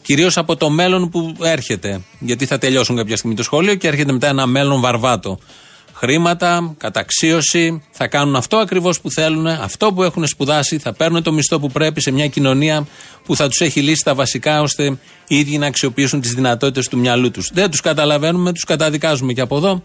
Κυρίως 0.03 0.37
από 0.37 0.57
το 0.57 0.71
μέλλον 0.71 1.09
που 1.09 1.35
έρχεται. 1.43 2.01
Γιατί 2.19 2.47
θα 2.47 2.59
τελειώσουν 2.59 2.97
κάποια 2.97 3.17
στιγμή 3.17 3.37
το 3.37 3.43
σχολείο 3.43 3.75
και 3.75 3.89
έρχεται 3.89 4.13
μετά 4.13 4.27
ένα 4.29 4.47
μέλλον 4.47 4.81
βαρβάτο. 4.81 5.39
χρήματα, 5.93 6.75
καταξίωση. 6.79 7.83
Θα 7.91 8.07
κάνουν 8.07 8.37
αυτό 8.37 8.57
ακριβώς 8.57 9.01
που 9.01 9.11
θέλουν, 9.11 9.47
αυτό 9.47 9.93
που 9.93 10.03
έχουν 10.03 10.27
σπουδάσει, 10.27 10.79
θα 10.79 10.93
παίρνουν 10.93 11.23
το 11.23 11.33
μισθό 11.33 11.61
που 11.61 11.71
πρέπει 11.71 12.01
σε 12.01 12.11
μια 12.11 12.29
κοινωνία 12.29 12.87
που 13.25 13.37
θα 13.37 13.49
τους 13.49 13.61
έχει 13.61 13.81
λύσει 13.81 14.05
τα 14.05 14.15
βασικά 14.15 14.61
ώστε 14.61 14.99
οι 15.29 15.39
ίδιοι 15.39 15.59
να 15.59 15.67
αξιοποιήσουν 15.67 16.21
τις 16.21 16.35
δυνατότητες 16.35 16.89
του 16.89 16.99
μυαλού 16.99 17.31
τους. 17.31 17.51
Δεν 17.53 17.71
τους 17.71 17.81
καταλαβαίνουμε, 17.81 18.53
τους 18.53 18.65
καταδικάζουμε 18.65 19.33
και 19.33 19.41
από 19.41 19.57
εδώ. 19.57 19.83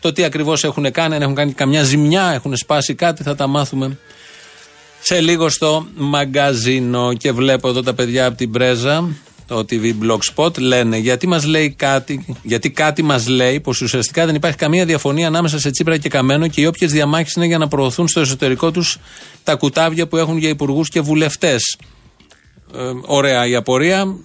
Το 0.00 0.12
τι 0.12 0.24
ακριβώς 0.24 0.64
έχουν 0.64 0.92
κάνει, 0.92 1.14
αν 1.14 1.22
έχουν 1.22 1.34
κάνει 1.34 1.52
καμιά 1.52 1.82
ζημιά, 1.82 2.32
έχουν 2.34 2.56
σπάσει 2.56 2.94
κάτι, 2.94 3.22
θα 3.22 3.34
τα 3.34 3.46
μάθουμε 3.46 3.98
σε 5.00 5.20
λίγο 5.20 5.48
στο 5.48 5.86
μαγκαζίνο. 5.94 7.14
Και 7.14 7.32
βλέπω 7.32 7.68
εδώ 7.68 7.82
τα 7.82 7.94
παιδιά 7.94 8.26
από 8.26 8.36
την 8.36 8.50
Πρέζα, 8.50 9.08
το 9.48 9.64
TV 9.70 9.94
Blogspot, 10.02 10.58
λένε 10.58 10.96
γιατί 10.96 11.26
μας 11.26 11.44
λέει 11.44 11.70
κάτι, 11.70 12.36
γιατί 12.42 12.70
κάτι 12.70 13.02
μας 13.02 13.28
λέει 13.28 13.60
πως 13.60 13.80
ουσιαστικά 13.80 14.26
δεν 14.26 14.34
υπάρχει 14.34 14.56
καμία 14.56 14.84
διαφωνία 14.84 15.26
ανάμεσα 15.26 15.58
σε 15.58 15.70
Τσίπρα 15.70 15.96
και 15.96 16.08
Καμένο 16.08 16.48
και 16.48 16.60
οι 16.60 16.66
όποιες 16.66 16.92
διαμάχες 16.92 17.32
είναι 17.32 17.46
για 17.46 17.58
να 17.58 17.68
προωθούν 17.68 18.08
στο 18.08 18.20
εσωτερικό 18.20 18.70
τους 18.70 18.98
τα 19.44 19.54
κουτάβια 19.54 20.08
που 20.08 20.16
έχουν 20.16 20.36
για 20.38 20.48
υπουργούς 20.48 20.88
και 20.88 21.00
βουλευτές. 21.00 21.76
Ε, 22.74 22.78
ωραία 23.06 23.46
η 23.46 23.54
απορία. 23.54 24.16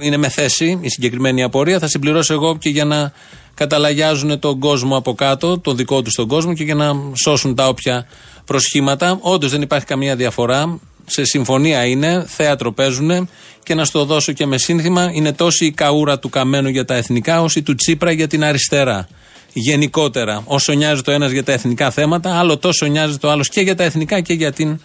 Είναι 0.00 0.16
με 0.16 0.28
θέση 0.28 0.78
η 0.80 0.88
συγκεκριμένη 0.88 1.42
απορία. 1.42 1.78
Θα 1.78 1.88
συμπληρώσω 1.88 2.32
εγώ 2.32 2.56
και 2.58 2.68
για 2.68 2.84
να 2.84 3.12
καταλαγιάζουν 3.54 4.38
τον 4.38 4.58
κόσμο 4.58 4.96
από 4.96 5.14
κάτω, 5.14 5.58
τον 5.58 5.76
δικό 5.76 6.02
τους 6.02 6.14
τον 6.14 6.28
κόσμο 6.28 6.54
και 6.54 6.64
για 6.64 6.74
να 6.74 6.92
σώσουν 7.22 7.54
τα 7.54 7.68
όποια 7.68 8.06
προσχήματα. 8.44 9.18
Όντως 9.20 9.50
δεν 9.50 9.62
υπάρχει 9.62 9.86
καμία 9.86 10.16
διαφορά. 10.16 10.80
Σε 11.12 11.24
συμφωνία 11.24 11.84
είναι, 11.84 12.24
θέατρο 12.28 12.72
παίζουν 12.72 13.28
και 13.62 13.74
να 13.74 13.84
στο 13.84 14.04
δώσω 14.04 14.32
και 14.32 14.46
με 14.46 14.58
σύνθημα. 14.58 15.10
Είναι 15.12 15.32
τόση 15.32 15.66
η 15.66 15.70
καούρα 15.70 16.18
του 16.18 16.28
Καμένου 16.28 16.68
για 16.68 16.84
τα 16.84 16.94
εθνικά, 16.94 17.42
όσο 17.42 17.62
του 17.62 17.74
Τσίπρα 17.74 18.10
για 18.10 18.26
την 18.26 18.44
αριστερά. 18.44 19.08
Γενικότερα, 19.52 20.42
όσο 20.44 20.72
νοιάζει 20.72 21.02
το 21.02 21.10
ένας 21.10 21.30
για 21.30 21.44
τα 21.44 21.52
εθνικά 21.52 21.90
θέματα, 21.90 22.38
άλλο 22.38 22.58
τόσο 22.58 22.86
νοιάζει 22.86 23.18
το 23.18 23.30
άλλος 23.30 23.48
και 23.48 23.60
για 23.60 23.74
τα 23.74 23.84
εθνικά 23.84 24.20
και 24.20 24.32
για 24.32 24.52
την 24.52 24.80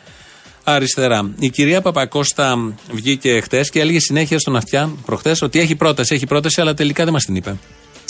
αριστερά. 0.63 1.31
Η 1.39 1.49
κυρία 1.49 1.81
Παπακώστα 1.81 2.73
βγήκε 2.91 3.39
χτες 3.41 3.69
και 3.69 3.79
έλεγε 3.79 3.99
συνέχεια 3.99 4.39
στον 4.39 4.55
αυτιά 4.55 4.95
προχθές 5.05 5.41
ότι 5.41 5.59
έχει 5.59 5.75
πρόταση, 5.75 6.15
έχει 6.15 6.25
πρόταση, 6.25 6.61
αλλά 6.61 6.73
τελικά 6.73 7.03
δεν 7.03 7.13
μας 7.13 7.23
την 7.25 7.35
είπε. 7.35 7.55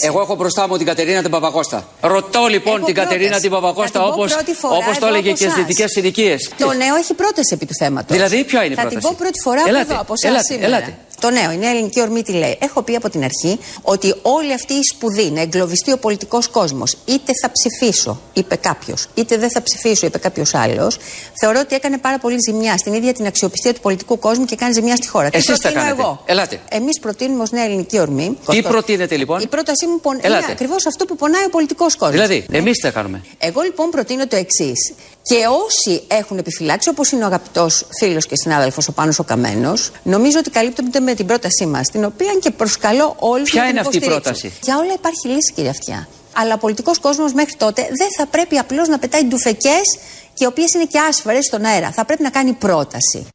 Εγώ 0.01 0.21
έχω 0.21 0.35
μπροστά 0.35 0.67
μου 0.67 0.77
την 0.77 0.85
Κατερίνα 0.85 1.21
την 1.21 1.31
Παπακώστα. 1.31 1.87
Ρωτώ 2.01 2.45
λοιπόν 2.47 2.75
Έχω 2.77 2.85
την 2.85 2.95
Κατερίνα 2.95 3.19
πρόταση. 3.21 3.41
την 3.41 3.51
Παπακώστα 3.51 3.99
Θα 3.99 4.05
την 4.05 4.13
πω 4.15 4.21
όπω 4.21 4.33
πρώτη 4.33 4.53
φορά 4.53 4.75
όπως 4.75 4.97
το 4.99 5.05
εδώ 5.05 5.07
έλεγε 5.07 5.29
από 5.29 5.37
και 5.37 5.43
στις 5.43 5.53
εσάς. 5.53 5.65
δυτικέ 5.65 5.87
συνοικίε. 5.87 6.35
Το 6.57 6.73
νέο 6.73 6.95
έχει 6.95 7.13
πρόταση 7.13 7.51
επί 7.53 7.65
του 7.65 7.73
θέματος. 7.79 8.15
Δηλαδή, 8.17 8.43
ποια 8.43 8.63
είναι 8.63 8.73
η 8.73 8.75
Θα 8.75 8.81
πρόταση; 8.81 9.01
την 9.07 9.09
πω 9.09 9.15
πρώτη 9.23 9.39
φορά 9.43 9.59
από 9.59 9.69
Ελάτε, 9.69 9.91
εδώ, 9.91 10.01
από 10.01 10.13
εσάς 10.13 10.29
ελάτε, 10.29 10.43
σήμερα. 10.53 10.65
ελάτε. 10.65 10.97
Το 11.19 11.29
νέο, 11.29 11.51
η 11.51 11.57
νέα 11.57 11.69
ελληνική 11.69 12.01
ορμή 12.01 12.21
τι 12.23 12.31
λέει; 12.31 12.57
Έχω 12.61 12.81
πει 12.81 12.95
από 12.95 13.09
την 13.09 13.23
αρχή 13.23 13.59
ότι 13.81 14.13
όλη 14.21 14.53
αυτή 14.53 14.73
η 14.73 14.79
σπουδή 14.93 15.31
να 15.31 15.41
εγκλωβιστεί 15.41 15.91
ο 15.91 15.97
πολιτικός 15.97 16.47
κόσμος, 16.47 16.97
είτε 17.05 17.31
θα 17.41 17.51
ψηφίσω, 17.51 18.21
είπε 18.33 18.55
κάποιος, 18.55 19.07
είτε 19.13 19.37
δεν 19.37 19.49
θα 19.51 19.61
ψηφίσω, 19.61 20.05
είπε 20.05 20.17
κάποιος 20.17 20.53
άλλος, 20.53 20.97
θεωρώ 21.41 21.59
ότι 21.59 21.75
έκανε 21.75 21.97
πάρα 21.97 22.17
πολύ 22.19 22.37
ζημιά 22.47 22.77
στην 22.77 22.93
ίδια 22.93 23.13
την 23.13 23.25
αξιοπιστία 23.25 23.73
του 23.73 23.79
πολιτικού 23.79 24.19
κόσμου 24.19 24.45
και 24.45 24.55
κάνει 24.55 24.73
ζημιά 24.73 24.95
στη 24.95 25.07
χώρα. 25.07 25.29
Εσείς 25.31 25.45
τι 25.45 25.51
τα 25.51 25.57
προτείνω 25.59 25.81
κάνετε. 25.83 26.01
εγώ. 26.01 26.21
Ελάτε. 26.25 26.59
Εμείς 26.69 26.99
προτείνουμε 26.99 27.41
ως 27.43 27.51
νέα 27.51 27.63
ελληνική 27.63 27.99
ορμή. 27.99 28.27
Τι 28.39 28.45
Κωστό- 28.45 28.69
προτείνετε 28.69 29.15
λοιπόν; 29.17 29.39
Η 29.41 29.47
πρότασή 29.47 29.87
μου 29.87 29.99
πον- 29.99 30.19
Ελάτε. 30.21 30.43
είναι 30.43 30.51
ακριβώς 30.51 30.85
αυτό 30.85 31.05
που 31.05 31.15
πονάει 31.15 31.43
ο 31.45 31.49
πολιτικός 31.49 31.95
κόσμος. 31.95 32.19
Δηλαδή, 32.27 32.45
εμείς 32.51 32.73
τι 32.77 32.81
θα 32.81 32.91
κάνουμε. 32.91 33.23
Εγώ 33.37 33.61
λοιπόν 33.61 33.89
προτείνω 33.89 34.27
το 34.27 34.35
εξής. 34.35 34.93
Και 35.29 35.35
όσοι 35.65 36.03
έχουν 36.07 36.37
επιφυλάξει, 36.37 36.89
όπως 36.89 37.11
είναι 37.11 37.23
ο 37.23 37.25
αγαπητός 37.25 37.87
φίλος 37.99 38.25
και 38.25 38.35
συνάδελφος 38.35 38.87
ο 38.87 38.91
Πάνος 38.91 39.19
ο 39.19 39.23
Καμένος, 39.23 39.91
νομίζω 40.03 40.39
ότι 40.39 40.49
καλύπτονται 40.49 40.99
με 40.99 41.13
την 41.13 41.25
πρότασή 41.25 41.65
μας, 41.65 41.87
την 41.87 42.03
οποία 42.03 42.33
και 42.41 42.51
προσκαλώ 42.51 43.15
όλους 43.19 43.49
Ποια 43.49 43.61
να 43.61 43.67
την 43.67 43.75
είναι 43.77 43.85
αυτή 43.85 43.95
η 43.95 43.99
υποστηρίξουν. 43.99 44.33
πρόταση; 44.49 44.59
Για 44.63 44.77
όλα 44.77 44.93
υπάρχει 44.93 45.27
λύση, 45.27 45.53
κύριε 45.55 45.69
Αυτιά. 45.69 46.07
Αλλά 46.35 46.53
ο 46.53 46.57
πολιτικός 46.57 46.99
κόσμος 46.99 47.33
μέχρι 47.33 47.53
τότε 47.55 47.81
δεν 47.81 48.07
θα 48.17 48.25
πρέπει 48.25 48.57
απλώς 48.57 48.87
να 48.87 48.99
πετάει 48.99 49.23
ντουφεκές 49.23 49.97
και 50.33 50.43
οι 50.43 50.47
οποίες 50.47 50.73
είναι 50.73 50.85
και 50.85 50.99
άσφαιρε 51.09 51.41
στον 51.41 51.65
αέρα. 51.65 51.91
Θα 51.91 52.05
πρέπει 52.05 52.23
να 52.23 52.29
κάνει 52.29 52.53
πρόταση. 52.53 53.27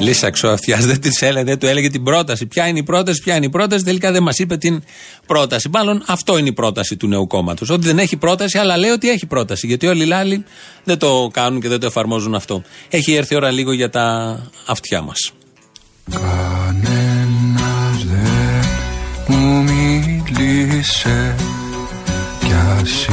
Λύσαξε 0.00 0.46
ο 0.46 0.50
αυτιά, 0.50 0.76
δεν, 0.76 1.00
της 1.00 1.22
έλεγε, 1.22 1.44
δεν 1.44 1.58
του 1.58 1.66
έλεγε 1.66 1.88
την 1.90 2.02
πρόταση. 2.02 2.46
Ποια 2.46 2.66
είναι 2.66 2.78
η 2.78 2.82
πρόταση, 2.82 3.22
ποια 3.22 3.36
είναι 3.36 3.46
η 3.46 3.50
πρόταση. 3.50 3.84
Τελικά 3.84 4.12
δεν 4.12 4.22
μας 4.22 4.38
είπε 4.38 4.56
την 4.56 4.82
πρόταση. 5.26 5.68
Μάλλον 5.72 6.02
αυτό 6.06 6.38
είναι 6.38 6.48
η 6.48 6.52
πρόταση 6.52 6.96
του 6.96 7.06
νέου 7.06 7.26
κόμματος. 7.26 7.70
Ότι 7.70 7.86
δεν 7.86 7.98
έχει 7.98 8.16
πρόταση, 8.16 8.58
αλλά 8.58 8.76
λέει 8.76 8.90
ότι 8.90 9.10
έχει 9.10 9.26
πρόταση. 9.26 9.66
Γιατί 9.66 9.86
όλοι 9.86 10.08
οι 10.08 10.12
άλλοι 10.12 10.44
δεν 10.84 10.98
το 10.98 11.30
κάνουν 11.32 11.60
και 11.60 11.68
δεν 11.68 11.80
το 11.80 11.86
εφαρμόζουν 11.86 12.34
αυτό. 12.34 12.62
Έχει 12.88 13.14
έρθει 13.14 13.34
η 13.34 13.36
ώρα 13.36 13.50
λίγο 13.50 13.72
για 13.72 13.90
τα 13.90 14.36
αυτιά 14.66 15.02
μας. 15.02 15.32
Κανένας 16.10 18.04
δεν 18.04 18.64
μου 19.26 19.62
μίλησε 19.62 21.34
κι 22.40 22.52
ας 22.78 23.06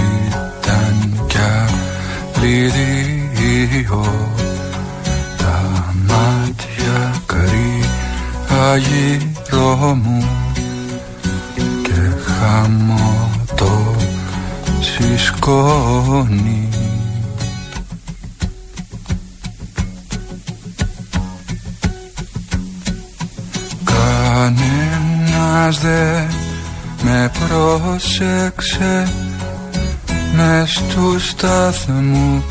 ήταν 0.58 1.26
κι 1.28 1.38
άλλοι 1.38 2.68
δύο 2.68 4.36
τα 4.37 4.37
μάτια 6.98 7.22
κρύα 7.26 8.78
γύρω 8.78 9.96
μου 10.04 10.30
και 11.84 12.02
χαμώ 12.26 13.30
το 13.56 13.96
συσκόνη 14.80 16.70
Κανένας 24.34 25.80
δεν 25.80 26.28
με 27.04 27.32
πρόσεξε 27.40 29.08
μες 30.36 30.82
του 30.94 31.20
σταθμού 31.20 32.44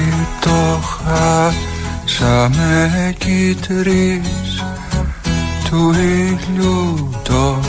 το 0.41 0.81
χάσαμε 2.07 3.15
κι 3.19 3.31
οι 3.31 3.55
τρεις 3.55 4.65
του 5.71 5.93
ήλιου 5.93 7.11
το 7.23 7.61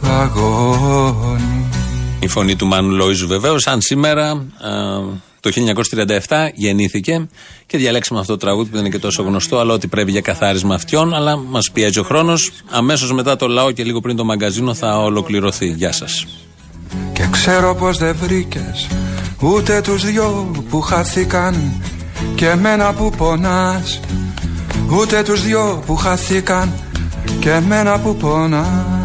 βαγόνι 0.00 1.68
Η 2.20 2.26
φωνή 2.26 2.56
του 2.56 2.66
Μάνου 2.66 2.90
Λόιζου 2.90 3.26
βεβαίως, 3.26 3.66
αν 3.66 3.80
σήμερα 3.80 4.30
ε, 4.30 4.68
το 5.40 5.50
1937 6.28 6.48
γεννήθηκε 6.54 7.28
και 7.66 7.78
διαλέξαμε 7.78 8.20
αυτό 8.20 8.32
το 8.32 8.38
τραγούδι 8.38 8.68
που 8.68 8.76
δεν 8.76 8.84
είναι 8.84 8.94
και 8.94 9.00
τόσο 9.00 9.22
γνωστό, 9.22 9.58
αλλά 9.58 9.72
ότι 9.72 9.86
πρέπει 9.86 10.10
για 10.10 10.20
καθάρισμα 10.20 10.74
αυτιών. 10.74 11.14
Αλλά 11.14 11.36
μας 11.36 11.70
πιέζει 11.70 11.98
ο 11.98 12.02
χρόνος. 12.02 12.50
Αμέσως 12.70 13.12
μετά 13.12 13.36
το 13.36 13.48
λαό 13.48 13.70
και 13.70 13.84
λίγο 13.84 14.00
πριν 14.00 14.16
το 14.16 14.24
μαγκαζίνο 14.24 14.74
θα 14.74 14.98
ολοκληρωθεί. 14.98 15.66
Γεια 15.66 15.92
σας. 15.92 16.26
Και 17.12 17.28
ξέρω 17.30 17.74
πως 17.74 17.98
δεν 17.98 18.16
βρήκες 18.16 18.88
Ούτε 19.40 19.80
τους 19.80 20.04
δυο 20.04 20.50
που 20.70 20.80
χάθηκαν 20.80 21.82
Και 22.34 22.48
εμένα 22.48 22.92
που 22.92 23.10
πονάς. 23.16 24.00
Ούτε 24.90 25.22
τους 25.22 25.42
δυο 25.42 25.82
που 25.86 25.96
χάθηκαν 25.96 26.72
Και 27.40 27.50
εμένα 27.50 27.98
που 27.98 28.16
πονάς 28.16 28.99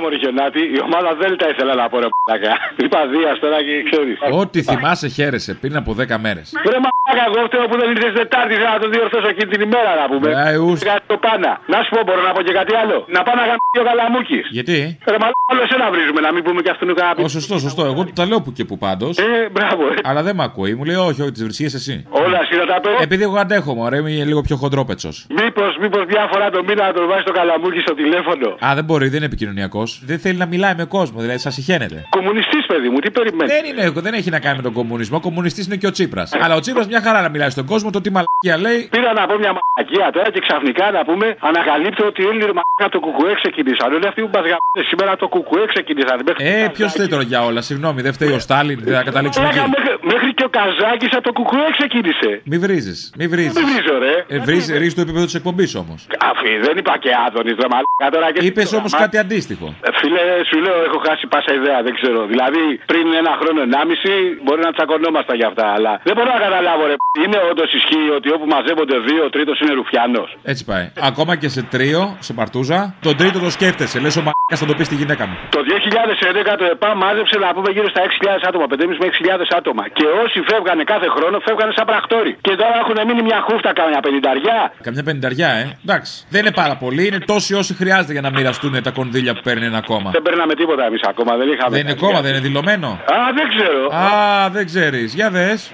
Έλα 0.00 0.08
μωρή 0.08 0.18
Χιονάτη, 0.24 0.62
η 0.76 0.78
ομάδα 0.88 1.10
Δέλτα 1.20 1.46
ήθελα 1.52 1.74
να 1.80 1.84
πω 1.90 1.96
ρε 2.02 2.08
π***ακα. 2.14 2.52
Είπα 2.84 3.00
Δίας 3.12 3.36
τώρα 3.44 3.58
και 3.66 3.74
ξέρεις. 3.90 4.16
Ό,τι 4.42 4.58
θυμάσαι 4.68 5.08
χαίρεσαι 5.16 5.52
πριν 5.62 5.74
από 5.80 5.90
10 6.00 6.16
μέρες. 6.26 6.46
Ρε 6.72 6.78
μαλάκα, 6.84 7.22
εγώ 7.28 7.38
φταίω 7.48 7.64
που 7.70 7.76
δεν 7.80 7.88
ήρθες 7.94 8.12
Τετάρτη, 8.18 8.52
ήθελα 8.56 8.72
να 8.76 8.80
το 8.84 8.88
διορθώσω 8.94 9.28
εκείνη 9.34 9.48
την 9.54 9.60
ημέρα 9.68 9.90
να 10.00 10.06
πούμε. 10.12 10.28
Ε, 10.52 10.56
ους. 10.68 10.78
Κάτι 10.90 11.04
το 11.12 11.16
πάνα. 11.24 11.52
Να 11.72 11.78
σου 11.84 11.90
πω, 11.94 12.00
μπορώ 12.06 12.22
να 12.28 12.32
πω 12.36 12.40
και 12.46 12.54
κάτι 12.60 12.72
άλλο. 12.82 12.96
Να 13.16 13.20
πάω 13.26 13.36
να 13.40 13.44
γαμίσει 13.50 13.78
ο 13.82 13.84
Καλαμούκης. 13.88 14.44
Γιατί; 14.58 14.76
Ρε 15.12 15.18
μαλάκα, 15.22 15.48
όλο 15.52 15.62
εσένα 15.66 15.86
βρίζουμε, 15.94 16.20
να 16.26 16.30
μην 16.34 16.42
πούμε 16.46 16.60
και 16.64 16.70
αυτόν 16.74 16.86
του 16.88 16.94
κανένα 17.00 17.22
Ω, 17.26 17.28
σωστό, 17.38 17.54
σωστό. 17.66 17.82
Εγώ 17.90 18.00
του 18.06 18.12
τα 18.18 18.24
λέω 18.30 18.40
που 18.44 18.50
και 18.56 18.64
που 18.68 18.76
πάντως. 18.86 19.14
Ε, 19.18 19.48
μπράβο, 19.54 19.82
ε. 19.92 19.94
Αλλά 20.10 20.20
δεν 20.26 20.34
με 20.38 20.44
ακούει. 20.48 20.72
Μου 20.78 20.84
λέει 20.88 20.98
όχι, 21.08 21.20
όχι, 21.24 21.32
τις 21.36 21.42
βρισχίες 21.46 21.72
εσύ. 21.80 21.94
Όλα 22.22 22.38
εσύ 22.44 22.54
να 22.62 22.66
τα 22.72 22.76
πω. 22.84 22.90
Επειδή 23.06 23.22
εγώ 23.28 23.36
αντέχω, 23.44 23.70
μωρέ, 23.78 23.96
είμαι 24.02 24.10
λίγο 24.30 24.40
πιο 24.48 24.56
χοντρόπετσος. 24.62 25.14
Μήπως, 25.40 25.70
μήπως 25.82 26.02
μια 26.12 26.24
φορά 26.32 26.46
το 26.54 26.60
μήνα 26.68 26.82
να 26.88 26.92
τον 26.96 27.04
βάζει 27.10 27.24
το 27.30 27.32
Καλαμούκη 27.38 27.80
στο 27.86 27.94
τηλέφωνο. 28.00 28.48
Α, 28.66 28.68
δεν 28.78 28.84
μπορεί, 28.88 29.06
δεν 29.12 29.16
είναι 29.16 29.30
επικοινωνιακός. 29.32 29.89
Δεν 30.04 30.18
θέλει 30.18 30.38
να 30.38 30.46
μιλάει 30.46 30.74
με 30.76 30.84
κόσμο, 30.84 31.20
δηλαδή 31.20 31.38
σας 31.38 31.54
συχαίνεται. 31.54 31.98
Κομμουνιστής 32.10 32.66
παιδί 32.66 32.88
μου, 32.88 32.98
τι 32.98 33.10
περιμένεις; 33.10 33.52
Δεν 33.54 33.64
είναι, 33.70 34.00
δεν 34.06 34.14
έχει 34.14 34.30
να 34.30 34.40
κάνει 34.40 34.56
με 34.56 34.62
τον 34.62 34.72
κομμουνισμό. 34.72 35.16
Ο 35.16 35.20
κομμουνιστής 35.20 35.66
είναι 35.66 35.76
και 35.76 35.86
ο 35.86 35.90
Τσίπρας. 35.90 36.32
Αλλά 36.40 36.54
ο 36.54 36.60
Τσίπρας 36.60 36.86
μια 36.86 37.00
χαρά 37.00 37.20
να 37.22 37.28
μιλάει 37.28 37.50
στον 37.50 37.66
κόσμο, 37.66 37.90
το 37.90 38.00
τι 38.00 38.10
μαλακία 38.10 38.56
λέει. 38.68 38.88
Πήρα 38.90 39.12
να 39.12 39.26
πω 39.26 39.34
μια 39.44 39.52
μαλακία 39.58 40.10
τώρα 40.12 40.30
και 40.30 40.40
ξαφνικά 40.46 40.90
να 40.90 41.04
πούμε 41.04 41.36
ανακαλύπτω 41.40 42.06
ότι 42.06 42.22
όλοι 42.24 42.38
οι 42.38 42.52
μαλακά 42.58 42.86
το 42.90 42.98
κουκουέ 43.00 43.32
ξεκινήσαν. 43.42 43.92
Όλοι 43.92 44.06
αυτοί 44.06 44.20
που 44.22 44.30
μας 44.36 44.42
γαμπάνε 44.50 44.82
σήμερα 44.90 45.16
το 45.16 45.28
κουκουέ 45.28 45.64
ξεκινήσαν. 45.74 46.16
Μέχρι 46.26 46.44
Ε, 46.62 46.68
ποιος 46.76 46.92
θέλει 46.92 47.08
τώρα 47.08 47.22
για 47.22 47.40
όλα, 47.44 47.60
συγγνώμη, 47.60 48.02
δεν 48.02 48.12
φταίει 48.12 48.32
ο 48.32 48.38
Στάλιν, 48.38 48.78
δεν 48.84 48.94
θα 48.94 49.02
καταλήξουμε 49.02 49.46
Μαλάκα, 49.46 49.62
εκεί. 49.64 49.72
μέχρι, 49.76 49.92
μέχρι 50.12 50.34
και 50.34 50.44
ο 50.44 50.50
Καζάκης 50.58 51.12
από 51.16 51.22
το 51.28 51.32
κουκουέ 51.32 51.66
ξεκίνησε. 51.78 52.30
Μη 52.44 52.58
βρίζεις, 52.58 53.12
μη 53.18 53.26
βρίζεις. 53.32 53.52
Δεν 53.52 53.64
βρίζω, 53.70 53.94
ρε. 53.98 54.14
Ε, 54.34 54.38
βρίζει, 54.38 54.78
ρίζει 54.78 54.94
το 54.94 55.00
επίπεδο 55.00 55.24
της 55.24 55.34
εκπομπής 55.34 55.74
όμως. 55.74 56.06
Αφή 56.30 56.52
δεν 56.66 56.76
είπα 56.78 56.98
και 56.98 57.10
Άδωνης, 57.26 57.54
ρε 57.62 57.68
μαλάκα 57.72 58.08
τώρα 58.16 58.32
και. 58.32 58.46
Είπες 58.46 58.72
όμως 58.72 58.92
κάτι 59.02 59.16
αντίστοιχο. 59.18 59.74
Ε, 59.86 59.88
Φίλε, 59.98 60.22
σου 60.50 60.58
λέω, 60.64 60.78
έχω 60.88 60.98
χάσει 61.06 61.24
πάσα 61.32 61.52
ιδέα, 61.58 61.78
δεν 61.86 61.94
ξέρω. 61.98 62.20
Δηλαδή, 62.32 62.62
πριν 62.92 63.04
ένα 63.22 63.32
χρόνο, 63.40 63.60
ενάμιση, 63.68 64.14
μπορεί 64.44 64.60
να 64.68 64.72
τσακωνόμασταν 64.76 65.36
για 65.40 65.48
αυτά. 65.52 65.66
Αλλά 65.76 65.92
δεν 66.06 66.14
μπορώ 66.16 66.30
να 66.36 66.40
καταλάβω, 66.46 66.82
ρε. 66.90 66.96
Είναι 67.24 67.38
όντως 67.50 67.70
ισχύει 67.78 68.06
ότι 68.18 68.28
όπου 68.36 68.46
μαζεύονται 68.54 68.96
δύο, 69.08 69.22
ο 69.28 69.30
τρίτος 69.36 69.56
είναι 69.60 69.72
ρουφιάνο. 69.80 70.22
Έτσι 70.52 70.62
πάει. 70.70 70.84
Ακόμα 71.10 71.32
και 71.40 71.48
σε 71.56 71.62
τρίο, 71.74 72.00
σε 72.26 72.32
παρτούζα, 72.38 72.78
τον 73.06 73.14
τρίτο 73.20 73.38
το 73.44 73.50
σκέφτεσαι. 73.56 73.96
Λες 74.04 74.14
ο 74.20 74.22
μαλάκας 74.26 74.58
θα 74.62 74.66
το 74.70 74.74
πεις 74.78 74.86
στη 74.90 74.96
γυναίκα 75.02 75.24
μου. 75.28 75.34
Το 75.56 75.60
2011 75.70 76.56
το 76.60 76.64
ΕΠΑ 76.72 76.90
μάζεψε 77.02 77.36
να 77.44 77.48
πούμε 77.56 77.70
γύρω 77.74 77.88
στα 77.94 78.00
6.000 78.08 78.48
άτομα, 78.48 78.64
5.500 78.70 78.96
με 79.02 79.06
6.000 79.06 79.56
άτομα. 79.60 79.82
Και 79.98 80.06
όσοι 80.24 80.38
φεύγανε 80.50 80.84
κάθε 80.92 81.08
χρόνο, 81.16 81.36
φεύγανε 81.46 81.72
σαν 81.76 81.86
πρακτόροι. 81.90 82.32
Και 82.46 82.52
τώρα 82.60 82.76
έχουν 82.82 82.96
μείνει 83.08 83.22
μια 83.30 83.40
χούφτα 83.46 83.70
καμιά 83.80 84.00
πενταριά. 84.06 84.58
Καμιά 84.86 85.02
πενταριά, 85.02 85.50
ε. 85.60 85.64
Εντάξει. 85.84 86.12
Δεν 86.34 86.40
είναι 86.42 86.54
πάρα 86.62 86.76
πολύ, 86.82 87.02
είναι 87.08 87.20
τόσοι 87.32 87.52
όσοι 87.54 87.72
χρειάζεται 87.80 88.12
για 88.16 88.24
να 88.26 88.30
μοιραστούν 88.30 88.82
τα 88.82 88.90
κονδύλια 88.90 89.32
που 89.34 89.40
παίρνει 89.48 89.68
ένα 89.70 89.80
κόμμα. 89.80 90.10
Δεν 90.10 90.22
παίρναμε 90.22 90.54
τίποτα 90.54 90.84
εμείς 90.84 91.00
ακόμα, 91.02 91.36
δεν 91.36 91.48
είχαμε. 91.52 91.76
Δεν 91.76 91.86
είναι 91.86 91.94
κόμμα, 91.94 92.20
δεν 92.20 92.30
είναι 92.30 92.40
δηλωμένο. 92.40 92.86
Α, 92.88 93.16
δεν 93.34 93.48
ξέρω. 93.48 93.86
Α, 93.94 94.48
δεν 94.50 94.66
ξέρεις. 94.66 95.14
Για 95.14 95.30
δες. 95.30 95.70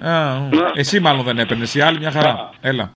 Να. 0.00 0.48
Εσύ 0.74 1.00
μάλλον 1.00 1.24
δεν 1.24 1.38
έπαιρνες, 1.38 1.74
η 1.74 1.80
άλλη 1.80 1.98
μια 1.98 2.10
χαρά. 2.10 2.50
Έλα. 2.60 2.92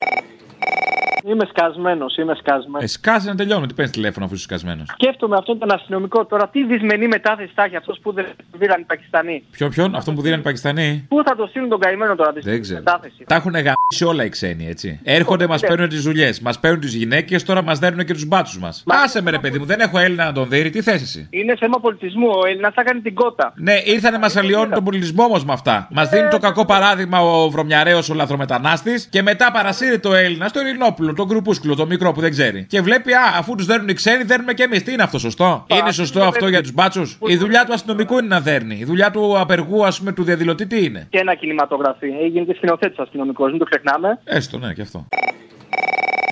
Είμαι 1.30 1.46
σκασμένος, 1.48 2.16
είμαι 2.16 2.34
σκασμένος. 2.34 2.82
Ε, 2.82 2.86
σκάσε 2.86 3.28
να 3.28 3.34
τελειώνουμε. 3.34 3.66
Τι 3.66 3.74
παίρνεις 3.74 3.92
τηλέφωνο 3.94 4.24
αφού 4.24 4.34
είσαι 4.34 4.42
σκασμένος. 4.42 4.88
Σκέφτομαι 4.92 5.36
αυτόν 5.36 5.58
τον 5.58 5.72
αστυνομικό 5.72 6.24
τώρα, 6.26 6.48
τι 6.48 6.64
δυσμενή 6.66 7.06
μετάθεση 7.08 7.52
θα 7.54 7.64
έχει 7.64 7.76
αυτός 7.76 7.98
που 8.02 8.12
δεν 8.12 8.26
δίναν 8.58 8.80
οι 8.80 8.84
Πακιστανοί; 8.84 9.44
Ποιο, 9.50 9.68
ποιον, 9.68 9.94
αυτόν 9.94 10.14
που 10.14 10.20
δίνανε 10.22 10.40
οι 10.40 10.44
Πακιστανοί; 10.44 11.04
Πού 11.08 11.22
θα 11.24 11.36
το 11.36 11.46
στείλουν 11.46 11.68
τον 11.68 11.80
καημένο 11.80 12.14
τώρα, 12.14 12.32
τη 12.32 12.40
Δεν 12.40 12.60
ξέρω. 12.60 12.78
μετάθεση; 12.78 13.24
Τα 13.26 13.34
έχουν 13.34 13.52
γαμίσει 13.52 14.04
όλα 14.04 14.24
οι 14.24 14.28
ξένοι, 14.28 14.66
έτσι. 14.68 15.00
Έρχονται, 15.02 15.46
μας 15.46 15.60
παίρνουν 15.60 15.88
τις 15.88 16.02
δουλειές, 16.02 16.40
μας 16.40 16.60
παίρνουν 16.60 16.80
τις 16.80 16.94
γυναίκες, 16.94 17.42
τώρα 17.44 17.62
μας 17.62 17.78
δέρνουν 17.78 18.04
και 18.04 18.12
τους 18.12 18.24
μπάτσους 18.26 18.58
μας. 18.58 18.84
Άσε 18.86 19.22
με 19.22 19.30
ρε 19.30 19.38
παιδί 19.38 19.58
μου, 19.58 19.64
δεν 19.64 19.80
έχω 19.80 19.98
Έλληνα 19.98 20.24
να 20.24 20.32
τον 20.32 20.48
δει, 20.48 20.70
τι 20.70 20.82
θες 20.82 21.02
εσύ; 21.02 21.26
Είναι 21.30 21.56
θέμα 21.56 21.80
πολιτισμού. 21.80 22.28
Ο 22.28 22.46
Έλληνας 22.46 22.74
θα 22.74 22.82
κάνει 22.82 23.00
την 23.00 23.14
κότα. 23.14 23.52
Ναι, 23.56 23.74
ήρθανε 23.84 24.18
μας 24.18 24.36
αλλοιώνουν 24.36 24.70
τον 24.70 24.84
πολιτισμό 24.84 25.24
όμως 25.24 25.44
με 25.44 25.52
αυτά. 25.52 25.88
Μας 25.90 26.08
δίνει 26.08 26.28
το 26.28 26.38
κακό 26.38 26.64
παράδειγμα 26.64 27.20
ο 27.20 27.50
βρωμιαρέο 27.50 27.98
ο 28.10 28.14
λαθρομετανάστης 28.14 29.06
και 29.06 29.22
μετά 29.22 29.50
παρασύρει 29.52 29.98
το 29.98 30.14
Έλληνα 30.14 30.48
στο 30.48 30.60
Ειρηνόπουλο, 30.60 31.12
τον 31.16 31.28
κρουπούσκουλο, 31.28 31.74
το 31.74 31.86
μικρό 31.86 32.12
που 32.12 32.20
δεν 32.20 32.30
ξέρει. 32.30 32.64
Και 32.64 32.80
βλέπει, 32.80 33.12
α, 33.12 33.34
αφού 33.38 33.54
τους 33.54 33.66
δέρνουν 33.66 33.88
οι 33.88 33.92
ξένοι, 33.94 34.22
δέρνουμε 34.22 34.52
και 34.52 34.62
εμείς. 34.62 34.82
Τι 34.82 34.92
είναι 34.92 35.02
αυτό 35.02 35.18
σωστό; 35.18 35.66
Είναι 35.80 35.92
σωστό 35.92 36.22
αυτό 36.22 36.48
για 36.48 36.62
τους 36.62 36.72
μπάτσους; 36.72 37.18
Η 37.26 37.36
δουλειά 37.36 37.64
του 37.64 37.72
αστυνομικού 37.72 38.18
είναι 38.18 38.26
να 38.26 38.40
δέρνει. 38.40 38.74
Η 38.74 38.84
δουλειά 38.84 39.10
του 39.10 39.38
απεργού, 39.38 39.86
ας 39.86 39.98
πούμε, 39.98 40.12
του 40.12 40.22
διαδηλωτή 40.22 40.66
τι 40.66 40.84
είναι; 40.84 41.06
Και 41.10 41.18
ένα 41.18 41.34
κινηματογραφή. 41.34 42.08
Έγινε 42.22 42.44
και 42.44 42.54
σκηνοθέτης 42.54 42.98
αστυνομικός, 42.98 43.50
μην 43.50 43.58
το 43.58 43.64
ξεχνάμε. 43.64 44.18
Έστω, 44.24 44.58
ναι, 44.58 44.72
και 44.72 44.82
αυτό. 44.82 45.06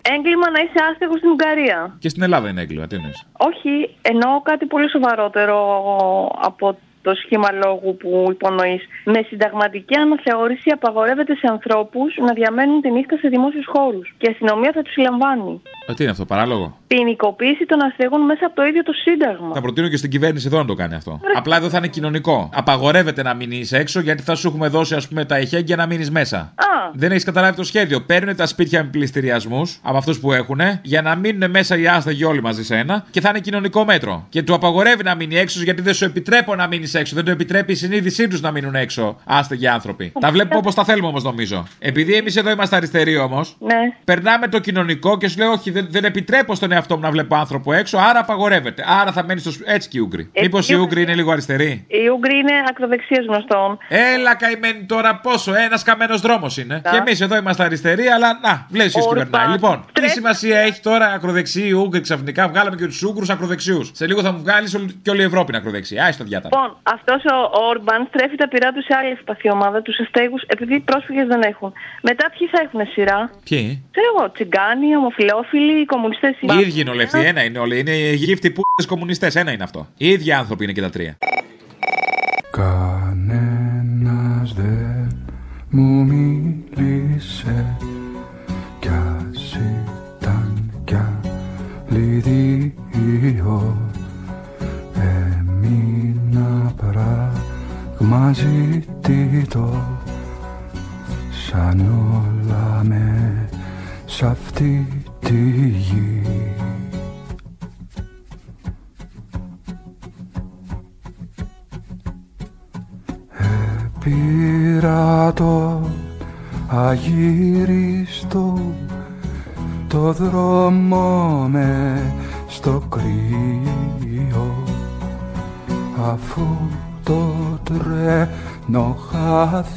Έγκλημα 0.03 0.51
να 0.51 0.61
είσαι 0.61 0.85
άστεγος 0.91 1.19
στην 1.19 1.31
Ουγγαρία. 1.31 1.97
Και 1.99 2.09
στην 2.09 2.23
Ελλάδα 2.23 2.49
είναι 2.49 2.61
έγκλημα, 2.61 2.87
τι 2.87 2.97
εννοείς; 2.97 3.23
Όχι, 3.37 3.95
εννοώ 4.03 4.41
κάτι 4.43 4.67
πολύ 4.67 4.91
σοβαρότερο 4.91 5.57
από 6.43 6.79
το 7.07 7.13
σχήμα 7.15 7.49
λόγου 7.65 7.97
που 7.97 8.11
υπονοείς. 8.31 8.83
Με 9.05 9.21
συνταγματική 9.29 9.95
αναθεώρηση 9.97 10.71
απαγορεύεται 10.71 11.35
σε 11.35 11.47
ανθρώπους 11.55 12.17
να 12.27 12.33
διαμένουν 12.33 12.81
τη 12.81 12.91
νύχτα 12.91 13.17
σε 13.17 13.29
δημόσιους 13.29 13.67
χώρους. 13.75 14.15
Και 14.19 14.27
η 14.29 14.31
αστυνομία 14.33 14.73
θα 14.75 14.83
τους 14.83 14.93
συλλαμβάνει. 14.93 15.63
Ε, 15.87 15.95
τι 15.95 16.03
είναι 16.03 16.13
αυτό, 16.13 16.25
παράλογο; 16.25 16.67
Ποινικοποίηση 16.97 17.67
των 17.67 17.83
αστέγων 17.83 18.21
μέσα 18.21 18.47
από 18.47 18.55
το 18.55 18.63
ίδιο 18.65 18.83
το 18.83 18.93
Σύνταγμα. 18.93 19.55
Θα 19.55 19.61
προτείνω 19.61 19.89
και 19.89 19.97
στην 19.97 20.11
κυβέρνηση 20.11 20.47
εδώ 20.47 20.59
να 20.59 20.65
το 20.65 20.75
κάνει 20.75 20.95
αυτό. 20.95 21.21
Απλά 21.37 21.57
εδώ 21.57 21.69
θα 21.69 21.79
είναι 21.79 21.87
κοινωνικό. 21.89 22.51
Απαγορεύεται 22.55 23.23
να 23.23 23.35
μείνει 23.35 23.69
έξω 23.71 24.01
γιατί 24.01 24.23
θα 24.23 24.35
σου 24.35 24.49
έχουμε 24.49 24.69
δώσει, 24.69 24.95
ας 24.95 25.09
πούμε, 25.09 25.25
τα 25.25 25.37
εχέγγυα 25.37 25.77
να 25.77 25.87
μείνεις 25.87 26.11
μέσα. 26.11 26.39
Α. 26.39 26.53
Δεν 26.95 27.11
έχεις 27.11 27.25
καταλάβει 27.25 27.57
το 27.57 27.65
σχέδιο. 27.65 28.01
Παίρνουν 28.01 28.37
τα 28.37 28.47
σπίτια 28.47 28.83
με 28.85 28.89
πληστηριασμούς 28.91 29.79
από 29.83 29.97
αυτούς 29.97 30.21
που 30.21 30.33
έχουν 30.33 30.61
για 30.83 31.03
να 31.03 31.15
μείνουν 31.17 31.51
μέσα 31.51 31.79
οι 31.79 31.87
άστεγοι 31.89 32.25
όλοι 32.25 32.43
μαζί 32.43 32.65
σε 32.65 32.77
ένα 32.77 33.05
και 33.11 33.21
θα 33.21 33.29
είναι 33.29 33.41
κοινωνικό 33.41 33.85
μέτρο. 33.85 34.27
Και 34.29 34.43
του 34.43 34.55
απαγορεύει 34.55 35.03
να 35.03 35.15
μείνει 35.15 35.37
έξω 35.37 35.63
γιατί 35.63 35.83
δεν 35.83 35.95
σου 35.95 36.05
επιτρέπω 36.05 36.55
να 36.55 36.67
μείνεις 36.67 36.95
έξω. 36.95 37.15
Δεν 37.15 37.25
του 37.25 37.31
επιτρέπει 37.31 37.73
η 37.73 37.75
συνείδησή 37.75 38.29
τους 38.29 38.41
να 38.41 38.51
μείνουν 38.51 38.75
έξω 38.75 39.17
άστεγοι 39.25 39.67
άνθρωποι. 39.67 40.13
Τα 40.21 40.31
βλέπουμε 40.31 40.57
όπως 40.57 40.75
τα 40.75 40.85
θέλουμε 40.85 41.07
όμως 41.07 41.23
νομίζω. 41.23 41.67
Επειδή 41.79 42.15
εμείς 42.15 42.37
εδώ 42.37 42.51
είμαστε 42.51 42.77
αριστεροί 42.77 43.17
όμως, 43.17 43.57
Ναι. 43.61 43.75
περνάμε 44.05 44.49
το 44.49 44.59
κοινωνικό 44.59 45.19
και 45.19 45.29
σου 45.29 45.39
λέω 45.39 45.51
Όχι, 45.51 45.71
δεν, 45.71 45.87
δεν 45.91 46.05
επιτρέπω 46.05 46.55
στον 46.55 46.73
εαυτό 46.73 46.84
μου 46.89 47.01
να 47.01 47.11
βλέπω 47.11 47.35
άνθρωπο 47.37 47.73
έξω, 47.73 47.99
άρα 47.99 48.19
απαγορεύεται. 48.19 48.85
Άρα 49.01 49.13
θα 49.13 49.25
μένει 49.25 49.41
στο 49.41 49.51
σπίτι. 49.51 49.71
Έτσι 49.73 49.89
και 49.89 49.99
οι 49.99 50.01
Ούγγροι. 50.01 50.29
Ε, 50.33 50.41
Μήπως 50.43 50.69
οι 50.69 50.73
ποιο- 50.73 50.81
Ούγγροι 50.83 51.03
είναι 51.03 51.15
λίγο 51.15 51.31
αριστεροί; 51.33 51.85
Οι 51.87 52.09
Ούγγροι 52.09 52.37
είναι 52.37 52.53
ακροδεξίες 52.69 53.25
γνωστών. 53.27 53.79
Έλα 53.89 54.35
καημένοι 54.35 54.85
τώρα 54.85 55.17
πόσο, 55.17 55.55
ένας 55.55 55.83
καμένος 55.83 56.21
δρόμος 56.21 56.57
είναι. 56.57 56.81
Να. 56.85 56.91
Και 56.91 56.97
εμείς 56.97 57.21
εδώ 57.21 57.37
είμαστε 57.37 57.65
αριστεροί, 57.65 58.07
αλλά 58.07 58.39
να, 58.43 58.67
βλέπεις 58.71 58.93
ποιος 58.93 59.07
Ορμπάν. 59.07 59.25
κυβερνάει. 59.25 59.53
Λοιπόν, 59.53 59.85
τι 59.93 60.09
σημασία 60.09 60.59
έχει 60.59 60.81
τώρα 60.81 61.07
ακροδεξιοί 61.07 61.73
Ούγγροι 61.77 62.01
ξαφνικά, 62.01 62.49
βγάλαμε 62.49 62.77
και 62.77 62.87
τους 62.87 63.03
Ούγγρους 63.03 63.31
ακροδεξιούς. 63.31 63.91
Σε 63.95 64.07
λίγο 64.07 64.21
θα 64.23 64.33
μου 64.33 64.39
βγάλεις 64.39 64.77
και 65.03 65.11
όλη 65.11 65.21
η 65.21 65.25
Ευρώπη 65.25 65.47
είναι 65.49 65.57
ακροδεξιά. 65.57 66.05
Άι 66.05 66.13
στο 66.13 66.25
διάταμα. 66.25 66.51
Λοιπόν, 66.63 66.77
αυτός 66.83 67.23
ο 67.25 67.37
Όρμπαν 67.69 68.07
στρέφει 68.09 68.37
τα 68.37 68.49
πειρά 68.49 68.73
του 68.73 68.83
σε 68.83 68.93
άλλη 69.01 69.11
ευπαθή 69.11 69.51
ομάδα, 69.51 69.83
τους 69.83 69.99
αστέγους, 70.01 70.43
επειδή 70.47 70.81
πρόσφυγες 70.81 71.27
δεν 71.27 71.43
έχουν. 71.43 71.73
Μετά 72.03 72.25
ποιοι 72.39 72.49
θα 72.49 72.59
έχουν 72.65 72.81
σειρά; 72.93 73.31
Ποιοι; 73.49 73.85
Ξέρω 73.91 74.07
εγώ, 74.17 74.31
τσιγκάνοι, 74.33 74.97
ομοφυλόφιλοι, 74.97 75.81
οι 75.81 75.85
κομμουνιστές. 75.85 76.31
Οι 76.41 76.47
ίδιοι 76.67 76.81
είναι 76.81 76.91
όλοι 76.91 77.03
αυτοί, 77.03 77.19
ένα 77.19 77.45
είναι 77.45 77.59
όλοι. 77.59 77.79
Είναι 77.79 78.13
γύφτοι 78.13 78.51
που 78.51 78.63
κομμουνιστές, 78.87 79.37
ένα 79.37 79.53
είναι 79.53 79.63
αυτό. 79.63 79.89
Οι 79.97 80.09
ίδιοι 80.09 80.33
άνθρωποι 80.33 80.65
είναι 80.65 80.73
και 80.73 80.81
τα 80.81 80.91
τρία. 80.91 81.19
Κανένας 82.51 84.55
δεν 84.55 85.27
μου 85.71 86.05
μίλησε 86.05 87.77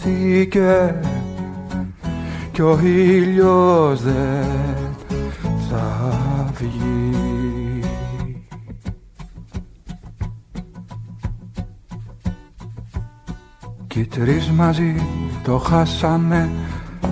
χάθηκε 0.08 0.96
κι 2.52 2.62
ο 2.62 2.80
ήλιος 2.84 4.02
δεν 4.02 4.96
θα 5.70 6.16
βγει. 6.54 7.82
Κι 13.88 14.00
οι 14.00 14.06
τρεις 14.06 14.50
μαζί 14.50 14.96
το 15.44 15.58
χάσαμε 15.58 16.50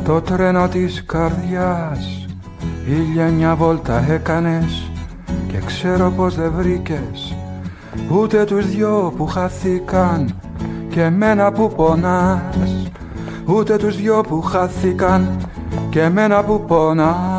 το 0.03 0.21
τρένο 0.21 0.67
της 0.67 1.03
καρδιάς. 1.05 2.27
Ήλια 2.87 3.27
μια 3.27 3.55
βόλτα 3.55 4.11
έκανες 4.11 4.91
και 5.47 5.57
ξέρω 5.65 6.11
πως 6.11 6.35
δεν 6.35 6.51
βρήκες 6.55 7.35
Ούτε 8.09 8.43
τους 8.43 8.67
δυο 8.67 9.13
που 9.17 9.25
χάθηκαν 9.25 10.35
και 10.95 11.03
εμένα 11.03 11.51
που 11.51 11.71
πονάς 11.75 12.41
Ούτε 13.45 13.77
τους 13.77 13.95
δυο 13.95 14.21
που 14.21 14.41
χάθηκαν 14.41 15.37
και 15.89 16.01
εμένα 16.01 16.43
που 16.43 16.63
πονάς 16.67 17.34